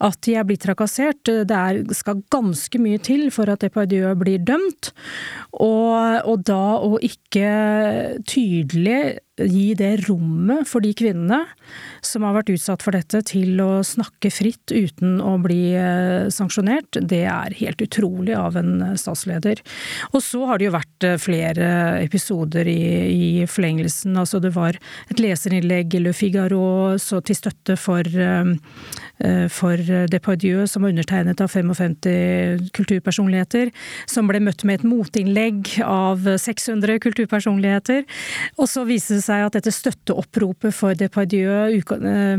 at 0.02 0.18
de 0.26 0.36
er 0.36 0.46
blitt 0.48 0.64
trakassert. 0.64 1.22
Det 1.26 1.56
er, 1.56 1.82
skal 1.96 2.22
ganske 2.32 2.80
mye 2.82 3.00
til 3.02 3.28
for 3.34 3.50
at 3.52 3.62
Depardieu 3.64 4.14
blir 4.18 4.42
dømt. 4.42 4.92
Og, 5.52 6.26
og 6.26 6.46
da 6.48 6.78
å 6.82 6.96
ikke 7.04 7.52
tydelig 8.28 9.00
gi 9.36 9.74
det 9.76 9.92
rommet 10.06 10.64
for 10.68 10.84
de 10.84 10.92
kvinnene 10.96 11.42
som 12.04 12.24
har 12.24 12.36
vært 12.38 12.54
utsatt 12.54 12.84
for 12.84 12.96
dette, 12.96 13.20
til 13.28 13.60
å 13.60 13.82
snakke 13.84 14.30
fritt 14.32 14.72
uten 14.72 15.18
å 15.20 15.36
bli 15.42 15.74
eh, 15.76 16.28
sanksjonert, 16.32 17.00
det 17.02 17.24
er 17.28 17.56
helt 17.58 17.82
utrolig 17.84 18.36
av 18.38 18.56
en 18.60 18.80
eh, 18.82 18.94
statsleder. 19.00 19.60
Og 20.12 20.22
så 20.24 20.44
har 20.48 20.58
det 20.58 20.68
jo 20.68 20.76
vært 20.76 21.08
eh, 21.08 21.18
flere 21.20 21.68
episoder 22.00 22.68
i, 22.70 22.80
i 23.12 23.28
forlengelsen. 23.50 24.16
Altså 24.16 24.40
det 24.42 24.54
var 24.56 24.78
et 25.10 25.22
leserinnlegg 25.22 25.98
i 25.98 26.04
Le 26.06 26.14
Figaro 26.16 26.96
så 27.02 27.20
til 27.24 27.38
støtte 27.38 27.76
for 27.80 28.06
for 29.50 29.80
Depardieu, 30.10 30.66
som 30.68 30.84
var 30.84 30.92
undertegnet 30.92 31.40
av 31.40 31.48
55 31.48 31.94
kulturpersonligheter, 32.76 33.70
som 34.10 34.28
ble 34.28 34.40
møtt 34.44 34.64
med 34.66 34.80
et 34.80 34.86
motinnlegg 34.86 35.72
av 35.84 36.26
600 36.38 37.00
kulturpersonligheter. 37.04 38.04
Og 38.60 38.68
så 38.70 38.84
viste 38.88 39.18
det 39.18 39.24
seg 39.26 39.46
at 39.46 39.56
dette 39.56 39.72
støtteoppropet 39.74 40.74
for 40.74 40.96
Depardieu, 40.98 41.66
eh, 41.66 42.36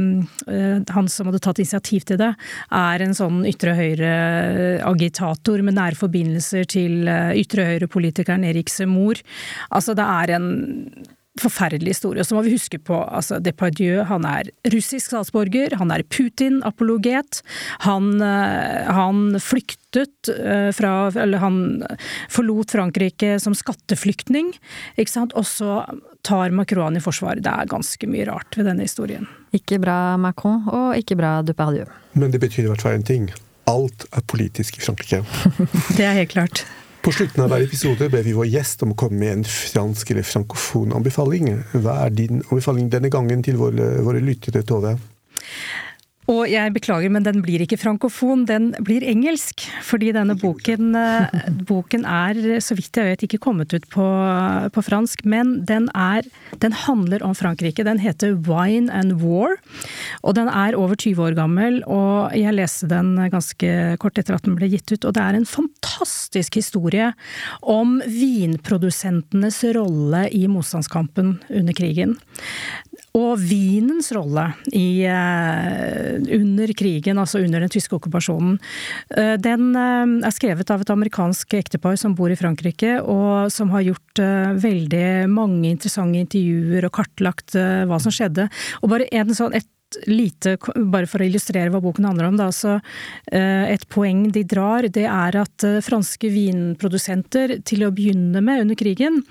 eh, 0.54 0.80
han 0.94 1.12
som 1.12 1.30
hadde 1.30 1.42
tatt 1.44 1.62
initiativ 1.64 2.08
til 2.08 2.22
det, 2.22 2.32
er 2.72 3.04
en 3.04 3.18
sånn 3.18 3.44
ytre 3.50 3.76
høyre-agitator 3.78 5.64
med 5.66 5.78
nære 5.78 6.00
forbindelser 6.00 6.68
til 6.70 7.08
ytre 7.08 7.68
høyre-politikeren 7.72 8.46
Erik 8.48 8.72
Semour. 8.72 9.22
Altså 9.72 9.96
det 9.98 10.06
er 10.06 10.36
en 10.38 10.50
forferdelig 11.42 11.96
historie. 11.96 12.24
Og 12.24 12.28
Så 12.28 12.36
må 12.38 12.44
vi 12.46 12.56
huske 12.56 12.80
på 12.80 12.98
altså 13.06 13.40
Depardieu, 13.44 14.04
han 14.08 14.26
er 14.28 14.50
russisk 14.74 15.12
statsborger, 15.12 15.78
han 15.80 15.92
er 15.94 16.04
Putin-apologet. 16.04 17.42
Han, 17.86 18.22
eh, 18.22 18.92
han, 18.98 19.40
flyktet 19.42 20.32
eh, 20.34 20.70
fra 20.76 21.12
Eller 21.16 21.42
han 21.42 21.84
forlot 22.30 22.72
Frankrike 22.76 23.38
som 23.40 23.56
skatteflyktning, 23.58 24.54
ikke 24.98 25.14
sant. 25.14 25.36
Og 25.38 25.48
så 25.48 25.82
tar 26.28 26.52
Macron 26.52 26.98
i 26.98 27.04
forsvar. 27.04 27.40
Det 27.44 27.52
er 27.52 27.70
ganske 27.70 28.10
mye 28.10 28.28
rart 28.28 28.58
ved 28.58 28.68
denne 28.68 28.88
historien. 28.88 29.28
Ikke 29.56 29.80
bra 29.80 30.18
Macron, 30.20 30.66
og 30.68 30.98
ikke 31.00 31.16
bra 31.20 31.40
Depardieu. 31.46 31.88
Men 32.14 32.34
det 32.34 32.42
betyr 32.44 32.66
i 32.66 32.72
hvert 32.72 32.84
fall 32.84 32.98
en 33.00 33.08
ting. 33.08 33.30
Alt 33.68 34.08
er 34.16 34.24
politisk 34.28 34.80
i 34.80 34.84
Frankrike. 34.84 35.24
det 35.98 36.04
er 36.04 36.20
helt 36.22 36.34
klart. 36.34 36.66
På 37.08 37.12
slutten 37.16 37.40
av 37.40 37.54
hver 37.54 37.64
episode 37.64 38.10
ber 38.12 38.26
vi 38.26 38.34
vår 38.36 38.50
gjest 38.52 38.82
om 38.84 38.90
å 38.92 38.96
komme 39.00 39.22
med 39.22 39.30
en 39.32 39.44
fransk 39.48 40.10
eller 40.12 40.26
frankofon 40.28 40.92
anbefaling. 40.98 41.46
Hva 41.72 41.94
er 42.04 42.12
din 42.12 42.42
anbefaling 42.42 42.90
denne 42.92 43.08
gangen 43.08 43.40
til 43.48 43.56
våre, 43.62 43.86
våre 44.04 44.20
lyttere, 44.20 44.60
Tove? 44.68 44.92
Og 46.28 46.44
jeg 46.52 46.74
beklager, 46.76 47.12
men 47.12 47.24
den 47.24 47.40
blir 47.40 47.62
ikke 47.64 47.78
frankofon, 47.80 48.44
den 48.50 48.74
blir 48.84 49.04
engelsk. 49.08 49.64
Fordi 49.88 50.12
denne 50.12 50.36
boken, 50.36 50.90
eh, 51.00 51.38
boken 51.70 52.04
er, 52.04 52.60
så 52.60 52.76
vidt 52.76 53.00
jeg 53.00 53.08
vet, 53.08 53.24
ikke 53.24 53.40
kommet 53.46 53.72
ut 53.72 53.88
på, 53.94 54.08
på 54.76 54.84
fransk. 54.84 55.24
Men 55.24 55.62
den, 55.70 55.88
er, 55.96 56.28
den 56.60 56.76
handler 56.76 57.24
om 57.24 57.36
Frankrike. 57.38 57.86
Den 57.88 58.04
heter 58.04 58.36
Wine 58.44 58.92
and 58.92 59.22
War. 59.24 59.56
Og 60.28 60.36
den 60.36 60.52
er 60.52 60.76
over 60.76 61.00
20 61.00 61.30
år 61.30 61.38
gammel, 61.38 61.80
og 61.88 62.36
jeg 62.36 62.58
leste 62.58 62.92
den 62.92 63.16
ganske 63.32 63.96
kort 64.04 64.20
etter 64.20 64.36
at 64.36 64.44
den 64.44 64.60
ble 64.60 64.68
gitt 64.74 64.92
ut. 64.92 65.08
Og 65.08 65.16
det 65.16 65.24
er 65.24 65.40
en 65.40 65.48
fantastisk 65.48 66.60
historie 66.60 67.14
om 67.64 68.02
vinprodusentenes 68.04 69.64
rolle 69.80 70.28
i 70.36 70.44
motstandskampen 70.52 71.38
under 71.48 71.78
krigen. 71.78 72.18
Og 73.18 73.40
vinens 73.42 74.12
rolle 74.16 74.46
i, 74.76 75.06
uh, 75.10 76.18
under 76.38 76.74
krigen, 76.78 77.22
altså 77.22 77.42
under 77.42 77.64
den 77.64 77.72
tyske 77.74 77.96
okkupasjonen, 77.98 78.58
uh, 79.18 79.36
den 79.42 79.72
uh, 79.74 80.28
er 80.28 80.36
skrevet 80.36 80.70
av 80.74 80.84
et 80.84 80.94
amerikansk 80.94 81.58
ektepar 81.58 81.98
som 82.00 82.16
bor 82.18 82.34
i 82.34 82.38
Frankrike, 82.40 82.98
og 83.02 83.50
som 83.54 83.72
har 83.74 83.86
gjort 83.88 84.22
veldig 84.62 85.30
mange 85.30 85.70
interessante 85.70 86.20
intervjuer 86.24 86.88
og 86.88 86.94
kartlagt 86.96 87.54
hva 87.58 88.00
som 88.02 88.14
skjedde. 88.14 88.48
Og 88.82 88.90
bare 88.92 89.06
en 89.14 89.34
sånn, 89.36 89.54
et 89.58 89.68
lite, 90.08 90.58
bare 90.92 91.08
for 91.10 91.24
å 91.24 91.28
illustrere 91.28 91.72
hva 91.72 91.82
boken 91.84 92.08
handler 92.10 92.28
om, 92.28 92.38
da, 92.40 92.50
så 92.54 92.78
eh, 93.32 93.72
et 93.72 93.86
poeng 93.92 94.26
de 94.36 94.44
drar, 94.48 94.88
det 94.94 95.06
er 95.08 95.38
at 95.40 95.66
eh, 95.66 95.80
franske 95.84 96.30
vinprodusenter 96.34 97.58
til 97.68 97.86
å 97.88 97.92
begynne 97.96 98.42
med 98.44 98.66
under 98.66 98.80
krigen, 98.80 99.22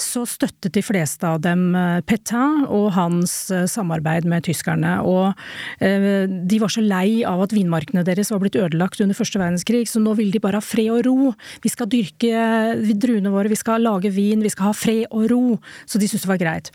så 0.00 0.26
støttet 0.28 0.74
de 0.76 0.84
fleste 0.84 1.28
av 1.28 1.40
dem 1.44 1.72
eh, 1.78 2.02
Petain 2.04 2.66
og 2.68 2.90
hans 2.96 3.34
samarbeid 3.72 4.26
med 4.28 4.44
tyskerne. 4.46 4.98
Og 5.06 5.32
de 5.80 6.58
var 6.60 6.70
så 6.72 6.82
lei 6.84 7.22
av 7.26 7.42
at 7.44 7.54
vinmarkene 7.54 8.04
deres 8.06 8.30
var 8.32 8.40
blitt 8.42 8.58
ødelagt 8.58 9.00
under 9.02 9.16
første 9.16 9.40
verdenskrig, 9.40 9.84
så 9.88 10.02
nå 10.02 10.14
vil 10.18 10.32
de 10.34 10.40
bare 10.42 10.60
ha 10.60 10.64
fred 10.64 10.90
og 10.92 11.02
ro. 11.06 11.32
Vi 11.64 11.72
skal 11.72 11.90
dyrke 11.92 12.46
druene 12.92 13.32
våre, 13.32 13.50
vi 13.52 13.58
skal 13.58 13.84
lage 13.84 14.12
vin, 14.14 14.44
vi 14.44 14.52
skal 14.52 14.70
ha 14.70 14.76
fred 14.76 15.04
og 15.10 15.28
ro. 15.32 15.44
Så 15.86 16.00
de 16.00 16.10
syntes 16.10 16.26
det 16.26 16.32
var 16.34 16.42
greit. 16.42 16.72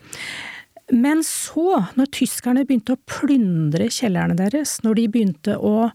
Men 0.94 1.24
så, 1.26 1.82
når 2.00 2.12
tyskerne 2.16 2.64
begynte 2.68 2.96
å 2.96 3.04
plyndre 3.10 3.90
kjellerne 3.92 4.38
deres, 4.40 4.78
når 4.86 5.02
de 5.02 5.08
begynte 5.12 5.58
å 5.60 5.90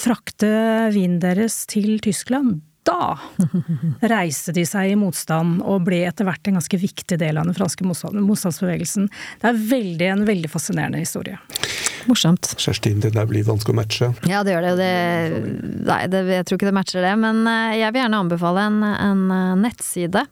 frakte 0.00 0.52
vinen 0.94 1.18
deres 1.20 1.62
til 1.68 1.98
Tyskland, 2.04 2.62
da 2.86 3.18
reiste 4.12 4.54
de 4.56 4.64
seg 4.68 4.92
i 4.92 4.98
motstand 4.98 5.62
og 5.62 5.86
ble 5.86 6.02
etter 6.08 6.26
hvert 6.28 6.48
en 6.48 6.58
ganske 6.58 6.82
viktig 6.82 7.18
del 7.20 7.38
av 7.38 7.48
den 7.48 7.56
franske 7.56 7.86
motstandsbevegelsen. 7.86 9.08
Det 9.42 9.50
er 9.50 9.64
veldig, 9.72 10.08
en 10.16 10.26
veldig 10.28 10.50
fascinerende 10.52 11.02
historie. 11.02 11.38
Morsomt. 12.06 12.54
Kjerstin, 12.58 13.00
det 13.00 13.10
der 13.14 13.26
blir 13.30 13.44
vanskelig 13.46 13.74
å 13.74 13.76
matche. 13.78 14.08
Ja, 14.26 14.42
det 14.42 14.52
gjør 14.56 14.64
det. 14.66 14.72
det 14.80 14.92
nei, 15.86 16.00
det, 16.10 16.18
jeg 16.32 16.44
tror 16.48 16.56
ikke 16.58 16.68
det 16.68 16.74
matcher 16.74 17.00
det. 17.04 17.12
Men 17.22 17.46
eh, 17.46 17.78
jeg 17.78 17.94
vil 17.94 18.02
gjerne 18.02 18.22
anbefale 18.24 18.60
en, 18.66 18.78
en 18.90 19.22
eh, 19.30 19.54
nettside 19.62 20.22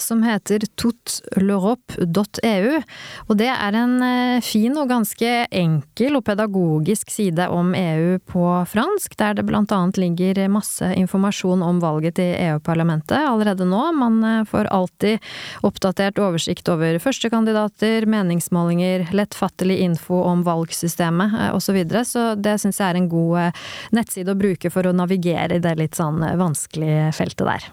som 0.00 0.22
heter 0.24 0.64
toutleurope.eu. 0.80 2.80
Og 3.28 3.34
det 3.40 3.50
er 3.52 3.72
en 3.82 3.94
eh, 4.06 4.40
fin 4.44 4.74
og 4.80 4.88
ganske 4.92 5.30
enkel 5.48 6.16
og 6.18 6.24
pedagogisk 6.28 7.10
side 7.12 7.44
om 7.52 7.74
EU 7.76 8.18
på 8.32 8.44
fransk, 8.72 9.10
der 9.20 9.32
det 9.38 9.44
blant 9.48 9.72
annet 9.74 9.96
ligger 10.00 10.48
masse 10.52 10.86
informasjon 10.96 11.62
om 11.66 11.76
valget 11.82 11.97
til 12.14 12.34
EU-parlamentet 12.36 13.18
allerede 13.18 13.66
nå. 13.68 13.82
Man 13.98 14.46
får 14.48 14.70
alltid 14.74 15.24
oppdatert 15.66 16.20
oversikt 16.22 16.68
over 16.72 16.98
førstekandidater, 17.02 18.06
meningsmålinger, 18.10 19.08
lettfattelig 19.16 19.80
info 19.84 20.22
om 20.26 20.44
valgsystemet 20.46 20.88
systemet 20.88 21.54
osv. 21.54 21.68
Så, 21.68 21.72
videre. 21.72 22.04
så 22.04 22.34
det 22.34 22.58
syns 22.60 22.80
jeg 22.80 22.88
er 22.88 22.96
en 22.96 23.08
god 23.08 23.40
eh, 23.42 23.66
nettside 23.92 24.32
å 24.32 24.38
bruke 24.38 24.70
for 24.72 24.88
å 24.88 24.94
navigere 24.96 25.58
i 25.58 25.60
det 25.62 25.74
litt 25.76 25.98
sånn 25.98 26.22
eh, 26.24 26.36
vanskelige 26.40 27.10
feltet 27.12 27.44
der. 27.44 27.66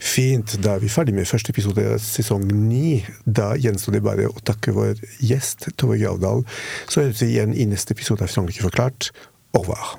Fint. 0.00 0.56
Da 0.62 0.76
er 0.76 0.80
vi 0.80 0.88
ferdig 0.88 1.14
med 1.16 1.28
første 1.28 1.52
episode 1.52 1.84
av 1.84 2.00
sesong 2.00 2.46
ni. 2.48 3.02
Da 3.24 3.52
gjenstår 3.60 3.98
det 3.98 4.04
bare 4.06 4.30
å 4.30 4.40
takke 4.40 4.72
vår 4.72 5.02
gjest 5.20 5.68
Tove 5.76 5.98
Gravdal. 6.00 6.46
Så 6.88 7.04
høres 7.04 7.20
vi 7.20 7.34
igjen 7.34 7.52
i 7.52 7.68
neste 7.68 7.96
episode 7.96 8.24
av 8.24 8.32
Frankrike 8.32 8.64
forklart. 8.64 9.12
Over. 9.58 9.98